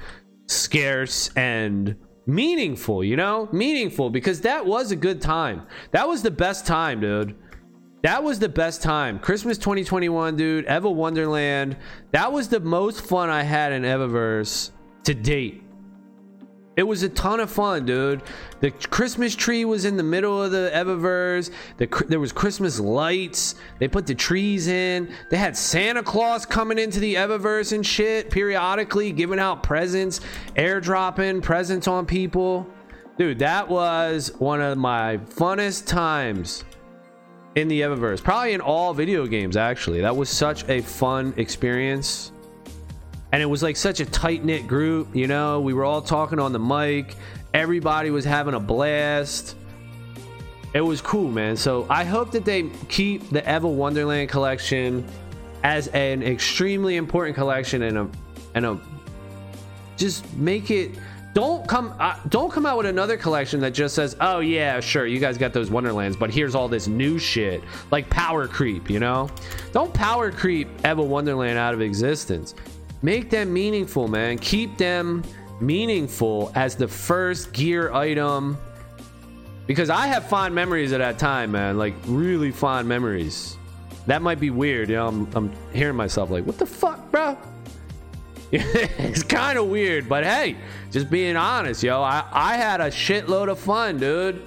scarce 0.46 1.30
and 1.36 1.96
meaningful, 2.26 3.04
you 3.04 3.16
know? 3.16 3.48
Meaningful 3.52 4.10
because 4.10 4.40
that 4.42 4.64
was 4.64 4.90
a 4.90 4.96
good 4.96 5.20
time. 5.20 5.66
That 5.92 6.08
was 6.08 6.22
the 6.22 6.30
best 6.30 6.66
time, 6.66 7.00
dude. 7.00 7.36
That 8.02 8.22
was 8.22 8.38
the 8.38 8.48
best 8.48 8.82
time. 8.82 9.18
Christmas 9.18 9.56
2021, 9.56 10.36
dude. 10.36 10.66
Eva 10.66 10.90
Wonderland. 10.90 11.76
That 12.12 12.32
was 12.32 12.48
the 12.48 12.60
most 12.60 13.06
fun 13.06 13.30
I 13.30 13.42
had 13.42 13.72
in 13.72 13.82
Evaverse 13.82 14.70
to 15.04 15.14
date. 15.14 15.63
It 16.76 16.82
was 16.82 17.04
a 17.04 17.08
ton 17.08 17.38
of 17.38 17.50
fun, 17.50 17.86
dude. 17.86 18.22
The 18.60 18.72
Christmas 18.72 19.36
tree 19.36 19.64
was 19.64 19.84
in 19.84 19.96
the 19.96 20.02
middle 20.02 20.42
of 20.42 20.50
the 20.50 20.72
Evaverse. 20.74 21.50
The, 21.76 22.04
there 22.08 22.18
was 22.18 22.32
Christmas 22.32 22.80
lights. 22.80 23.54
They 23.78 23.86
put 23.86 24.06
the 24.06 24.14
trees 24.14 24.66
in. 24.66 25.12
They 25.30 25.36
had 25.36 25.56
Santa 25.56 26.02
Claus 26.02 26.44
coming 26.44 26.78
into 26.78 26.98
the 26.98 27.14
Evaverse 27.14 27.72
and 27.72 27.86
shit 27.86 28.28
periodically, 28.28 29.12
giving 29.12 29.38
out 29.38 29.62
presents, 29.62 30.20
airdropping 30.56 31.42
presents 31.42 31.86
on 31.86 32.06
people. 32.06 32.66
Dude, 33.18 33.38
that 33.38 33.68
was 33.68 34.32
one 34.38 34.60
of 34.60 34.76
my 34.76 35.18
funnest 35.18 35.86
times 35.86 36.64
in 37.54 37.68
the 37.68 37.82
Evaverse. 37.82 38.20
Probably 38.20 38.52
in 38.52 38.60
all 38.60 38.92
video 38.92 39.28
games, 39.28 39.56
actually. 39.56 40.00
That 40.00 40.16
was 40.16 40.28
such 40.28 40.68
a 40.68 40.80
fun 40.80 41.34
experience. 41.36 42.32
And 43.34 43.42
it 43.42 43.46
was 43.46 43.64
like 43.64 43.76
such 43.76 43.98
a 43.98 44.06
tight 44.06 44.44
knit 44.44 44.68
group, 44.68 45.08
you 45.12 45.26
know? 45.26 45.60
We 45.60 45.74
were 45.74 45.84
all 45.84 46.00
talking 46.00 46.38
on 46.38 46.52
the 46.52 46.60
mic, 46.60 47.16
everybody 47.52 48.10
was 48.10 48.24
having 48.24 48.54
a 48.54 48.60
blast. 48.60 49.56
It 50.72 50.80
was 50.80 51.00
cool, 51.00 51.32
man. 51.32 51.56
So 51.56 51.84
I 51.90 52.04
hope 52.04 52.30
that 52.30 52.44
they 52.44 52.70
keep 52.88 53.28
the 53.30 53.42
Eva 53.52 53.66
Wonderland 53.66 54.28
collection 54.28 55.04
as 55.64 55.88
an 55.88 56.22
extremely 56.22 56.94
important 56.94 57.34
collection 57.34 57.82
and 57.82 57.98
a 57.98 58.08
and 58.54 58.66
a 58.66 58.80
just 59.96 60.32
make 60.36 60.70
it 60.70 60.92
don't 61.32 61.66
come 61.66 61.92
uh, 61.98 62.16
don't 62.28 62.52
come 62.52 62.64
out 62.64 62.76
with 62.76 62.86
another 62.86 63.16
collection 63.16 63.58
that 63.60 63.72
just 63.72 63.96
says 63.96 64.16
oh 64.20 64.38
yeah 64.38 64.78
sure 64.78 65.06
you 65.06 65.18
guys 65.18 65.36
got 65.36 65.52
those 65.52 65.70
wonderlands 65.70 66.16
but 66.16 66.30
here's 66.30 66.54
all 66.54 66.68
this 66.68 66.86
new 66.86 67.18
shit 67.18 67.64
like 67.90 68.08
power 68.10 68.46
creep 68.46 68.88
you 68.88 69.00
know 69.00 69.28
don't 69.72 69.92
power 69.92 70.30
creep 70.30 70.68
eva 70.84 71.02
wonderland 71.02 71.58
out 71.58 71.74
of 71.74 71.80
existence 71.80 72.54
make 73.04 73.28
them 73.28 73.52
meaningful 73.52 74.08
man 74.08 74.38
keep 74.38 74.76
them 74.78 75.22
meaningful 75.60 76.50
as 76.54 76.74
the 76.74 76.88
first 76.88 77.52
gear 77.52 77.92
item 77.92 78.56
because 79.66 79.90
i 79.90 80.06
have 80.06 80.26
fond 80.26 80.54
memories 80.54 80.90
of 80.90 80.98
that 80.98 81.18
time 81.18 81.52
man 81.52 81.76
like 81.76 81.94
really 82.06 82.50
fond 82.50 82.88
memories 82.88 83.58
that 84.06 84.22
might 84.22 84.40
be 84.40 84.50
weird 84.50 84.88
you 84.88 84.96
know 84.96 85.08
i'm, 85.08 85.28
I'm 85.34 85.52
hearing 85.72 85.96
myself 85.96 86.30
like 86.30 86.44
what 86.46 86.58
the 86.58 86.66
fuck 86.66 87.10
bro 87.10 87.36
it's 88.56 89.24
kind 89.24 89.58
of 89.58 89.66
weird, 89.66 90.08
but 90.08 90.22
hey, 90.22 90.56
just 90.92 91.10
being 91.10 91.34
honest, 91.34 91.82
yo, 91.82 92.00
I, 92.00 92.24
I 92.30 92.56
had 92.56 92.80
a 92.80 92.86
shitload 92.86 93.50
of 93.50 93.58
fun, 93.58 93.98
dude. 93.98 94.40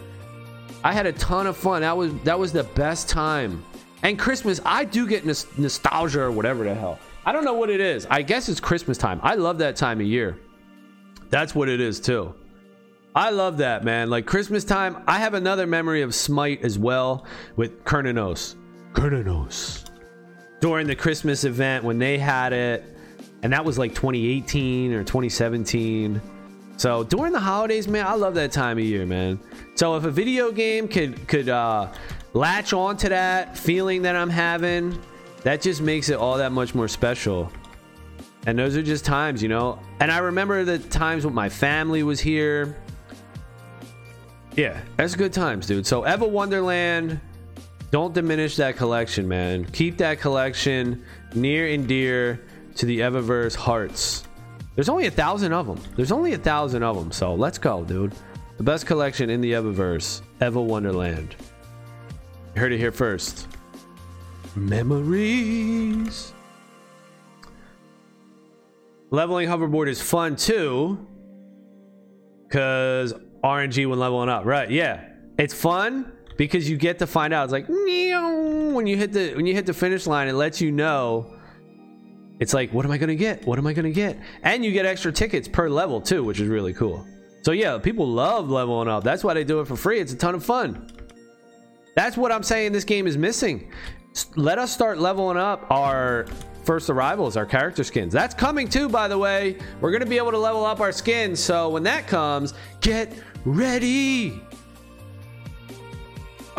I 0.82 0.94
had 0.94 1.08
a 1.08 1.12
ton 1.12 1.46
of 1.46 1.58
fun. 1.58 1.82
That 1.82 1.98
was 1.98 2.14
that 2.24 2.40
was 2.40 2.54
the 2.54 2.64
best 2.64 3.10
time. 3.10 3.66
And 4.04 4.18
Christmas, 4.18 4.62
I 4.64 4.86
do 4.86 5.08
get 5.08 5.26
nos- 5.26 5.48
nostalgia 5.58 6.22
or 6.22 6.32
whatever 6.32 6.64
the 6.64 6.74
hell. 6.74 7.00
I 7.28 7.34
don't 7.34 7.44
know 7.44 7.56
what 7.56 7.70
it 7.70 7.82
is. 7.82 8.08
I 8.10 8.22
guess 8.22 8.48
it's 8.48 8.62
Christmas 8.62 8.98
time. 8.98 9.20
I 9.22 9.36
love 9.36 9.58
that 9.58 9.76
time 9.76 10.00
of 10.00 10.08
year. 10.08 10.40
That's 11.30 11.54
what 11.54 11.68
it 11.68 11.82
is 11.82 12.00
too. 12.00 12.34
I 13.14 13.32
love 13.32 13.58
that, 13.58 13.84
man. 13.84 14.10
Like 14.10 14.26
Christmas 14.26 14.64
time, 14.64 15.04
I 15.08 15.20
have 15.20 15.34
another 15.34 15.68
memory 15.68 16.04
of 16.04 16.16
Smite 16.16 16.64
as 16.64 16.80
well 16.80 17.26
with 17.58 17.84
Cernunnos. 17.84 18.56
Cernunnos. 18.94 19.90
During 20.62 20.88
the 20.88 20.96
Christmas 20.96 21.44
event 21.44 21.84
when 21.84 22.00
they 22.00 22.18
had 22.18 22.54
it 22.54 22.86
and 23.44 23.52
that 23.52 23.66
was 23.66 23.78
like 23.78 23.94
2018 23.94 24.94
or 24.94 25.04
2017. 25.04 26.22
So 26.78 27.04
during 27.04 27.34
the 27.34 27.42
holidays, 27.42 27.90
man, 27.90 28.08
I 28.08 28.14
love 28.14 28.36
that 28.36 28.54
time 28.54 28.78
of 28.78 28.86
year, 28.86 29.06
man. 29.06 29.38
So 29.76 29.98
if 29.98 30.06
a 30.06 30.12
video 30.12 30.50
game 30.50 30.88
could 30.88 31.28
could 31.28 31.50
uh, 31.50 31.92
latch 32.32 32.72
on 32.72 32.96
to 32.98 33.10
that 33.10 33.58
feeling 33.58 34.04
that 34.04 34.16
I'm 34.16 34.30
having, 34.30 34.98
that 35.48 35.62
just 35.62 35.82
makes 35.82 36.10
it 36.10 36.18
all 36.18 36.40
that 36.40 36.52
much 36.52 36.76
more 36.76 36.90
special. 36.90 37.50
And 38.46 38.60
those 38.60 38.76
are 38.76 38.84
just 38.84 39.06
times, 39.06 39.42
you 39.42 39.48
know. 39.48 39.80
And 40.02 40.12
I 40.12 40.18
remember 40.18 40.66
the 40.66 40.78
times 40.78 41.24
when 41.24 41.34
my 41.34 41.48
family 41.48 42.04
was 42.04 42.20
here. 42.20 42.76
Yeah, 44.58 44.82
that's 44.98 45.16
good 45.16 45.32
times, 45.32 45.66
dude. 45.66 45.88
So 45.88 46.06
Eva 46.06 46.28
Wonderland, 46.28 47.22
don't 47.92 48.14
diminish 48.14 48.58
that 48.58 48.76
collection, 48.76 49.26
man. 49.26 49.64
Keep 49.64 50.00
that 50.00 50.20
collection 50.20 51.06
near 51.34 51.66
and 51.70 51.88
dear 51.88 52.44
to 52.76 52.86
the 52.86 53.00
Evaverse 53.00 53.56
hearts. 53.56 54.26
There's 54.76 54.90
only 54.90 55.06
a 55.06 55.12
thousand 55.12 55.54
of 55.54 55.66
them. 55.66 55.82
There's 55.96 56.12
only 56.12 56.34
a 56.34 56.38
thousand 56.38 56.84
of 56.84 56.98
them. 56.98 57.14
So 57.14 57.36
let's 57.36 57.58
go, 57.58 57.86
dude. 57.86 58.14
The 58.58 58.64
best 58.64 58.86
collection 58.86 59.30
in 59.30 59.40
the 59.40 59.54
Evaverse, 59.54 60.24
Eva 60.42 60.62
Wonderland. 60.62 61.38
Heard 62.58 62.74
it 62.74 62.80
here 62.80 62.92
first. 62.92 63.48
Memories. 64.58 66.34
Leveling 69.10 69.48
hoverboard 69.48 69.88
is 69.88 70.02
fun 70.02 70.36
too. 70.36 71.08
Cause 72.50 73.14
RNG 73.44 73.88
when 73.88 74.00
leveling 74.00 74.30
up. 74.30 74.46
Right, 74.46 74.70
yeah. 74.70 75.10
It's 75.38 75.54
fun 75.54 76.12
because 76.38 76.70
you 76.70 76.78
get 76.78 77.00
to 77.00 77.08
find 77.08 77.34
out. 77.34 77.44
It's 77.46 77.54
like 77.54 77.68
when 77.68 78.88
you 78.88 78.98
hit 78.98 79.14
the 79.14 79.36
when 79.36 79.46
you 79.46 79.54
hit 79.54 79.66
the 79.66 79.74
finish 79.74 80.08
line, 80.08 80.28
it 80.28 80.34
lets 80.34 80.60
you 80.60 80.72
know 80.72 81.38
it's 82.40 82.54
like, 82.54 82.72
what 82.72 82.86
am 82.86 82.92
I 82.92 82.98
to 82.98 83.16
get? 83.16 83.46
What 83.46 83.58
am 83.58 83.66
I 83.66 83.74
to 83.74 83.92
get? 83.92 84.18
And 84.44 84.64
you 84.64 84.72
get 84.72 84.86
extra 84.86 85.12
tickets 85.12 85.48
per 85.48 85.70
level 85.70 86.02
too, 86.02 86.24
which 86.24 86.40
is 86.40 86.48
really 86.48 86.74
cool. 86.74 87.06
So 87.42 87.52
yeah, 87.52 87.78
people 87.78 88.08
love 88.08 88.50
leveling 88.50 88.88
up. 88.88 89.04
That's 89.04 89.24
why 89.24 89.34
they 89.34 89.44
do 89.44 89.60
it 89.62 89.68
for 89.68 89.76
free. 89.76 90.00
It's 90.00 90.14
a 90.14 90.18
ton 90.18 90.36
of 90.36 90.44
fun. 90.44 90.92
That's 91.96 92.16
what 92.16 92.32
I'm 92.32 92.44
saying 92.44 92.74
this 92.74 92.84
game 92.84 93.08
is 93.08 93.18
missing. 93.18 93.72
Let 94.36 94.60
us 94.60 94.72
start 94.72 94.98
leveling 94.98 95.38
up 95.38 95.70
our 95.70 96.26
first 96.64 96.90
arrivals, 96.90 97.38
our 97.38 97.46
character 97.46 97.84
skins. 97.84 98.12
That's 98.12 98.34
coming 98.34 98.68
too, 98.68 98.90
by 98.90 99.08
the 99.08 99.18
way. 99.18 99.58
We're 99.80 99.92
gonna 99.92 100.06
be 100.06 100.18
able 100.18 100.32
to 100.32 100.38
level 100.38 100.66
up 100.66 100.80
our 100.80 100.92
skins. 100.92 101.40
So 101.40 101.70
when 101.70 101.84
that 101.84 102.08
comes, 102.08 102.54
get 102.82 103.14
ready. 103.46 104.42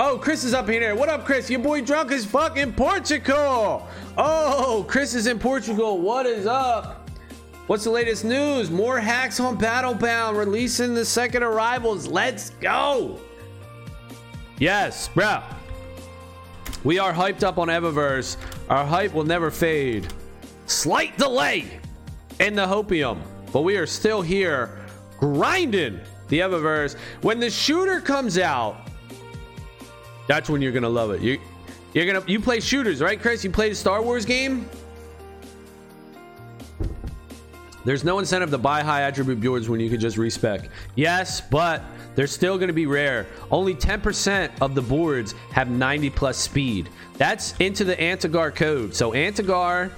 Oh, 0.00 0.16
Chris 0.16 0.44
is 0.44 0.54
up 0.54 0.68
here. 0.68 0.94
What 0.94 1.08
up, 1.08 1.24
Chris? 1.24 1.50
Your 1.50 1.58
boy 1.60 1.80
drunk 1.80 2.12
as 2.12 2.24
fuck 2.24 2.56
in 2.56 2.72
Portugal. 2.72 3.86
Oh, 4.16 4.84
Chris 4.88 5.14
is 5.14 5.26
in 5.26 5.38
Portugal. 5.38 6.00
What 6.00 6.24
is 6.24 6.46
up? 6.46 7.10
What's 7.66 7.84
the 7.84 7.90
latest 7.90 8.24
news? 8.24 8.70
More 8.70 8.98
hacks 8.98 9.40
on 9.40 9.58
Battlebound, 9.58 10.38
releasing 10.38 10.94
the 10.94 11.04
second 11.04 11.42
arrivals. 11.42 12.06
Let's 12.06 12.50
go. 12.50 13.20
Yes, 14.58 15.08
bro. 15.08 15.42
We 16.88 16.98
are 16.98 17.12
hyped 17.12 17.42
up 17.42 17.58
on 17.58 17.68
Evaverse. 17.68 18.38
Our 18.70 18.82
hype 18.82 19.12
will 19.12 19.26
never 19.26 19.50
fade. 19.50 20.10
Slight 20.64 21.18
delay 21.18 21.66
in 22.40 22.54
the 22.54 22.64
hopium, 22.64 23.20
but 23.52 23.60
we 23.60 23.76
are 23.76 23.84
still 23.84 24.22
here 24.22 24.86
grinding 25.18 26.00
the 26.28 26.38
Evaverse. 26.38 26.96
When 27.20 27.40
the 27.40 27.50
shooter 27.50 28.00
comes 28.00 28.38
out, 28.38 28.88
that's 30.28 30.48
when 30.48 30.62
you're 30.62 30.72
gonna 30.72 30.88
love 30.88 31.10
it. 31.10 31.20
You 31.20 31.38
you're 31.92 32.06
gonna 32.06 32.24
you 32.26 32.40
play 32.40 32.58
shooters, 32.58 33.02
right, 33.02 33.20
Chris? 33.20 33.44
You 33.44 33.50
played 33.50 33.72
a 33.72 33.74
Star 33.74 34.00
Wars 34.00 34.24
game. 34.24 34.66
There's 37.84 38.02
no 38.02 38.18
incentive 38.18 38.50
to 38.50 38.56
buy 38.56 38.82
high 38.82 39.02
attribute 39.02 39.42
boards 39.42 39.68
when 39.68 39.78
you 39.78 39.90
can 39.90 40.00
just 40.00 40.16
respec. 40.16 40.70
Yes, 40.94 41.42
but 41.42 41.82
they're 42.18 42.26
still 42.26 42.58
going 42.58 42.66
to 42.66 42.74
be 42.74 42.86
rare. 42.86 43.28
Only 43.48 43.76
10% 43.76 44.50
of 44.60 44.74
the 44.74 44.82
boards 44.82 45.36
have 45.52 45.70
90 45.70 46.10
plus 46.10 46.36
speed. 46.36 46.88
That's 47.16 47.54
into 47.60 47.84
the 47.84 47.94
Antigar 47.94 48.52
code. 48.52 48.92
So 48.92 49.12
Antigar, 49.12 49.92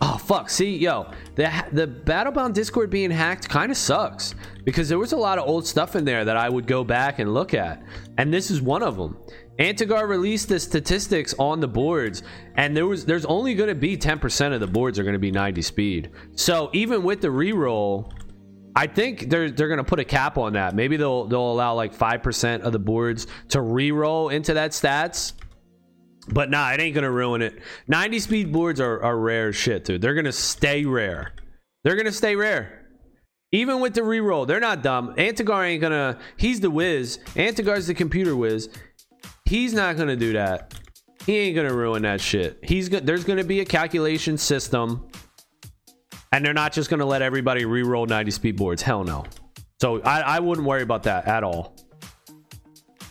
oh 0.00 0.16
fuck, 0.16 0.48
see, 0.48 0.78
yo, 0.78 1.12
the 1.34 1.52
the 1.72 1.86
Battlebound 1.86 2.54
Discord 2.54 2.88
being 2.88 3.10
hacked 3.10 3.46
kind 3.50 3.70
of 3.70 3.76
sucks 3.76 4.34
because 4.64 4.88
there 4.88 4.98
was 4.98 5.12
a 5.12 5.18
lot 5.18 5.36
of 5.36 5.46
old 5.46 5.66
stuff 5.66 5.96
in 5.96 6.06
there 6.06 6.24
that 6.24 6.38
I 6.38 6.48
would 6.48 6.66
go 6.66 6.82
back 6.82 7.18
and 7.18 7.34
look 7.34 7.52
at, 7.52 7.82
and 8.16 8.32
this 8.32 8.50
is 8.50 8.62
one 8.62 8.82
of 8.82 8.96
them. 8.96 9.18
Antigar 9.58 10.08
released 10.08 10.48
the 10.48 10.58
statistics 10.58 11.34
on 11.38 11.60
the 11.60 11.68
boards, 11.68 12.22
and 12.56 12.74
there 12.74 12.86
was 12.86 13.04
there's 13.04 13.26
only 13.26 13.52
going 13.52 13.68
to 13.68 13.74
be 13.74 13.98
10% 13.98 14.54
of 14.54 14.60
the 14.60 14.66
boards 14.66 14.98
are 14.98 15.02
going 15.02 15.12
to 15.12 15.18
be 15.18 15.30
90 15.30 15.60
speed. 15.60 16.10
So 16.36 16.70
even 16.72 17.02
with 17.02 17.20
the 17.20 17.28
reroll, 17.28 18.10
I 18.76 18.86
think 18.86 19.30
they're 19.30 19.50
they're 19.50 19.74
to 19.76 19.84
put 19.84 20.00
a 20.00 20.04
cap 20.04 20.38
on 20.38 20.52
that. 20.54 20.74
Maybe 20.74 20.96
they'll 20.96 21.26
they'll 21.26 21.52
allow 21.52 21.74
like 21.74 21.94
5% 21.94 22.60
of 22.60 22.72
the 22.72 22.78
boards 22.78 23.26
to 23.48 23.60
re-roll 23.60 24.28
into 24.28 24.54
that 24.54 24.70
stats. 24.70 25.32
But 26.28 26.50
nah, 26.50 26.70
it 26.72 26.80
ain't 26.80 26.94
gonna 26.94 27.10
ruin 27.10 27.42
it. 27.42 27.60
90 27.88 28.18
speed 28.20 28.52
boards 28.52 28.80
are, 28.80 29.02
are 29.02 29.18
rare 29.18 29.52
shit, 29.52 29.84
dude. 29.84 30.00
They're 30.00 30.14
gonna 30.14 30.32
stay 30.32 30.84
rare. 30.84 31.32
They're 31.82 31.96
gonna 31.96 32.12
stay 32.12 32.36
rare. 32.36 32.86
Even 33.52 33.80
with 33.80 33.94
the 33.94 34.04
re-roll, 34.04 34.46
they're 34.46 34.60
not 34.60 34.82
dumb. 34.82 35.14
Antigar 35.16 35.66
ain't 35.66 35.80
gonna. 35.80 36.18
He's 36.36 36.60
the 36.60 36.70
whiz. 36.70 37.18
Antigar's 37.34 37.88
the 37.88 37.94
computer 37.94 38.36
whiz. 38.36 38.68
He's 39.44 39.72
not 39.72 39.96
gonna 39.96 40.14
do 40.16 40.34
that. 40.34 40.74
He 41.26 41.36
ain't 41.36 41.56
gonna 41.56 41.74
ruin 41.74 42.02
that 42.02 42.20
shit. 42.20 42.60
He's 42.62 42.88
go- 42.88 43.00
there's 43.00 43.24
gonna 43.24 43.44
be 43.44 43.60
a 43.60 43.64
calculation 43.64 44.38
system, 44.38 45.08
and 46.32 46.44
they're 46.44 46.54
not 46.54 46.72
just 46.72 46.90
gonna 46.90 47.06
let 47.06 47.22
everybody 47.22 47.64
re-roll 47.64 48.06
90 48.06 48.30
speed 48.30 48.56
boards. 48.56 48.82
Hell 48.82 49.04
no. 49.04 49.24
So 49.80 50.00
I, 50.02 50.20
I 50.20 50.40
wouldn't 50.40 50.66
worry 50.66 50.82
about 50.82 51.04
that 51.04 51.26
at 51.26 51.44
all, 51.44 51.74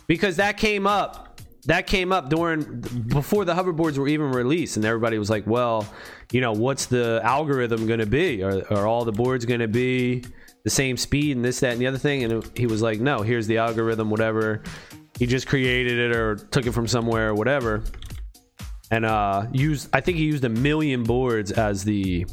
because 0.06 0.36
that 0.36 0.56
came 0.56 0.86
up. 0.86 1.26
That 1.66 1.86
came 1.86 2.10
up 2.10 2.30
during 2.30 2.80
before 3.08 3.44
the 3.44 3.52
hoverboards 3.52 3.98
were 3.98 4.08
even 4.08 4.30
released, 4.30 4.76
and 4.76 4.84
everybody 4.86 5.18
was 5.18 5.28
like, 5.28 5.46
"Well, 5.46 5.86
you 6.32 6.40
know, 6.40 6.52
what's 6.52 6.86
the 6.86 7.20
algorithm 7.22 7.86
gonna 7.86 8.06
be? 8.06 8.42
Are, 8.42 8.66
are 8.72 8.86
all 8.86 9.04
the 9.04 9.12
boards 9.12 9.44
gonna 9.44 9.68
be?" 9.68 10.24
the 10.62 10.68
same 10.68 10.94
speed 10.98 11.34
and 11.34 11.42
this, 11.42 11.60
that, 11.60 11.72
and 11.72 11.80
the 11.80 11.86
other 11.86 11.96
thing. 11.96 12.22
And 12.22 12.44
he 12.54 12.66
was 12.66 12.82
like, 12.82 13.00
no, 13.00 13.22
here's 13.22 13.46
the 13.46 13.56
algorithm, 13.56 14.10
whatever 14.10 14.62
he 15.20 15.26
just 15.26 15.46
created 15.46 15.98
it 15.98 16.16
or 16.16 16.34
took 16.34 16.64
it 16.64 16.72
from 16.72 16.86
somewhere 16.86 17.28
or 17.28 17.34
whatever 17.34 17.82
and 18.90 19.04
uh 19.04 19.46
used 19.52 19.88
i 19.92 20.00
think 20.00 20.16
he 20.16 20.24
used 20.24 20.44
a 20.44 20.48
million 20.48 21.04
boards 21.04 21.52
as 21.52 21.84
the 21.84 22.26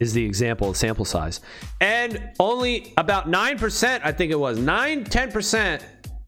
is 0.00 0.12
the 0.12 0.24
example 0.24 0.70
of 0.70 0.76
sample 0.76 1.04
size 1.04 1.40
and 1.80 2.30
only 2.40 2.92
about 2.96 3.30
9% 3.30 4.00
i 4.04 4.12
think 4.12 4.32
it 4.32 4.38
was 4.38 4.58
9 4.58 5.04
10% 5.04 5.74
i 5.74 5.76
think 5.78 5.84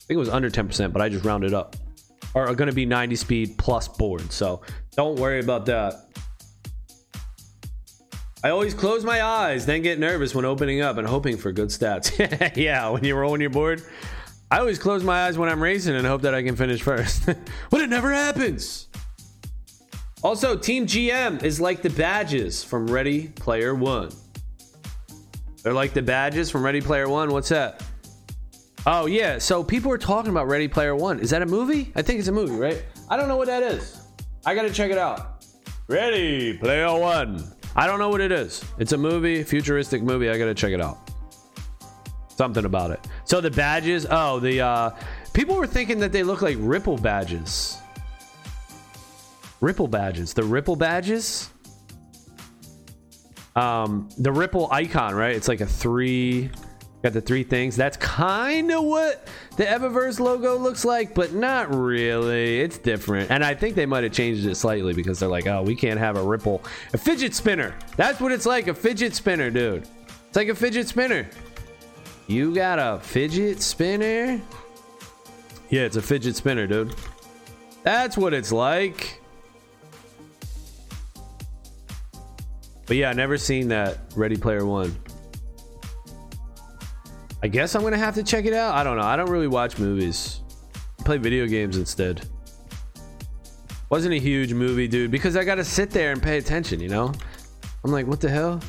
it 0.09 0.17
was 0.17 0.29
under 0.29 0.51
10% 0.51 0.93
but 0.93 1.03
i 1.03 1.09
just 1.09 1.25
rounded 1.25 1.55
up 1.55 1.77
are 2.35 2.53
going 2.55 2.69
to 2.69 2.75
be 2.75 2.87
90 2.87 3.17
speed 3.17 3.59
plus 3.59 3.89
boards 3.89 4.35
so 4.35 4.61
don't 4.97 5.19
worry 5.19 5.41
about 5.41 5.67
that 5.67 6.05
I 8.45 8.51
always 8.51 8.75
close 8.75 9.05
my 9.05 9.23
eyes, 9.23 9.65
then 9.65 9.81
get 9.81 9.99
nervous 9.99 10.35
when 10.35 10.45
opening 10.45 10.83
up 10.83 10.99
and 10.99 11.09
hoping 11.09 11.39
for 11.39 11.51
good 11.51 11.71
stats. 11.71 12.13
yeah, 12.57 12.91
when 12.91 13.03
you're 13.03 13.19
rolling 13.19 13.41
your 13.41 13.49
board, 13.49 13.83
I 14.51 14.59
always 14.59 14.79
close 14.79 15.03
my 15.03 15.25
eyes 15.25 15.39
when 15.39 15.49
I'm 15.49 15.63
racing 15.63 15.97
and 15.97 16.07
hope 16.07 16.21
that 16.23 16.35
I 16.35 16.43
can 16.43 16.55
finish 16.55 16.83
first. 16.83 17.25
but 17.71 17.81
it 17.81 17.89
never 17.89 18.13
happens. 18.13 18.89
Also, 20.25 20.57
Team 20.57 20.87
GM 20.87 21.43
is 21.43 21.61
like 21.61 21.83
the 21.83 21.91
badges 21.91 22.65
from 22.65 22.87
Ready 22.87 23.29
Player 23.29 23.75
One. 23.75 24.09
They're 25.63 25.75
like 25.75 25.93
the 25.93 26.01
badges 26.01 26.51
from 26.51 26.65
Ready 26.65 26.81
Player 26.81 27.11
One. 27.11 27.31
What's 27.31 27.51
that? 27.51 27.85
Oh, 28.87 29.05
yeah. 29.05 29.37
So 29.37 29.63
people 29.63 29.93
are 29.93 29.99
talking 29.99 30.31
about 30.31 30.49
Ready 30.49 30.67
Player 30.67 30.97
One. 30.97 31.21
Is 31.21 31.29
that 31.29 31.43
a 31.43 31.47
movie? 31.47 31.93
I 31.95 32.01
think 32.01 32.21
it's 32.21 32.29
a 32.29 32.33
movie, 32.33 32.57
right? 32.57 32.83
I 33.11 33.19
don't 33.19 33.29
know 33.29 33.37
what 33.37 33.49
that 33.49 33.63
is. 33.63 34.01
I 34.47 34.55
got 34.55 34.63
to 34.63 34.73
check 34.73 34.91
it 34.91 34.97
out. 34.97 35.45
Ready 35.89 36.57
Player 36.57 36.99
One. 36.99 37.45
I 37.77 37.87
don't 37.87 37.99
know 37.99 38.09
what 38.09 38.23
it 38.23 38.33
is. 38.33 38.65
It's 38.79 38.93
a 38.93 38.99
movie, 38.99 39.43
futuristic 39.43 40.03
movie. 40.03 40.31
I 40.31 40.39
got 40.39 40.47
to 40.47 40.55
check 40.55 40.73
it 40.73 40.81
out. 40.81 41.11
Something 42.29 42.65
about 42.65 42.93
it. 42.93 43.07
So 43.27 43.43
the 43.43 43.51
badges, 43.51 44.07
oh, 44.11 44.41
the 44.41 44.63
uh 44.63 44.91
people 45.35 45.55
were 45.55 45.67
thinking 45.67 45.99
that 45.99 46.13
they 46.13 46.23
look 46.23 46.41
like 46.41 46.57
Ripple 46.59 46.97
badges. 46.97 47.77
Ripple 49.61 49.89
badges. 49.89 50.35
The 50.35 50.45
Ripple 50.45 50.77
badges. 50.77 51.51
Um, 53.57 54.09
the 54.19 54.33
Ripple 54.33 54.69
icon, 54.71 55.15
right? 55.15 55.35
It's 55.35 55.49
like 55.49 55.61
a 55.61 55.67
three. 55.67 56.51
Got 57.03 57.13
the 57.13 57.21
three 57.21 57.45
things. 57.45 57.77
That's 57.77 57.99
kind 57.99 58.73
of 58.73 58.83
what 58.85 59.29
the 59.57 59.65
Evaverse 59.65 60.19
logo 60.21 60.57
looks 60.57 60.85
like, 60.87 61.15
but 61.15 61.35
not 61.35 61.75
really. 61.75 62.61
It's 62.61 62.79
different. 62.79 63.31
And 63.31 63.45
I 63.45 63.55
think 63.55 63.75
they 63.75 63.85
might 63.85 64.05
have 64.05 64.13
changed 64.13 64.47
it 64.47 64.55
slightly 64.55 64.95
because 64.95 65.21
they're 65.21 65.29
like, 65.29 65.47
oh, 65.47 65.63
we 65.63 65.77
can't 65.77 65.99
have 65.99 66.17
a 66.17 66.23
Ripple. 66.23 66.63
A 66.95 66.99
fidget 66.99 67.35
spinner. 67.35 67.75
That's 67.97 68.21
what 68.21 68.33
it's 68.33 68.47
like. 68.47 68.69
A 68.69 68.75
fidget 68.75 69.15
spinner, 69.15 69.51
dude. 69.51 69.87
It's 70.29 70.37
like 70.37 70.49
a 70.49 70.55
fidget 70.55 70.89
spinner. 70.89 71.29
You 72.27 72.55
got 72.55 72.79
a 72.79 72.99
fidget 73.01 73.61
spinner? 73.61 74.41
Yeah, 75.69 75.83
it's 75.83 75.97
a 75.97 76.03
fidget 76.03 76.37
spinner, 76.37 76.67
dude. 76.67 76.95
That's 77.83 78.17
what 78.17 78.33
it's 78.33 78.51
like. 78.51 79.21
But 82.87 82.97
yeah, 82.97 83.11
I 83.11 83.13
never 83.13 83.39
seen 83.39 83.69
that 83.69 83.99
Ready 84.15 84.37
Player 84.37 84.67
One. 84.67 84.95
I 87.43 87.49
guess 87.49 87.75
I'm 87.75 87.83
gonna 87.83 87.99
have 87.99 88.15
to 88.15 88.23
check 88.23 88.47
it 88.47 88.55
out. 88.55 88.75
I 88.75 88.85
don't 88.85 88.97
know. 88.97 89.05
I 89.05 89.17
don't 89.17 89.31
really 89.31 89.49
watch 89.49 89.79
movies. 89.79 90.41
I 91.01 91.03
play 91.03 91.19
video 91.19 91.47
games 91.47 91.77
instead. 91.77 92.27
Wasn't 93.91 94.15
a 94.15 94.19
huge 94.19 94.53
movie, 94.53 94.89
dude, 94.89 95.11
because 95.11 95.37
I 95.37 95.45
gotta 95.45 95.65
sit 95.65 95.91
there 95.91 96.13
and 96.13 96.23
pay 96.23 96.39
attention, 96.39 96.81
you 96.81 96.89
know? 96.89 97.13
I'm 97.85 97.93
like, 97.93 98.07
what 98.07 98.21
the 98.21 98.31
hell? 98.31 98.61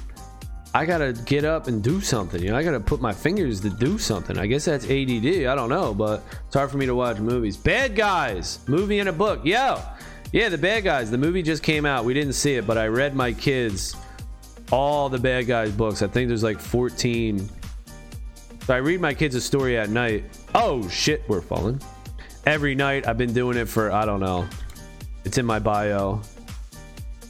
I 0.74 0.86
gotta 0.86 1.14
get 1.14 1.46
up 1.46 1.68
and 1.68 1.82
do 1.82 2.02
something. 2.02 2.44
You 2.44 2.50
know, 2.50 2.58
I 2.58 2.64
gotta 2.64 2.82
put 2.82 3.00
my 3.00 3.14
fingers 3.14 3.62
to 3.62 3.70
do 3.70 3.98
something. 3.98 4.38
I 4.38 4.46
guess 4.46 4.66
that's 4.66 4.84
ADD. 4.84 5.46
I 5.46 5.56
don't 5.56 5.70
know, 5.70 5.94
but 5.94 6.22
it's 6.46 6.54
hard 6.54 6.70
for 6.70 6.78
me 6.78 6.86
to 6.86 6.96
watch 6.96 7.20
movies. 7.20 7.56
Bad 7.56 7.96
Guys, 7.96 8.60
movie 8.68 9.00
and 9.00 9.08
a 9.08 9.14
book. 9.14 9.46
Yo, 9.46 9.82
yeah, 10.34 10.50
the 10.50 10.58
Bad 10.58 10.84
Guys. 10.84 11.10
The 11.10 11.18
movie 11.18 11.42
just 11.42 11.64
came 11.64 11.86
out. 11.86 12.04
We 12.04 12.14
didn't 12.14 12.34
see 12.34 12.56
it, 12.56 12.68
but 12.68 12.78
I 12.78 12.88
read 12.88 13.16
my 13.16 13.32
kids 13.32 13.96
all 14.72 15.10
the 15.10 15.20
Bad 15.20 15.48
Guys 15.48 15.72
books. 15.72 16.02
I 16.02 16.08
think 16.08 16.28
there's 16.28 16.44
like 16.44 16.60
14. 16.60 17.50
So 18.66 18.74
I 18.74 18.78
read 18.78 19.00
my 19.00 19.14
kids 19.14 19.36
a 19.36 19.42
story 19.42 19.78
at 19.78 19.90
night. 19.90 20.24
Oh 20.56 20.88
shit, 20.90 21.24
we're 21.28 21.42
falling. 21.42 21.82
Every 22.46 22.76
night 22.76 23.08
I've 23.08 23.18
been 23.18 23.34
doing 23.34 23.58
it 23.58 23.66
for 23.66 23.92
I 23.92 24.06
don't 24.06 24.20
know. 24.20 24.48
It's 25.24 25.38
in 25.38 25.46
my 25.46 25.60
bio 25.60 26.22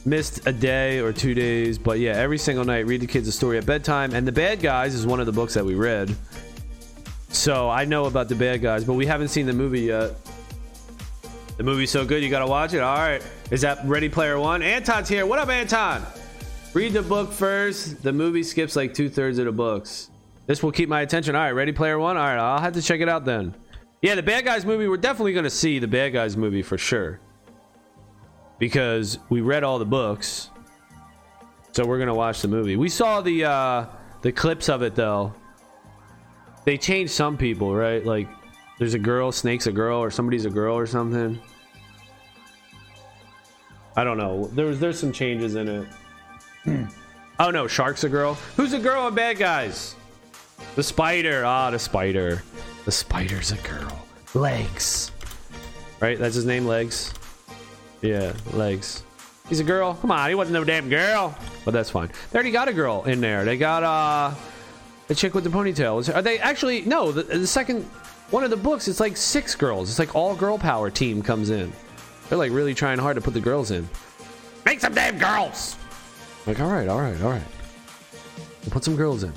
missed 0.06 0.46
a 0.46 0.52
day 0.52 1.00
or 1.00 1.12
two 1.12 1.34
days, 1.34 1.78
but 1.78 1.98
yeah, 1.98 2.12
every 2.12 2.38
single 2.38 2.64
night, 2.64 2.86
read 2.86 3.00
the 3.00 3.06
kids 3.06 3.26
a 3.28 3.32
story 3.32 3.58
at 3.58 3.66
bedtime. 3.66 4.14
And 4.14 4.26
The 4.26 4.32
Bad 4.32 4.60
Guys 4.60 4.94
is 4.94 5.04
one 5.06 5.20
of 5.20 5.26
the 5.26 5.32
books 5.32 5.54
that 5.54 5.64
we 5.64 5.74
read. 5.74 6.14
So 7.28 7.68
I 7.68 7.84
know 7.84 8.06
about 8.06 8.28
The 8.28 8.34
Bad 8.34 8.62
Guys, 8.62 8.84
but 8.84 8.94
we 8.94 9.04
haven't 9.04 9.28
seen 9.28 9.46
the 9.46 9.52
movie 9.52 9.82
yet. 9.82 10.14
The 11.56 11.64
movie's 11.64 11.90
so 11.90 12.04
good, 12.04 12.22
you 12.22 12.30
gotta 12.30 12.46
watch 12.46 12.72
it. 12.72 12.80
All 12.80 12.96
right. 12.96 13.22
Is 13.50 13.62
that 13.62 13.84
Ready 13.84 14.08
Player 14.08 14.38
One? 14.38 14.62
Anton's 14.62 15.08
here. 15.08 15.26
What 15.26 15.38
up, 15.38 15.48
Anton? 15.48 16.02
Read 16.76 16.92
the 16.92 17.00
book 17.00 17.32
first. 17.32 18.02
The 18.02 18.12
movie 18.12 18.42
skips 18.42 18.76
like 18.76 18.92
two 18.92 19.08
thirds 19.08 19.38
of 19.38 19.46
the 19.46 19.52
books. 19.52 20.10
This 20.44 20.62
will 20.62 20.72
keep 20.72 20.90
my 20.90 21.00
attention. 21.00 21.34
All 21.34 21.40
right, 21.40 21.52
Ready 21.52 21.72
Player 21.72 21.98
One? 21.98 22.18
All 22.18 22.22
right, 22.22 22.36
I'll 22.36 22.60
have 22.60 22.74
to 22.74 22.82
check 22.82 23.00
it 23.00 23.08
out 23.08 23.24
then. 23.24 23.54
Yeah, 24.02 24.14
the 24.14 24.22
Bad 24.22 24.44
Guys 24.44 24.66
movie, 24.66 24.86
we're 24.86 24.98
definitely 24.98 25.32
gonna 25.32 25.48
see 25.48 25.78
the 25.78 25.88
Bad 25.88 26.12
Guys 26.12 26.36
movie 26.36 26.60
for 26.60 26.76
sure. 26.76 27.18
because 28.58 29.18
we 29.30 29.40
read 29.40 29.64
all 29.64 29.78
the 29.78 29.86
books. 29.86 30.50
So 31.72 31.86
we're 31.86 31.98
gonna 31.98 32.14
watch 32.14 32.42
the 32.42 32.48
movie. 32.48 32.76
We 32.76 32.90
saw 32.90 33.22
the 33.22 33.44
uh 33.44 33.86
the 34.20 34.30
clips 34.30 34.68
of 34.68 34.82
it 34.82 34.94
though. 34.94 35.32
They 36.66 36.76
changed 36.76 37.12
some 37.14 37.38
people, 37.38 37.74
right? 37.74 38.04
Like 38.04 38.28
there's 38.78 38.92
a 38.92 38.98
girl, 38.98 39.32
Snake's 39.32 39.66
a 39.66 39.72
girl, 39.72 39.98
or 39.98 40.10
somebody's 40.10 40.44
a 40.44 40.50
girl 40.50 40.76
or 40.76 40.84
something. 40.84 41.40
I 43.96 44.04
don't 44.04 44.18
know. 44.18 44.48
There's 44.48 44.78
there's 44.78 45.00
some 45.00 45.12
changes 45.12 45.54
in 45.54 45.68
it. 45.68 45.88
Oh 47.38 47.50
no, 47.50 47.66
Shark's 47.66 48.04
a 48.04 48.08
girl. 48.08 48.34
Who's 48.56 48.72
a 48.72 48.78
girl 48.78 49.06
and 49.06 49.16
bad 49.16 49.38
guys? 49.38 49.94
The 50.74 50.82
spider. 50.82 51.44
Ah, 51.44 51.70
the 51.70 51.78
spider. 51.78 52.42
The 52.84 52.92
spider's 52.92 53.52
a 53.52 53.56
girl. 53.58 54.06
Legs. 54.34 55.10
Right? 56.00 56.18
That's 56.18 56.34
his 56.34 56.44
name, 56.44 56.66
Legs. 56.66 57.14
Yeah, 58.02 58.32
Legs. 58.52 59.02
He's 59.48 59.60
a 59.60 59.64
girl. 59.64 59.94
Come 59.94 60.10
on, 60.10 60.28
he 60.28 60.34
wasn't 60.34 60.54
no 60.54 60.64
damn 60.64 60.88
girl. 60.88 61.36
But 61.64 61.72
that's 61.72 61.90
fine. 61.90 62.10
They 62.30 62.36
already 62.36 62.50
got 62.50 62.68
a 62.68 62.72
girl 62.72 63.04
in 63.04 63.20
there. 63.20 63.44
They 63.44 63.56
got 63.56 63.82
uh 63.82 64.34
the 65.08 65.14
chick 65.14 65.34
with 65.34 65.44
the 65.44 65.50
ponytail. 65.50 66.14
Are 66.14 66.22
they 66.22 66.38
actually 66.38 66.82
no, 66.82 67.12
the, 67.12 67.22
the 67.22 67.46
second 67.46 67.84
one 68.30 68.42
of 68.42 68.50
the 68.50 68.56
books, 68.56 68.88
it's 68.88 68.98
like 68.98 69.16
six 69.16 69.54
girls. 69.54 69.88
It's 69.88 69.98
like 69.98 70.14
all 70.16 70.34
girl 70.34 70.58
power 70.58 70.90
team 70.90 71.22
comes 71.22 71.50
in. 71.50 71.72
They're 72.28 72.38
like 72.38 72.50
really 72.50 72.74
trying 72.74 72.98
hard 72.98 73.14
to 73.14 73.20
put 73.20 73.34
the 73.34 73.40
girls 73.40 73.70
in. 73.70 73.88
Make 74.64 74.80
some 74.80 74.94
damn 74.94 75.16
girls. 75.16 75.76
Like, 76.46 76.60
all 76.60 76.70
right, 76.70 76.88
all 76.88 77.00
right, 77.00 77.20
all 77.22 77.30
right. 77.30 77.42
Put 78.70 78.84
some 78.84 78.96
girls 78.96 79.22
in. 79.24 79.32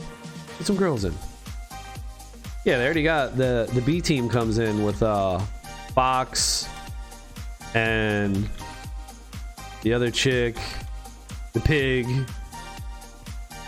Put 0.57 0.65
some 0.67 0.75
girls 0.75 1.05
in. 1.05 1.13
Yeah, 2.65 2.77
they 2.77 2.85
already 2.85 3.03
got 3.03 3.37
the 3.37 3.69
the 3.73 3.81
B 3.81 4.01
team 4.01 4.29
comes 4.29 4.57
in 4.57 4.83
with 4.83 5.01
uh 5.01 5.39
Fox 5.93 6.67
and 7.73 8.49
the 9.81 9.93
other 9.93 10.11
chick, 10.11 10.57
the 11.53 11.59
pig, 11.61 12.07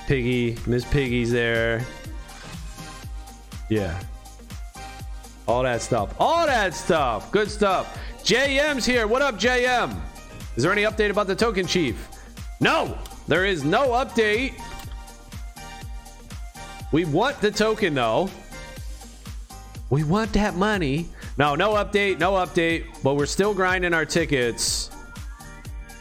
Piggy, 0.07 0.57
Miss 0.67 0.83
Piggy's 0.85 1.31
there. 1.31 1.85
Yeah. 3.69 3.97
All 5.47 5.63
that 5.63 5.81
stuff. 5.81 6.13
All 6.19 6.45
that 6.45 6.73
stuff. 6.73 7.31
Good 7.31 7.49
stuff. 7.49 7.97
JM's 8.23 8.85
here. 8.85 9.07
What 9.07 9.21
up, 9.21 9.39
JM? 9.39 9.97
Is 10.55 10.63
there 10.63 10.71
any 10.71 10.83
update 10.83 11.09
about 11.09 11.27
the 11.27 11.35
token 11.35 11.65
chief? 11.65 12.09
No, 12.59 12.97
there 13.31 13.45
is 13.45 13.63
no 13.63 13.91
update. 13.91 14.61
We 16.91 17.05
want 17.05 17.39
the 17.39 17.49
token 17.49 17.93
though. 17.93 18.29
We 19.89 20.03
want 20.03 20.33
that 20.33 20.57
money. 20.57 21.07
No, 21.37 21.55
no 21.55 21.75
update, 21.75 22.19
no 22.19 22.33
update, 22.33 22.87
but 23.01 23.15
we're 23.15 23.25
still 23.25 23.53
grinding 23.53 23.93
our 23.93 24.03
tickets. 24.03 24.91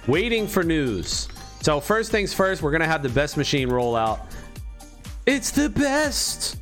Waiting 0.08 0.48
for 0.48 0.64
news. 0.64 1.28
So, 1.62 1.78
first 1.78 2.10
things 2.10 2.34
first, 2.34 2.62
we're 2.62 2.72
going 2.72 2.80
to 2.80 2.88
have 2.88 3.04
the 3.04 3.08
best 3.10 3.36
machine 3.36 3.68
roll 3.68 3.94
out. 3.94 4.26
It's 5.24 5.52
the 5.52 5.68
best. 5.68 6.58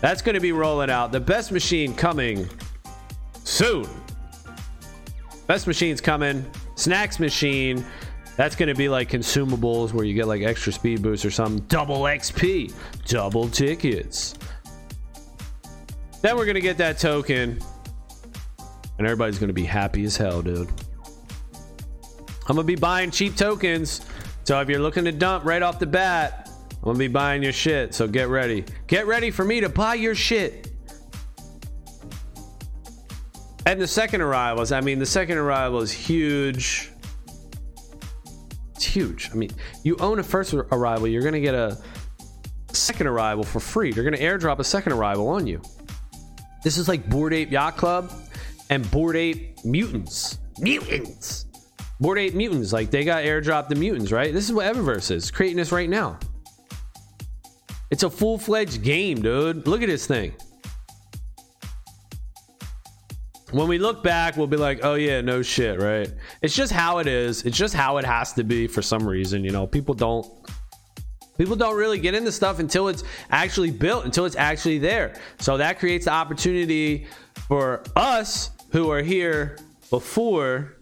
That's 0.00 0.22
going 0.22 0.34
to 0.34 0.40
be 0.40 0.50
rolling 0.50 0.90
out. 0.90 1.12
The 1.12 1.20
best 1.20 1.52
machine 1.52 1.94
coming 1.94 2.48
soon. 3.44 3.86
Best 5.46 5.68
machine's 5.68 6.00
coming. 6.00 6.44
Snacks 6.74 7.20
machine. 7.20 7.84
That's 8.36 8.56
going 8.56 8.68
to 8.68 8.74
be 8.74 8.88
like 8.88 9.10
consumables 9.10 9.92
where 9.92 10.04
you 10.04 10.14
get 10.14 10.26
like 10.26 10.42
extra 10.42 10.72
speed 10.72 11.02
boost 11.02 11.24
or 11.24 11.30
something. 11.30 11.64
double 11.68 12.02
XP, 12.02 12.72
double 13.06 13.48
tickets. 13.48 14.34
Then 16.20 16.36
we're 16.36 16.44
going 16.44 16.56
to 16.56 16.60
get 16.60 16.78
that 16.78 16.98
token. 16.98 17.60
And 18.98 19.06
everybody's 19.06 19.38
going 19.38 19.48
to 19.48 19.54
be 19.54 19.64
happy 19.64 20.04
as 20.04 20.16
hell, 20.16 20.42
dude. 20.42 20.68
I'm 22.46 22.56
going 22.56 22.58
to 22.58 22.64
be 22.64 22.76
buying 22.76 23.10
cheap 23.10 23.36
tokens. 23.36 24.00
So 24.44 24.60
if 24.60 24.68
you're 24.68 24.80
looking 24.80 25.04
to 25.04 25.12
dump 25.12 25.44
right 25.44 25.62
off 25.62 25.78
the 25.78 25.86
bat, 25.86 26.50
I'm 26.70 26.80
going 26.82 26.96
to 26.96 26.98
be 26.98 27.08
buying 27.08 27.42
your 27.42 27.52
shit. 27.52 27.94
So 27.94 28.06
get 28.06 28.28
ready. 28.28 28.64
Get 28.86 29.06
ready 29.06 29.30
for 29.30 29.44
me 29.44 29.60
to 29.60 29.68
buy 29.68 29.94
your 29.94 30.14
shit. 30.14 30.70
And 33.66 33.80
the 33.80 33.86
second 33.86 34.20
arrivals, 34.20 34.72
I 34.72 34.80
mean, 34.80 34.98
the 34.98 35.06
second 35.06 35.38
arrival 35.38 35.80
is 35.80 35.90
huge. 35.90 36.90
It's 38.84 38.92
huge. 38.92 39.30
I 39.32 39.34
mean, 39.34 39.50
you 39.82 39.96
own 39.98 40.18
a 40.18 40.22
first 40.22 40.52
arrival, 40.52 41.08
you're 41.08 41.22
going 41.22 41.32
to 41.32 41.40
get 41.40 41.54
a 41.54 41.78
second 42.68 43.06
arrival 43.06 43.42
for 43.42 43.58
free. 43.58 43.92
They're 43.92 44.04
going 44.04 44.14
to 44.14 44.22
airdrop 44.22 44.58
a 44.58 44.64
second 44.64 44.92
arrival 44.92 45.26
on 45.28 45.46
you. 45.46 45.62
This 46.62 46.76
is 46.76 46.86
like 46.86 47.08
Bored 47.08 47.32
Ape 47.32 47.50
Yacht 47.50 47.78
Club 47.78 48.12
and 48.68 48.88
Bored 48.90 49.16
Ape 49.16 49.64
Mutants. 49.64 50.38
Mutants. 50.58 51.46
Bored 51.98 52.18
Ape 52.18 52.34
Mutants. 52.34 52.74
Like 52.74 52.90
they 52.90 53.04
got 53.04 53.24
airdropped 53.24 53.68
the 53.70 53.74
mutants, 53.74 54.12
right? 54.12 54.34
This 54.34 54.44
is 54.44 54.52
what 54.52 54.70
Evaverse 54.70 55.10
is 55.10 55.30
creating 55.30 55.56
this 55.56 55.72
right 55.72 55.88
now. 55.88 56.18
It's 57.90 58.02
a 58.02 58.10
full 58.10 58.36
fledged 58.36 58.82
game, 58.82 59.22
dude. 59.22 59.66
Look 59.66 59.80
at 59.80 59.88
this 59.88 60.06
thing. 60.06 60.34
When 63.54 63.68
we 63.68 63.78
look 63.78 64.02
back, 64.02 64.36
we'll 64.36 64.48
be 64.48 64.56
like, 64.56 64.80
oh 64.82 64.94
yeah, 64.94 65.20
no 65.20 65.40
shit, 65.40 65.78
right? 65.80 66.12
It's 66.42 66.56
just 66.56 66.72
how 66.72 66.98
it 66.98 67.06
is. 67.06 67.44
It's 67.44 67.56
just 67.56 67.72
how 67.72 67.98
it 67.98 68.04
has 68.04 68.32
to 68.32 68.42
be 68.42 68.66
for 68.66 68.82
some 68.82 69.06
reason. 69.06 69.44
You 69.44 69.52
know, 69.52 69.64
people 69.64 69.94
don't 69.94 70.26
People 71.38 71.56
don't 71.56 71.76
really 71.76 71.98
get 71.98 72.14
into 72.14 72.30
stuff 72.30 72.58
until 72.58 72.88
it's 72.88 73.02
actually 73.30 73.70
built, 73.70 74.04
until 74.04 74.24
it's 74.24 74.36
actually 74.36 74.78
there. 74.78 75.14
So 75.38 75.56
that 75.56 75.78
creates 75.78 76.04
the 76.04 76.12
opportunity 76.12 77.06
for 77.48 77.82
us 77.96 78.50
who 78.70 78.90
are 78.90 79.02
here 79.02 79.58
before 79.90 80.76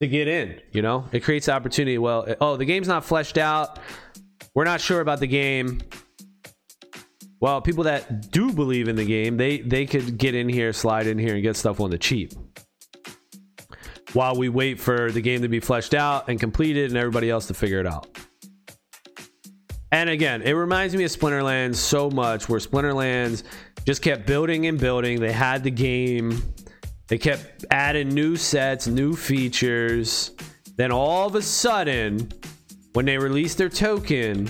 to 0.00 0.08
get 0.08 0.28
in. 0.28 0.60
You 0.72 0.82
know, 0.82 1.08
it 1.12 1.20
creates 1.20 1.46
the 1.46 1.52
opportunity. 1.52 1.98
Well, 1.98 2.32
oh, 2.40 2.56
the 2.56 2.64
game's 2.64 2.88
not 2.88 3.04
fleshed 3.04 3.38
out. 3.38 3.78
We're 4.54 4.64
not 4.64 4.80
sure 4.80 5.00
about 5.00 5.18
the 5.18 5.26
game. 5.28 5.82
Well, 7.42 7.60
people 7.60 7.82
that 7.84 8.30
do 8.30 8.52
believe 8.52 8.86
in 8.86 8.94
the 8.94 9.04
game, 9.04 9.36
they 9.36 9.58
they 9.58 9.84
could 9.84 10.16
get 10.16 10.36
in 10.36 10.48
here, 10.48 10.72
slide 10.72 11.08
in 11.08 11.18
here, 11.18 11.34
and 11.34 11.42
get 11.42 11.56
stuff 11.56 11.80
on 11.80 11.90
the 11.90 11.98
cheap. 11.98 12.32
While 14.12 14.36
we 14.36 14.48
wait 14.48 14.78
for 14.78 15.10
the 15.10 15.20
game 15.20 15.42
to 15.42 15.48
be 15.48 15.58
fleshed 15.58 15.92
out 15.92 16.28
and 16.28 16.38
completed, 16.38 16.90
and 16.90 16.96
everybody 16.96 17.30
else 17.30 17.48
to 17.48 17.54
figure 17.54 17.80
it 17.80 17.86
out. 17.86 18.06
And 19.90 20.08
again, 20.08 20.42
it 20.42 20.52
reminds 20.52 20.94
me 20.94 21.02
of 21.02 21.10
Splinterlands 21.10 21.74
so 21.74 22.10
much, 22.10 22.48
where 22.48 22.60
Splinterlands 22.60 23.42
just 23.84 24.02
kept 24.02 24.24
building 24.24 24.66
and 24.66 24.78
building. 24.78 25.18
They 25.18 25.32
had 25.32 25.64
the 25.64 25.70
game, 25.72 26.40
they 27.08 27.18
kept 27.18 27.64
adding 27.72 28.10
new 28.10 28.36
sets, 28.36 28.86
new 28.86 29.16
features. 29.16 30.30
Then 30.76 30.92
all 30.92 31.26
of 31.26 31.34
a 31.34 31.42
sudden, 31.42 32.30
when 32.92 33.04
they 33.04 33.18
released 33.18 33.58
their 33.58 33.68
token, 33.68 34.48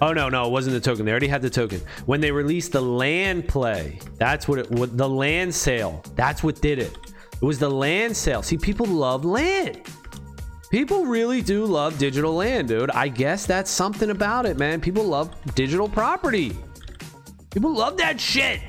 oh 0.00 0.12
no, 0.12 0.28
no, 0.28 0.46
it 0.46 0.50
wasn't 0.50 0.74
the 0.74 0.80
token. 0.80 1.04
They 1.04 1.10
already 1.10 1.28
had 1.28 1.42
the 1.42 1.50
token. 1.50 1.80
When 2.06 2.20
they 2.20 2.30
released 2.30 2.72
the 2.72 2.80
land 2.80 3.48
play, 3.48 3.98
that's 4.16 4.48
what 4.48 4.58
it 4.60 4.70
what 4.70 4.96
the 4.96 5.08
land 5.08 5.54
sale. 5.54 6.02
That's 6.14 6.42
what 6.42 6.60
did 6.60 6.78
it. 6.78 6.96
It 7.32 7.44
was 7.44 7.58
the 7.58 7.70
land 7.70 8.16
sale. 8.16 8.42
See, 8.42 8.58
people 8.58 8.86
love 8.86 9.24
land. 9.24 9.82
People 10.70 11.04
really 11.04 11.42
do 11.42 11.64
love 11.64 11.98
digital 11.98 12.34
land, 12.34 12.68
dude. 12.68 12.90
I 12.92 13.08
guess 13.08 13.44
that's 13.44 13.70
something 13.70 14.10
about 14.10 14.46
it, 14.46 14.56
man. 14.56 14.80
People 14.80 15.04
love 15.04 15.34
digital 15.54 15.88
property. 15.88 16.56
People 17.50 17.74
love 17.74 17.96
that 17.96 18.20
shit. 18.20 18.60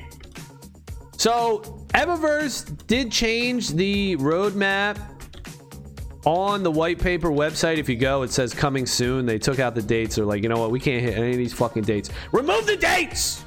So, 1.16 1.60
Evaverse 1.94 2.86
did 2.88 3.12
change 3.12 3.68
the 3.68 4.16
roadmap 4.16 5.11
on 6.24 6.62
the 6.62 6.70
white 6.70 6.98
paper 6.98 7.30
website. 7.30 7.78
If 7.78 7.88
you 7.88 7.96
go, 7.96 8.22
it 8.22 8.30
says 8.30 8.54
coming 8.54 8.86
soon. 8.86 9.26
They 9.26 9.38
took 9.38 9.58
out 9.58 9.74
the 9.74 9.82
dates. 9.82 10.16
They're 10.16 10.24
like, 10.24 10.42
you 10.42 10.48
know 10.48 10.58
what? 10.58 10.70
We 10.70 10.80
can't 10.80 11.02
hit 11.02 11.16
any 11.16 11.32
of 11.32 11.36
these 11.36 11.52
fucking 11.52 11.84
dates. 11.84 12.10
Remove 12.32 12.66
the 12.66 12.76
dates! 12.76 13.44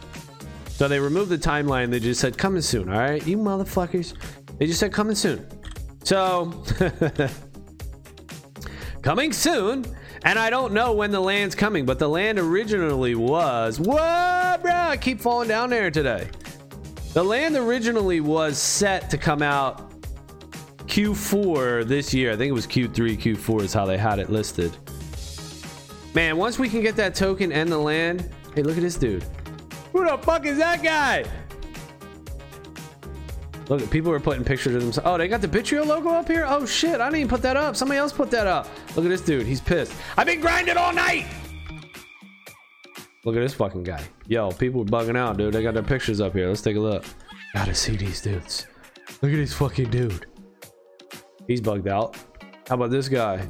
So 0.70 0.90
they 0.90 1.00
removed 1.00 1.30
the 1.30 1.38
timeline. 1.38 1.90
They 1.90 2.02
just 2.02 2.20
said 2.20 2.38
coming 2.38 2.62
soon. 2.62 2.90
All 2.90 3.00
right, 3.00 3.26
you 3.26 3.38
motherfuckers. 3.38 4.14
They 4.58 4.68
just 4.68 4.80
said 4.80 4.92
coming 4.92 5.16
soon. 5.16 5.48
So 6.04 6.64
coming 9.02 9.32
soon. 9.32 9.86
And 10.24 10.40
I 10.40 10.50
don't 10.50 10.74
know 10.74 10.92
when 10.92 11.12
the 11.12 11.20
land's 11.20 11.54
coming, 11.54 11.86
but 11.86 12.00
the 12.00 12.10
land 12.10 12.40
originally 12.40 13.14
was. 13.14 13.80
What, 13.80 14.64
bro? 14.64 14.74
I 14.74 14.98
keep 14.98 15.22
falling 15.22 15.48
down 15.48 15.70
there 15.70 15.92
today. 15.92 16.28
The 17.14 17.24
land 17.24 17.56
originally 17.56 18.22
was 18.22 18.58
set 18.58 19.10
to 19.12 19.18
come 19.18 19.42
out 19.42 19.95
Q4 20.96 21.86
this 21.86 22.14
year. 22.14 22.32
I 22.32 22.38
think 22.38 22.48
it 22.48 22.54
was 22.54 22.66
Q3, 22.66 23.18
Q4 23.18 23.64
is 23.64 23.74
how 23.74 23.86
they 23.86 23.98
had 23.98 24.18
it 24.18 24.30
listed. 24.30 24.72
Man, 26.14 26.38
once 26.38 26.58
we 26.58 26.70
can 26.70 26.82
get 26.82 26.96
that 26.96 27.14
token 27.14 27.52
and 27.52 27.70
the 27.70 27.78
land. 27.78 28.30
Hey, 28.56 28.64
look 28.64 28.78
at 28.78 28.82
this 28.82 28.96
dude. 28.96 29.26
Who 29.92 30.06
the 30.06 30.18
fuck 30.20 30.46
is 30.46 30.58
that 30.58 30.82
guy? 30.82 31.26
Look, 33.68 33.92
people 33.92 34.10
are 34.14 34.22
putting 34.22 34.46
pictures 34.46 34.74
of 34.74 34.84
themselves. 34.84 35.06
Oh, 35.06 35.18
they 35.18 35.28
got 35.28 35.42
the 35.42 35.50
Bitrio 35.50 35.86
logo 35.86 36.12
up 36.12 36.30
here? 36.30 36.46
Oh 36.48 36.66
shit, 36.66 37.02
I 37.02 37.08
didn't 37.08 37.20
even 37.20 37.30
put 37.30 37.42
that 37.42 37.58
up. 37.58 37.76
Somebody 37.76 37.98
else 37.98 38.14
put 38.14 38.32
that 38.32 38.48
up. 38.48 38.70
Look 38.96 39.04
at 39.04 39.10
this 39.10 39.20
dude. 39.20 39.46
He's 39.46 39.60
pissed. 39.60 39.92
I've 40.16 40.28
been 40.28 40.40
grinding 40.40 40.78
all 40.78 40.94
night. 40.94 41.28
Look 43.26 43.36
at 43.36 43.42
this 43.42 43.54
fucking 43.54 43.84
guy. 43.84 44.02
Yo, 44.28 44.50
people 44.52 44.84
are 44.84 44.86
bugging 44.86 45.18
out, 45.18 45.36
dude. 45.36 45.54
They 45.54 45.62
got 45.62 45.74
their 45.74 45.84
pictures 45.84 46.22
up 46.22 46.32
here. 46.32 46.48
Let's 46.48 46.62
take 46.62 46.78
a 46.78 46.80
look. 46.80 47.04
Gotta 47.54 47.76
see 47.76 47.98
these 47.98 48.22
dudes. 48.22 48.68
Look 49.22 49.34
at 49.34 49.36
this 49.36 49.54
fucking 49.54 49.90
dude. 49.90 50.26
He's 51.48 51.62
bugged 51.62 51.88
out. 51.88 52.16
How 52.68 52.76
about 52.76 52.90
this 52.90 53.08
guy? 53.08 53.48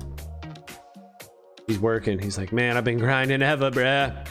He's 1.67 1.79
working. 1.79 2.19
He's 2.19 2.37
like, 2.37 2.51
man, 2.51 2.77
I've 2.77 2.83
been 2.83 2.99
grinding 2.99 3.41
ever, 3.41 3.71
bruh. 3.71 4.27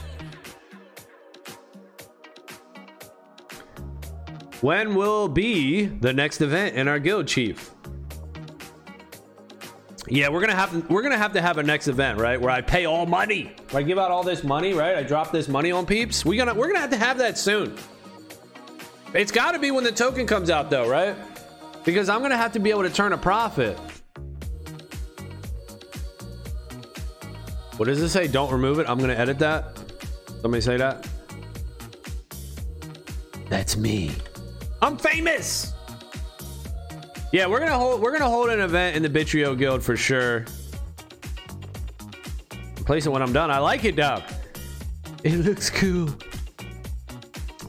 When 4.60 4.94
will 4.94 5.28
be 5.28 5.84
the 5.84 6.12
next 6.12 6.40
event 6.40 6.76
in 6.76 6.88
our 6.88 6.98
guild, 6.98 7.26
Chief? 7.26 7.70
Yeah, 10.08 10.28
we're 10.28 10.40
gonna 10.40 10.54
have 10.54 10.70
to 10.70 10.80
we're 10.92 11.02
gonna 11.02 11.18
have 11.18 11.32
to 11.32 11.40
have 11.40 11.58
a 11.58 11.62
next 11.62 11.88
event, 11.88 12.18
right? 12.18 12.40
Where 12.40 12.50
I 12.50 12.60
pay 12.60 12.84
all 12.84 13.06
money. 13.06 13.54
Where 13.70 13.80
I 13.80 13.82
give 13.82 13.98
out 13.98 14.10
all 14.10 14.22
this 14.22 14.44
money, 14.44 14.74
right? 14.74 14.96
I 14.96 15.02
drop 15.02 15.32
this 15.32 15.48
money 15.48 15.72
on 15.72 15.86
peeps. 15.86 16.24
We 16.24 16.36
gonna 16.36 16.54
we're 16.54 16.66
gonna 16.66 16.80
have 16.80 16.90
to 16.90 16.96
have 16.96 17.18
that 17.18 17.38
soon. 17.38 17.76
It's 19.14 19.32
gotta 19.32 19.58
be 19.58 19.70
when 19.70 19.84
the 19.84 19.92
token 19.92 20.26
comes 20.26 20.50
out 20.50 20.70
though, 20.70 20.88
right? 20.88 21.16
Because 21.84 22.08
I'm 22.08 22.22
gonna 22.22 22.36
have 22.36 22.52
to 22.52 22.58
be 22.58 22.70
able 22.70 22.82
to 22.82 22.90
turn 22.90 23.12
a 23.12 23.18
profit. 23.18 23.78
What 27.76 27.86
does 27.86 28.00
it 28.00 28.08
say? 28.08 28.28
Don't 28.28 28.52
remove 28.52 28.78
it. 28.78 28.88
I'm 28.88 28.98
gonna 28.98 29.14
edit 29.14 29.38
that. 29.40 29.78
Somebody 30.40 30.60
say 30.60 30.76
that. 30.76 31.06
That's 33.48 33.76
me. 33.76 34.12
I'm 34.80 34.96
famous. 34.96 35.72
Yeah, 37.32 37.46
we're 37.46 37.58
gonna 37.58 37.76
hold 37.76 38.00
we're 38.00 38.12
gonna 38.12 38.30
hold 38.30 38.50
an 38.50 38.60
event 38.60 38.96
in 38.96 39.02
the 39.02 39.08
Bitrio 39.08 39.58
Guild 39.58 39.82
for 39.82 39.96
sure. 39.96 40.44
Place 42.76 43.06
it 43.06 43.10
when 43.10 43.22
I'm 43.22 43.32
done. 43.32 43.50
I 43.50 43.58
like 43.58 43.84
it, 43.84 43.96
Doug. 43.96 44.22
It 45.24 45.36
looks 45.36 45.68
cool. 45.70 46.10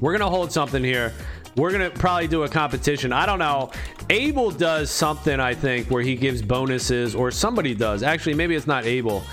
We're 0.02 0.12
gonna 0.12 0.30
hold 0.30 0.52
something 0.52 0.84
here. 0.84 1.14
We're 1.56 1.72
gonna 1.72 1.90
probably 1.90 2.28
do 2.28 2.44
a 2.44 2.50
competition. 2.50 3.14
I 3.14 3.26
don't 3.26 3.40
know. 3.40 3.72
Abel 4.10 4.52
does 4.52 4.92
something, 4.92 5.40
I 5.40 5.54
think, 5.54 5.90
where 5.90 6.04
he 6.04 6.16
gives 6.16 6.42
bonuses, 6.42 7.16
or 7.16 7.32
somebody 7.32 7.74
does. 7.74 8.04
Actually, 8.04 8.36
maybe 8.36 8.56
it's 8.56 8.68
not 8.68 8.86
Abel. 8.86 9.24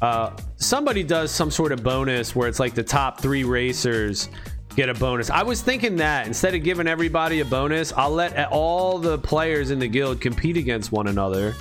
Uh, 0.00 0.36
somebody 0.56 1.02
does 1.02 1.30
some 1.30 1.50
sort 1.50 1.72
of 1.72 1.82
bonus 1.82 2.36
where 2.36 2.48
it's 2.48 2.60
like 2.60 2.74
the 2.74 2.82
top 2.82 3.20
three 3.20 3.44
racers 3.44 4.28
get 4.76 4.88
a 4.88 4.94
bonus. 4.94 5.30
I 5.30 5.42
was 5.42 5.62
thinking 5.62 5.96
that 5.96 6.26
instead 6.26 6.54
of 6.54 6.62
giving 6.62 6.86
everybody 6.86 7.40
a 7.40 7.44
bonus, 7.44 7.92
I'll 7.94 8.10
let 8.10 8.48
all 8.50 8.98
the 8.98 9.18
players 9.18 9.70
in 9.70 9.78
the 9.78 9.88
guild 9.88 10.20
compete 10.20 10.56
against 10.56 10.92
one 10.92 11.08
another 11.08 11.54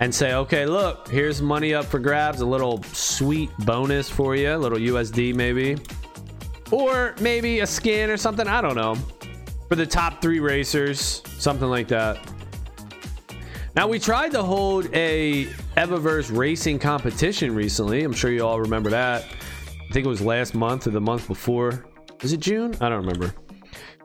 and 0.00 0.14
say, 0.14 0.34
okay, 0.34 0.66
look, 0.66 1.08
here's 1.08 1.40
money 1.40 1.72
up 1.72 1.86
for 1.86 1.98
grabs, 1.98 2.42
a 2.42 2.46
little 2.46 2.82
sweet 2.82 3.50
bonus 3.60 4.10
for 4.10 4.36
you, 4.36 4.54
a 4.54 4.58
little 4.58 4.78
USD 4.78 5.34
maybe, 5.34 5.78
or 6.70 7.14
maybe 7.20 7.60
a 7.60 7.66
skin 7.66 8.10
or 8.10 8.18
something. 8.18 8.46
I 8.46 8.60
don't 8.60 8.76
know. 8.76 8.96
For 9.68 9.76
the 9.76 9.86
top 9.86 10.20
three 10.20 10.40
racers, 10.40 11.22
something 11.38 11.68
like 11.68 11.88
that. 11.88 12.18
Now 13.74 13.88
we 13.88 13.98
tried 13.98 14.30
to 14.32 14.42
hold 14.42 14.92
a 14.94 15.46
Evaverse 15.76 16.36
racing 16.36 16.78
competition 16.78 17.54
recently. 17.54 18.04
I'm 18.04 18.12
sure 18.12 18.30
you 18.30 18.46
all 18.46 18.60
remember 18.60 18.90
that. 18.90 19.24
I 19.24 19.92
think 19.92 20.06
it 20.06 20.08
was 20.08 20.20
last 20.20 20.54
month 20.54 20.86
or 20.86 20.90
the 20.90 21.00
month 21.00 21.26
before. 21.26 21.86
Was 22.22 22.32
it 22.32 22.40
June? 22.40 22.74
I 22.80 22.88
don't 22.88 23.04
remember. 23.04 23.34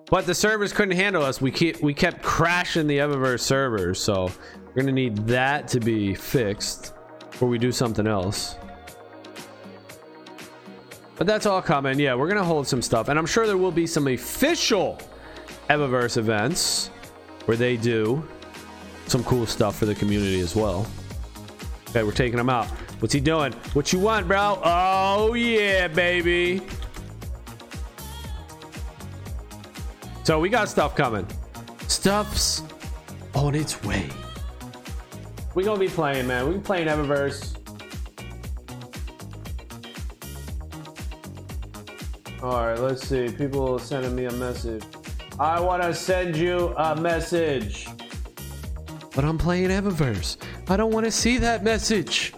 But 0.09 0.25
the 0.25 0.33
servers 0.33 0.73
couldn't 0.73 0.95
handle 0.95 1.23
us. 1.23 1.39
We 1.39 1.51
keep 1.51 1.81
we 1.83 1.93
kept 1.93 2.23
crashing 2.23 2.87
the 2.87 2.97
Evaverse 2.97 3.41
servers, 3.41 3.99
so 3.99 4.31
we're 4.65 4.81
gonna 4.81 4.91
need 4.91 5.17
that 5.27 5.67
to 5.69 5.79
be 5.79 6.15
fixed 6.15 6.93
before 7.29 7.47
we 7.47 7.59
do 7.59 7.71
something 7.71 8.07
else. 8.07 8.55
But 11.15 11.27
that's 11.27 11.45
all 11.45 11.61
coming. 11.61 11.99
Yeah, 11.99 12.15
we're 12.15 12.27
gonna 12.27 12.43
hold 12.43 12.65
some 12.65 12.81
stuff, 12.81 13.07
and 13.07 13.19
I'm 13.19 13.27
sure 13.27 13.45
there 13.45 13.57
will 13.57 13.71
be 13.71 13.85
some 13.85 14.07
official 14.07 14.99
Evaverse 15.69 16.17
events 16.17 16.87
where 17.45 17.57
they 17.57 17.77
do 17.77 18.23
some 19.07 19.23
cool 19.23 19.45
stuff 19.45 19.77
for 19.77 19.85
the 19.85 19.95
community 19.95 20.39
as 20.39 20.55
well. 20.55 20.87
Okay, 21.89 22.03
we're 22.03 22.11
taking 22.11 22.39
him 22.39 22.49
out. 22.49 22.67
What's 22.99 23.13
he 23.13 23.19
doing? 23.19 23.53
What 23.73 23.93
you 23.93 23.99
want, 23.99 24.27
bro? 24.27 24.59
Oh 24.63 25.33
yeah, 25.33 25.87
baby. 25.87 26.61
So 30.23 30.39
we 30.39 30.49
got 30.49 30.69
stuff 30.69 30.95
coming. 30.95 31.25
Stuff's 31.87 32.61
on 33.33 33.55
its 33.55 33.83
way. 33.83 34.09
We 35.55 35.63
gonna 35.63 35.79
be 35.79 35.87
playing, 35.87 36.27
man. 36.27 36.47
We 36.47 36.59
playing 36.59 36.87
Evaverse. 36.87 37.55
All 42.43 42.65
right, 42.65 42.79
let's 42.79 43.07
see. 43.07 43.29
People 43.31 43.79
sending 43.79 44.15
me 44.15 44.25
a 44.25 44.31
message. 44.33 44.83
I 45.39 45.57
want 45.61 45.81
to 45.83 45.93
send 45.93 46.35
you 46.35 46.73
a 46.75 46.99
message. 46.99 47.87
But 49.15 49.23
I'm 49.23 49.37
playing 49.37 49.69
Evaverse. 49.69 50.35
I 50.69 50.75
don't 50.75 50.91
want 50.91 51.05
to 51.05 51.11
see 51.11 51.37
that 51.37 51.63
message. 51.63 52.33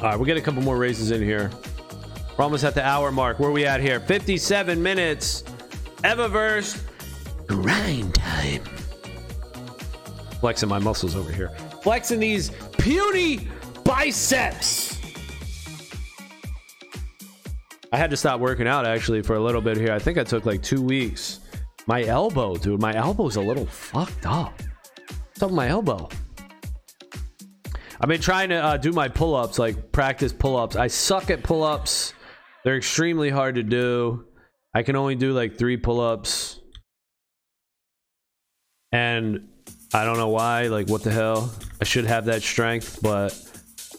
All 0.00 0.08
right, 0.08 0.16
we'll 0.16 0.26
get 0.26 0.36
a 0.36 0.40
couple 0.40 0.60
more 0.60 0.76
races 0.76 1.12
in 1.12 1.22
here. 1.22 1.52
We're 2.36 2.42
almost 2.42 2.64
at 2.64 2.74
the 2.74 2.84
hour 2.84 3.12
mark. 3.12 3.38
Where 3.38 3.52
we 3.52 3.64
at 3.64 3.80
here? 3.80 4.00
57 4.00 4.82
minutes. 4.82 5.44
Evaverse 5.98 6.82
grind 7.46 8.12
time. 8.16 8.64
Flexing 10.40 10.68
my 10.68 10.80
muscles 10.80 11.14
over 11.14 11.30
here. 11.30 11.50
Flexing 11.82 12.18
these 12.18 12.50
puny 12.72 13.46
biceps. 13.84 14.98
I 17.92 17.96
had 17.96 18.10
to 18.10 18.16
stop 18.16 18.40
working 18.40 18.66
out 18.66 18.84
actually 18.84 19.22
for 19.22 19.36
a 19.36 19.40
little 19.40 19.60
bit 19.60 19.76
here. 19.76 19.92
I 19.92 20.00
think 20.00 20.18
I 20.18 20.24
took 20.24 20.44
like 20.44 20.60
two 20.60 20.82
weeks. 20.82 21.38
My 21.88 22.04
elbow, 22.04 22.54
dude. 22.54 22.82
My 22.82 22.94
elbow's 22.94 23.36
a 23.36 23.40
little 23.40 23.64
fucked 23.64 24.26
up. 24.26 24.52
What's 25.08 25.42
up 25.42 25.48
with 25.48 25.56
my 25.56 25.68
elbow? 25.68 26.10
I've 27.98 28.08
been 28.10 28.20
trying 28.20 28.50
to 28.50 28.56
uh, 28.56 28.76
do 28.76 28.92
my 28.92 29.08
pull 29.08 29.34
ups, 29.34 29.58
like 29.58 29.90
practice 29.90 30.30
pull 30.30 30.58
ups. 30.58 30.76
I 30.76 30.88
suck 30.88 31.30
at 31.30 31.42
pull 31.42 31.64
ups, 31.64 32.12
they're 32.62 32.76
extremely 32.76 33.30
hard 33.30 33.54
to 33.54 33.62
do. 33.62 34.26
I 34.74 34.82
can 34.82 34.96
only 34.96 35.14
do 35.14 35.32
like 35.32 35.56
three 35.56 35.78
pull 35.78 36.00
ups. 36.00 36.60
And 38.92 39.48
I 39.94 40.04
don't 40.04 40.18
know 40.18 40.28
why. 40.28 40.64
Like, 40.64 40.90
what 40.90 41.02
the 41.02 41.10
hell? 41.10 41.50
I 41.80 41.84
should 41.84 42.04
have 42.04 42.26
that 42.26 42.42
strength, 42.42 42.98
but 43.00 43.34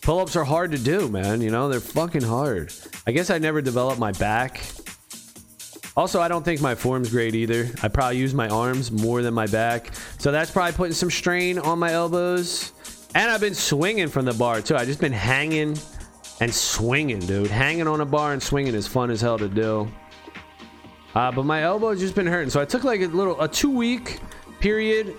pull 0.03 0.19
ups 0.19 0.35
are 0.35 0.43
hard 0.43 0.71
to 0.73 0.77
do, 0.77 1.09
man. 1.09 1.41
You 1.41 1.49
know, 1.49 1.69
they're 1.69 1.79
fucking 1.79 2.21
hard. 2.21 2.71
I 3.07 3.11
guess 3.13 3.31
I 3.31 3.39
never 3.39 3.63
developed 3.63 3.99
my 3.99 4.11
back. 4.11 4.61
Also, 5.99 6.21
I 6.21 6.29
don't 6.29 6.45
think 6.45 6.61
my 6.61 6.75
form's 6.75 7.09
great 7.09 7.35
either. 7.35 7.67
I 7.83 7.89
probably 7.89 8.19
use 8.19 8.33
my 8.33 8.47
arms 8.47 8.89
more 8.89 9.21
than 9.21 9.33
my 9.33 9.47
back. 9.47 9.93
So 10.17 10.31
that's 10.31 10.49
probably 10.49 10.71
putting 10.71 10.93
some 10.93 11.11
strain 11.11 11.59
on 11.59 11.77
my 11.77 11.91
elbows. 11.91 12.71
And 13.15 13.29
I've 13.29 13.41
been 13.41 13.53
swinging 13.53 14.07
from 14.07 14.23
the 14.23 14.33
bar 14.33 14.61
too. 14.61 14.77
I 14.77 14.85
just 14.85 15.01
been 15.01 15.11
hanging 15.11 15.77
and 16.39 16.53
swinging, 16.53 17.19
dude. 17.19 17.51
Hanging 17.51 17.85
on 17.85 17.99
a 17.99 18.05
bar 18.05 18.31
and 18.31 18.41
swinging 18.41 18.75
is 18.75 18.87
fun 18.87 19.11
as 19.11 19.19
hell 19.19 19.37
to 19.39 19.49
do. 19.49 19.91
Uh, 21.15 21.33
but 21.33 21.43
my 21.43 21.63
elbow's 21.63 21.99
just 21.99 22.15
been 22.15 22.27
hurting. 22.27 22.49
So 22.49 22.61
I 22.61 22.65
took 22.65 22.85
like 22.85 23.01
a 23.01 23.07
little, 23.07 23.41
a 23.41 23.49
two 23.49 23.69
week 23.69 24.21
period 24.61 25.13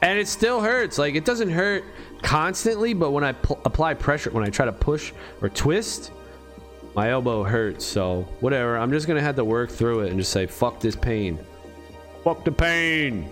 and 0.00 0.18
it 0.18 0.26
still 0.26 0.60
hurts. 0.60 0.98
Like 0.98 1.14
it 1.14 1.24
doesn't 1.24 1.50
hurt 1.50 1.84
constantly, 2.20 2.94
but 2.94 3.12
when 3.12 3.22
I 3.22 3.28
apply 3.28 3.94
pressure, 3.94 4.32
when 4.32 4.42
I 4.42 4.48
try 4.48 4.66
to 4.66 4.72
push 4.72 5.12
or 5.40 5.48
twist, 5.48 6.10
my 6.94 7.10
elbow 7.10 7.42
hurts. 7.42 7.84
So 7.84 8.22
whatever. 8.40 8.76
I'm 8.76 8.90
just 8.90 9.06
to 9.06 9.20
have 9.20 9.36
to 9.36 9.44
work 9.44 9.70
through 9.70 10.00
it 10.00 10.10
and 10.10 10.18
just 10.18 10.32
say, 10.32 10.46
fuck 10.46 10.80
this 10.80 10.96
pain. 10.96 11.38
Fuck 12.24 12.44
the 12.44 12.52
pain. 12.52 13.30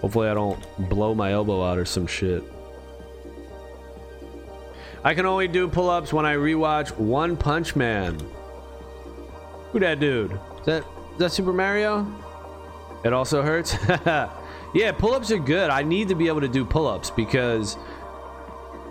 Hopefully 0.00 0.28
I 0.28 0.34
don't 0.34 0.88
blow 0.88 1.14
my 1.14 1.32
elbow 1.32 1.64
out 1.64 1.78
or 1.78 1.84
some 1.84 2.06
shit. 2.06 2.42
I 5.02 5.14
can 5.14 5.26
only 5.26 5.48
do 5.48 5.66
pull-ups 5.66 6.12
when 6.12 6.26
I 6.26 6.34
rewatch 6.34 6.96
One 6.96 7.36
Punch 7.36 7.74
Man. 7.74 8.20
Who 9.72 9.78
that 9.80 10.00
dude? 10.00 10.32
Is 10.32 10.66
that 10.66 10.84
is 11.12 11.18
that 11.18 11.32
Super 11.32 11.52
Mario? 11.52 12.06
It 13.04 13.12
also 13.12 13.42
hurts. 13.42 13.74
yeah, 14.74 14.92
pull-ups 14.92 15.30
are 15.30 15.38
good. 15.38 15.70
I 15.70 15.82
need 15.82 16.08
to 16.08 16.14
be 16.14 16.28
able 16.28 16.42
to 16.42 16.48
do 16.48 16.64
pull-ups 16.64 17.10
because 17.10 17.78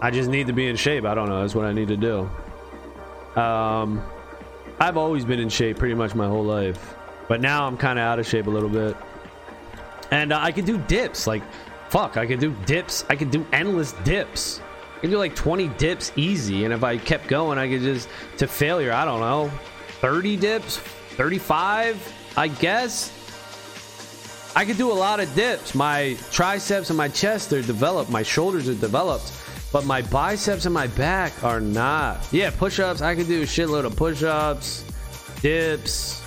I 0.01 0.09
just 0.09 0.30
need 0.30 0.47
to 0.47 0.53
be 0.53 0.67
in 0.67 0.75
shape. 0.75 1.05
I 1.05 1.13
don't 1.13 1.30
know. 1.30 1.41
That's 1.41 1.53
what 1.53 1.65
I 1.65 1.73
need 1.73 1.89
to 1.89 1.97
do. 1.97 2.30
Um, 3.39 4.03
I've 4.79 4.97
always 4.97 5.23
been 5.23 5.39
in 5.39 5.49
shape 5.49 5.77
pretty 5.77 5.95
much 5.95 6.13
my 6.13 6.27
whole 6.27 6.43
life, 6.43 6.95
but 7.27 7.39
now 7.39 7.65
I'm 7.65 7.77
kind 7.77 7.97
of 7.97 8.03
out 8.03 8.19
of 8.19 8.27
shape 8.27 8.47
a 8.47 8.49
little 8.49 8.69
bit. 8.69 8.97
And 10.11 10.33
uh, 10.33 10.39
I 10.41 10.51
can 10.51 10.65
do 10.65 10.77
dips. 10.77 11.25
Like, 11.25 11.43
fuck, 11.89 12.17
I 12.17 12.25
can 12.25 12.39
do 12.39 12.53
dips. 12.65 13.05
I 13.09 13.15
can 13.15 13.29
do 13.29 13.45
endless 13.53 13.93
dips. 14.03 14.61
I 14.97 15.01
can 15.01 15.09
do 15.11 15.17
like 15.17 15.35
20 15.35 15.69
dips 15.69 16.11
easy. 16.17 16.65
And 16.65 16.73
if 16.73 16.83
I 16.83 16.97
kept 16.97 17.27
going, 17.27 17.57
I 17.57 17.69
could 17.69 17.81
just 17.81 18.09
to 18.37 18.47
failure. 18.47 18.91
I 18.91 19.05
don't 19.05 19.21
know. 19.21 19.49
30 20.01 20.35
dips, 20.37 20.77
35, 20.77 22.13
I 22.35 22.47
guess. 22.49 23.15
I 24.55 24.65
could 24.65 24.77
do 24.77 24.91
a 24.91 24.93
lot 24.93 25.19
of 25.19 25.33
dips. 25.35 25.75
My 25.75 26.17
triceps 26.31 26.89
and 26.89 26.97
my 26.97 27.07
chest 27.07 27.53
are 27.53 27.61
developed. 27.61 28.09
My 28.09 28.23
shoulders 28.23 28.67
are 28.67 28.73
developed. 28.73 29.31
But 29.72 29.86
my 29.86 30.01
biceps 30.01 30.65
and 30.65 30.74
my 30.74 30.88
back 30.88 31.43
are 31.43 31.61
not. 31.61 32.28
Yeah, 32.32 32.49
push 32.49 32.80
ups. 32.80 33.01
I 33.01 33.15
could 33.15 33.28
do 33.28 33.41
a 33.41 33.45
shitload 33.45 33.86
of 33.86 33.95
push 33.95 34.24
ups, 34.24 34.84
dips, 35.41 36.24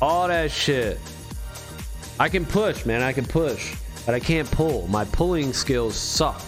all 0.00 0.28
that 0.28 0.50
shit. 0.50 0.98
I 2.18 2.28
can 2.28 2.46
push, 2.46 2.86
man. 2.86 3.02
I 3.02 3.12
can 3.12 3.26
push. 3.26 3.74
but 4.06 4.14
I 4.14 4.20
can't 4.20 4.50
pull. 4.50 4.86
My 4.88 5.04
pulling 5.06 5.52
skills 5.52 5.96
suck. 5.96 6.42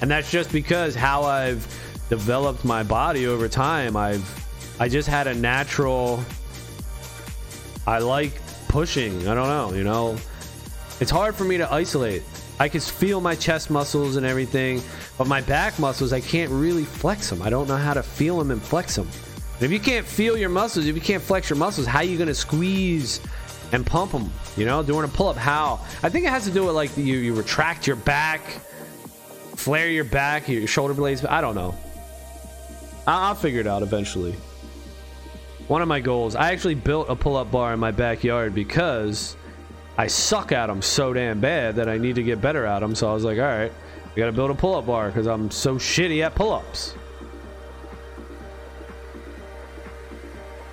And 0.00 0.10
that's 0.10 0.30
just 0.30 0.52
because 0.52 0.94
how 0.94 1.22
I've 1.22 1.66
developed 2.08 2.64
my 2.64 2.82
body 2.82 3.26
over 3.26 3.48
time. 3.48 3.96
I've 3.96 4.24
I 4.80 4.88
just 4.88 5.08
had 5.08 5.26
a 5.26 5.34
natural 5.34 6.22
I 7.86 7.98
like 7.98 8.40
pushing. 8.68 9.28
I 9.28 9.34
don't 9.34 9.48
know, 9.48 9.76
you 9.76 9.84
know. 9.84 10.16
It's 11.00 11.10
hard 11.10 11.34
for 11.34 11.44
me 11.44 11.58
to 11.58 11.72
isolate. 11.72 12.22
I 12.58 12.68
can 12.68 12.80
feel 12.80 13.20
my 13.20 13.34
chest 13.34 13.70
muscles 13.70 14.16
and 14.16 14.24
everything, 14.24 14.80
but 15.18 15.26
my 15.26 15.40
back 15.40 15.78
muscles, 15.78 16.12
I 16.12 16.20
can't 16.20 16.50
really 16.52 16.84
flex 16.84 17.28
them. 17.28 17.42
I 17.42 17.50
don't 17.50 17.66
know 17.66 17.76
how 17.76 17.94
to 17.94 18.02
feel 18.02 18.38
them 18.38 18.50
and 18.50 18.62
flex 18.62 18.94
them. 18.94 19.08
And 19.54 19.62
if 19.62 19.72
you 19.72 19.80
can't 19.80 20.06
feel 20.06 20.36
your 20.36 20.48
muscles, 20.48 20.86
if 20.86 20.94
you 20.94 21.00
can't 21.00 21.22
flex 21.22 21.50
your 21.50 21.58
muscles, 21.58 21.86
how 21.86 21.98
are 21.98 22.04
you 22.04 22.16
going 22.16 22.28
to 22.28 22.34
squeeze 22.34 23.20
and 23.72 23.84
pump 23.84 24.12
them? 24.12 24.30
You 24.56 24.66
know, 24.66 24.82
doing 24.82 25.04
a 25.04 25.08
pull 25.08 25.28
up, 25.28 25.36
how? 25.36 25.80
I 26.02 26.08
think 26.08 26.26
it 26.26 26.30
has 26.30 26.44
to 26.44 26.52
do 26.52 26.64
with 26.64 26.74
like 26.76 26.96
you, 26.96 27.18
you 27.18 27.34
retract 27.34 27.86
your 27.88 27.96
back, 27.96 28.40
flare 29.56 29.90
your 29.90 30.04
back, 30.04 30.48
your 30.48 30.66
shoulder 30.68 30.94
blades. 30.94 31.24
I 31.24 31.40
don't 31.40 31.56
know. 31.56 31.74
I'll, 33.06 33.28
I'll 33.28 33.34
figure 33.34 33.60
it 33.60 33.66
out 33.66 33.82
eventually. 33.82 34.34
One 35.66 35.82
of 35.82 35.88
my 35.88 36.00
goals, 36.00 36.36
I 36.36 36.52
actually 36.52 36.74
built 36.74 37.08
a 37.08 37.16
pull 37.16 37.36
up 37.36 37.50
bar 37.50 37.72
in 37.72 37.80
my 37.80 37.90
backyard 37.90 38.54
because 38.54 39.36
I 39.96 40.06
suck 40.08 40.52
at 40.52 40.66
them 40.66 40.82
so 40.82 41.12
damn 41.12 41.40
bad 41.40 41.76
that 41.76 41.88
I 41.88 41.98
need 41.98 42.16
to 42.16 42.22
get 42.22 42.40
better 42.40 42.66
at 42.66 42.80
them. 42.80 42.94
So 42.94 43.08
I 43.08 43.14
was 43.14 43.24
like, 43.24 43.38
all 43.38 43.44
right, 43.44 43.72
I 44.14 44.16
got 44.16 44.26
to 44.26 44.32
build 44.32 44.50
a 44.50 44.54
pull 44.54 44.74
up 44.74 44.86
bar 44.86 45.08
because 45.08 45.26
I'm 45.26 45.50
so 45.50 45.76
shitty 45.76 46.24
at 46.24 46.34
pull 46.34 46.52
ups. 46.52 46.94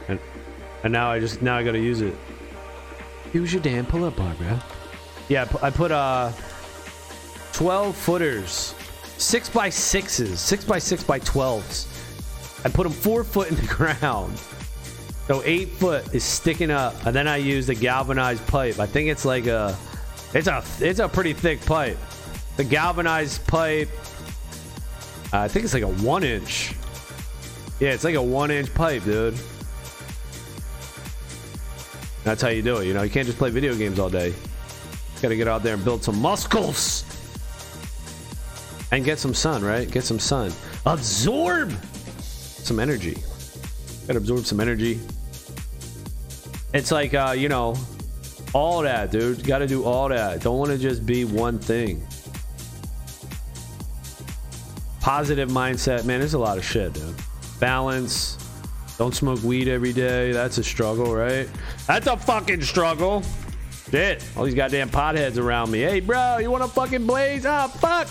And, 0.08 0.20
and 0.84 0.92
now 0.92 1.12
I 1.12 1.20
just, 1.20 1.42
now 1.42 1.58
I 1.58 1.64
got 1.64 1.74
to 1.74 1.80
use 1.80 2.02
it. 2.02 2.16
Use 3.34 3.54
your 3.54 3.62
damn 3.62 3.86
pull 3.86 4.06
up 4.06 4.16
bar, 4.16 4.34
bro. 4.36 4.60
Yeah, 5.30 5.48
I 5.62 5.70
put 5.70 5.92
uh 5.92 6.32
12 7.54 7.96
footers, 7.96 8.74
six 9.18 9.50
by 9.50 9.70
sixes, 9.70 10.40
six 10.40 10.66
by 10.66 10.80
six 10.80 11.04
by 11.04 11.20
12s. 11.20 11.88
I 12.66 12.70
put 12.70 12.84
them 12.84 12.92
four 12.92 13.24
foot 13.24 13.50
in 13.50 13.56
the 13.56 13.68
ground. 13.68 14.40
So 15.32 15.42
eight 15.46 15.70
foot 15.70 16.14
is 16.14 16.26
sticking 16.26 16.72
up, 16.72 17.06
and 17.06 17.16
then 17.16 17.26
I 17.26 17.38
use 17.38 17.66
the 17.66 17.74
galvanized 17.74 18.46
pipe. 18.48 18.80
I 18.80 18.86
think 18.86 19.08
it's 19.08 19.24
like 19.24 19.48
a, 19.48 19.78
it's 20.34 20.48
a, 20.48 20.62
it's 20.82 21.00
a 21.00 21.08
pretty 21.08 21.32
thick 21.32 21.66
pipe. 21.66 21.98
The 22.58 22.66
galvanized 22.66 23.48
pipe, 23.48 23.88
I 25.32 25.48
think 25.48 25.64
it's 25.64 25.74
like 25.74 25.84
a 25.84 25.88
one 26.04 26.26
inch. 26.26 26.74
Yeah, 27.80 27.92
it's 27.92 28.04
like 28.04 28.16
a 28.16 28.22
one 28.22 28.52
inch 28.52 28.74
pipe, 28.74 29.06
dude. 29.06 29.40
That's 32.26 32.42
how 32.42 32.50
you 32.50 32.62
do 32.62 32.80
it. 32.80 32.88
You 32.88 32.94
know, 32.94 33.04
you 33.04 33.10
can't 33.10 33.26
just 33.26 33.38
play 33.38 33.52
video 33.52 33.74
games 33.74 34.00
all 34.00 34.10
day. 34.10 34.34
Got 35.22 35.30
to 35.30 35.38
get 35.38 35.48
out 35.48 35.64
there 35.64 35.76
and 35.76 35.86
build 35.86 36.04
some 36.04 36.22
muscles 36.22 37.06
and 38.92 39.06
get 39.06 39.18
some 39.18 39.34
sun, 39.34 39.64
right? 39.64 39.90
Get 39.90 40.04
some 40.04 40.20
sun. 40.20 40.52
Absorb 40.86 41.72
some 42.20 42.82
energy. 42.82 43.16
Got 44.08 44.14
to 44.14 44.18
absorb 44.18 44.46
some 44.46 44.60
energy. 44.60 45.00
It's 46.74 46.92
like, 46.92 47.14
uh, 47.14 47.34
you 47.38 47.50
know, 47.50 47.76
all 48.54 48.82
that, 48.82 49.12
dude. 49.12 49.46
Got 49.46 49.60
to 49.60 49.68
do 49.68 49.84
all 49.84 50.10
that. 50.10 50.42
Don't 50.42 50.58
want 50.58 50.72
to 50.72 50.78
just 50.78 51.06
be 51.06 51.26
one 51.26 51.60
thing. 51.60 52.06
Positive 55.00 55.50
mindset, 55.50 56.06
man. 56.06 56.20
There's 56.20 56.36
a 56.36 56.40
lot 56.40 56.58
of 56.58 56.66
shit, 56.66 56.94
dude. 56.94 57.16
Balance. 57.60 58.38
Don't 58.98 59.16
smoke 59.16 59.42
weed 59.44 59.68
every 59.68 59.94
day. 59.94 60.32
That's 60.32 60.58
a 60.60 60.64
struggle, 60.64 61.16
right? 61.16 61.50
That's 61.88 62.08
a 62.08 62.16
fucking 62.16 62.62
struggle. 62.62 63.24
Shit. 63.90 64.24
All 64.38 64.46
these 64.46 64.54
goddamn 64.54 64.90
potheads 64.90 65.38
around 65.38 65.72
me. 65.72 65.80
Hey, 65.80 66.00
bro, 66.00 66.38
you 66.38 66.52
want 66.52 66.64
to 66.64 66.70
fucking 66.70 67.08
blaze? 67.08 67.46
Ah, 67.46 67.66
oh, 67.66 67.78
fuck. 67.80 68.08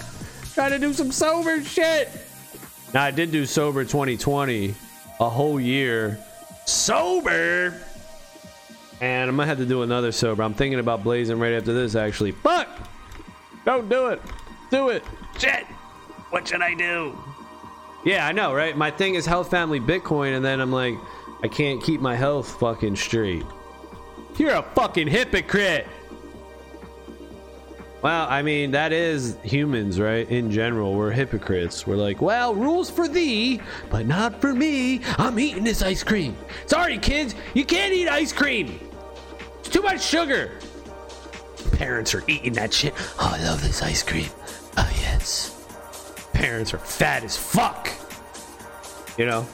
Trying 0.55 0.73
to 0.73 0.79
do 0.79 0.93
some 0.93 1.13
sober 1.13 1.63
shit. 1.63 2.11
Now, 2.93 3.05
I 3.05 3.13
did 3.13 3.31
do 3.31 3.47
sober 3.47 3.85
2020 3.85 4.75
a 5.21 5.31
whole 5.31 5.61
year. 5.61 6.19
Sober. 6.67 7.81
And 9.01 9.31
I'm 9.31 9.37
gonna 9.37 9.47
have 9.47 9.59
to 9.59 9.67
do 9.67 9.83
another 9.83 10.13
sober. 10.13 10.43
I'm 10.43 10.55
thinking 10.55 10.79
about 10.79 11.03
blazing 11.03 11.39
right 11.39 11.55
after 11.55 11.73
this, 11.73 11.95
actually. 11.95 12.33
Fuck! 12.33 12.69
Don't 13.65 13.89
do 13.89 14.09
it. 14.09 14.21
Do 14.71 14.91
it. 14.91 15.05
Shit. 15.39 15.65
What 16.31 16.47
should 16.47 16.63
I 16.63 16.75
do? 16.75 17.17
Yeah, 18.05 18.27
I 18.27 18.33
know, 18.33 18.55
right? 18.55 18.77
My 18.77 18.91
thing 18.91 19.15
is 19.15 19.27
health, 19.27 19.51
family, 19.51 19.81
Bitcoin, 19.81 20.37
and 20.37 20.45
then 20.45 20.61
I'm 20.61 20.73
like, 20.73 20.95
I 21.43 21.49
can't 21.49 21.83
keep 21.83 22.01
my 22.01 22.15
health 22.15 22.59
fucking 22.61 22.97
straight. 22.97 23.45
You're 24.39 24.55
a 24.55 24.63
fucking 24.63 25.09
hypocrite. 25.09 25.87
Well, 28.03 28.27
I 28.31 28.41
mean, 28.41 28.71
that 28.71 28.93
is 28.93 29.37
humans, 29.43 30.01
right? 30.01 30.27
In 30.31 30.51
general, 30.51 30.95
we're 30.95 31.11
hypocrites. 31.11 31.87
We're 31.87 31.97
like, 31.97 32.23
well, 32.23 32.55
rules 32.55 32.89
for 32.89 33.07
thee, 33.09 33.61
but 33.91 34.07
not 34.07 34.41
for 34.41 34.55
me. 34.55 35.03
I'm 35.19 35.39
eating 35.39 35.65
this 35.65 35.83
ice 35.83 36.03
cream. 36.03 36.35
Sorry, 36.65 36.97
kids, 36.97 37.35
you 37.53 37.67
can't 37.67 37.93
eat 37.93 38.09
ice 38.09 38.33
cream. 38.33 38.81
Too 39.71 39.83
much 39.83 40.03
sugar. 40.03 40.59
Parents 41.73 42.15
are 42.15 42.25
eating 42.27 42.53
that 42.55 42.73
shit. 42.73 42.95
Oh, 43.19 43.37
I 43.37 43.43
love 43.45 43.63
this 43.63 43.83
ice 43.83 44.03
cream. 44.03 44.29
Oh, 44.77 44.91
yes. 45.01 45.65
Parents 46.33 46.75
are 46.75 46.79
fat 46.79 47.23
as 47.25 47.37
fuck. 47.37 47.89
You 49.17 49.27
know? 49.27 49.47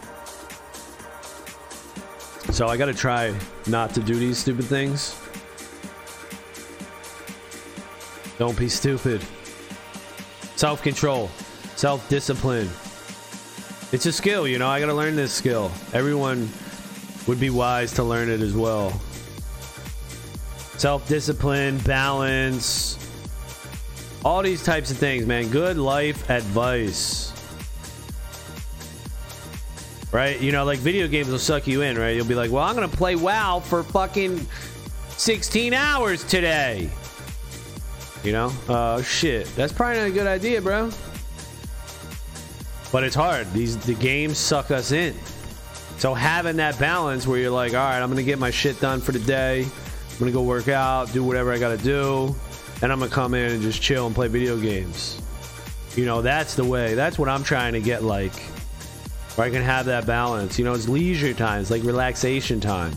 So 2.52 2.68
I 2.68 2.76
gotta 2.76 2.94
try 2.94 3.34
not 3.66 3.92
to 3.94 4.00
do 4.00 4.14
these 4.14 4.38
stupid 4.38 4.64
things. 4.66 5.14
Don't 8.38 8.56
be 8.56 8.68
stupid. 8.68 9.22
Self 10.54 10.82
control, 10.82 11.28
self 11.74 12.08
discipline. 12.08 12.68
It's 13.92 14.06
a 14.06 14.12
skill, 14.12 14.46
you 14.46 14.58
know. 14.58 14.68
I 14.68 14.80
gotta 14.80 14.94
learn 14.94 15.16
this 15.16 15.32
skill. 15.32 15.70
Everyone 15.92 16.48
would 17.26 17.40
be 17.40 17.50
wise 17.50 17.92
to 17.94 18.04
learn 18.04 18.30
it 18.30 18.40
as 18.40 18.54
well. 18.54 18.98
Self 20.78 21.08
discipline, 21.08 21.78
balance, 21.78 22.98
all 24.26 24.42
these 24.42 24.64
types 24.64 24.90
of 24.90 24.98
things, 24.98 25.24
man. 25.24 25.48
Good 25.50 25.78
life 25.78 26.28
advice. 26.28 27.32
Right? 30.10 30.40
You 30.40 30.50
know, 30.50 30.64
like 30.64 30.80
video 30.80 31.06
games 31.06 31.28
will 31.28 31.38
suck 31.38 31.68
you 31.68 31.82
in, 31.82 31.96
right? 31.96 32.16
You'll 32.16 32.26
be 32.26 32.34
like, 32.34 32.50
well, 32.50 32.64
I'm 32.64 32.74
gonna 32.74 32.88
play 32.88 33.14
WoW 33.14 33.60
for 33.60 33.84
fucking 33.84 34.44
16 35.10 35.74
hours 35.74 36.24
today. 36.24 36.90
You 38.24 38.32
know? 38.32 38.52
Oh 38.68 39.00
shit. 39.00 39.46
That's 39.54 39.72
probably 39.72 39.98
not 39.98 40.08
a 40.08 40.10
good 40.10 40.26
idea, 40.26 40.60
bro. 40.60 40.90
But 42.90 43.04
it's 43.04 43.14
hard. 43.14 43.52
These 43.52 43.76
the 43.78 43.94
games 43.94 44.38
suck 44.38 44.72
us 44.72 44.90
in. 44.90 45.14
So 45.98 46.14
having 46.14 46.56
that 46.56 46.78
balance 46.80 47.28
where 47.28 47.38
you're 47.38 47.50
like, 47.50 47.74
all 47.74 47.78
right, 47.78 48.00
I'm 48.02 48.08
gonna 48.08 48.24
get 48.24 48.40
my 48.40 48.50
shit 48.50 48.80
done 48.80 49.00
for 49.00 49.12
the 49.12 49.20
day. 49.20 49.66
I'm 50.16 50.20
gonna 50.20 50.32
go 50.32 50.42
work 50.42 50.68
out, 50.68 51.12
do 51.12 51.22
whatever 51.22 51.52
I 51.52 51.58
gotta 51.58 51.76
do, 51.76 52.34
and 52.80 52.90
I'm 52.90 52.98
gonna 52.98 53.10
come 53.10 53.34
in 53.34 53.52
and 53.52 53.60
just 53.60 53.82
chill 53.82 54.06
and 54.06 54.14
play 54.14 54.28
video 54.28 54.56
games. 54.56 55.20
You 55.94 56.06
know, 56.06 56.22
that's 56.22 56.54
the 56.54 56.64
way. 56.64 56.94
That's 56.94 57.18
what 57.18 57.28
I'm 57.28 57.44
trying 57.44 57.74
to 57.74 57.82
get 57.82 58.02
like. 58.02 58.34
Where 59.34 59.46
I 59.46 59.50
can 59.50 59.60
have 59.60 59.84
that 59.86 60.06
balance. 60.06 60.58
You 60.58 60.64
know, 60.64 60.72
it's 60.72 60.88
leisure 60.88 61.34
time, 61.34 61.60
it's 61.60 61.70
like 61.70 61.82
relaxation 61.82 62.60
time. 62.60 62.94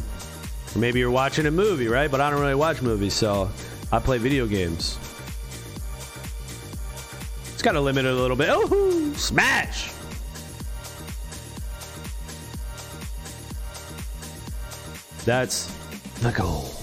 Or 0.74 0.80
maybe 0.80 1.00
you're 1.00 1.12
watching 1.12 1.46
a 1.46 1.52
movie, 1.52 1.90
right? 1.90 2.10
But 2.10 2.22
I 2.22 2.30
don't 2.30 2.40
really 2.40 2.56
watch 2.56 2.82
movies, 2.82 3.14
so 3.14 3.50
I 3.92 4.00
play 4.00 4.18
video 4.18 4.48
games. 4.48 4.98
It's 7.54 7.62
got 7.62 7.74
to 7.74 7.82
limit 7.82 8.06
it 8.06 8.14
a 8.14 8.16
little 8.16 8.38
bit. 8.38 8.48
Oh, 8.50 9.14
smash! 9.18 9.92
That's 15.26 15.66
the 16.22 16.32
goal. 16.32 16.79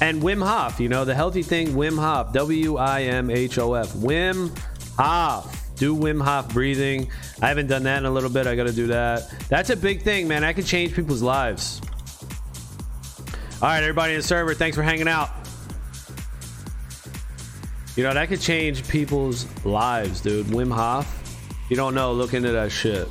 And 0.00 0.22
Wim 0.22 0.46
Hof, 0.46 0.78
you 0.78 0.88
know, 0.88 1.04
the 1.04 1.14
healthy 1.14 1.42
thing, 1.42 1.68
Wim 1.68 1.98
Hof, 1.98 2.32
W 2.32 2.76
I 2.76 3.02
M 3.02 3.30
H 3.30 3.58
O 3.58 3.74
F. 3.74 3.92
Wim 3.94 4.56
Hof. 4.98 5.62
Do 5.76 5.94
Wim 5.94 6.22
Hof 6.22 6.48
breathing. 6.50 7.10
I 7.40 7.48
haven't 7.48 7.66
done 7.66 7.82
that 7.84 7.98
in 7.98 8.06
a 8.06 8.10
little 8.10 8.30
bit. 8.30 8.46
I 8.46 8.56
got 8.56 8.66
to 8.66 8.72
do 8.72 8.86
that. 8.88 9.30
That's 9.48 9.70
a 9.70 9.76
big 9.76 10.02
thing, 10.02 10.28
man. 10.28 10.44
I 10.44 10.52
can 10.52 10.64
change 10.64 10.94
people's 10.94 11.22
lives. 11.22 11.80
All 13.62 13.68
right, 13.68 13.82
everybody 13.82 14.12
in 14.12 14.18
the 14.18 14.26
server, 14.26 14.54
thanks 14.54 14.76
for 14.76 14.82
hanging 14.82 15.08
out. 15.08 15.30
You 17.96 18.02
know, 18.02 18.12
that 18.12 18.28
could 18.28 18.40
change 18.40 18.86
people's 18.86 19.46
lives, 19.64 20.20
dude. 20.20 20.46
Wim 20.46 20.72
Hof. 20.72 21.10
You 21.70 21.76
don't 21.76 21.94
know, 21.94 22.12
look 22.12 22.34
into 22.34 22.52
that 22.52 22.70
shit. 22.70 23.08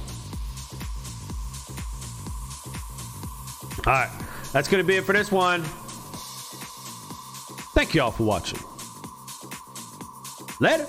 All 3.88 3.94
right, 3.94 4.10
that's 4.54 4.68
going 4.68 4.84
to 4.84 4.88
be 4.88 4.98
it 4.98 5.04
for 5.04 5.14
this 5.14 5.32
one. 5.32 5.64
Thank 7.76 7.94
you 7.94 8.04
all 8.04 8.12
for 8.12 8.24
watching. 8.24 8.60
Later. 10.62 10.88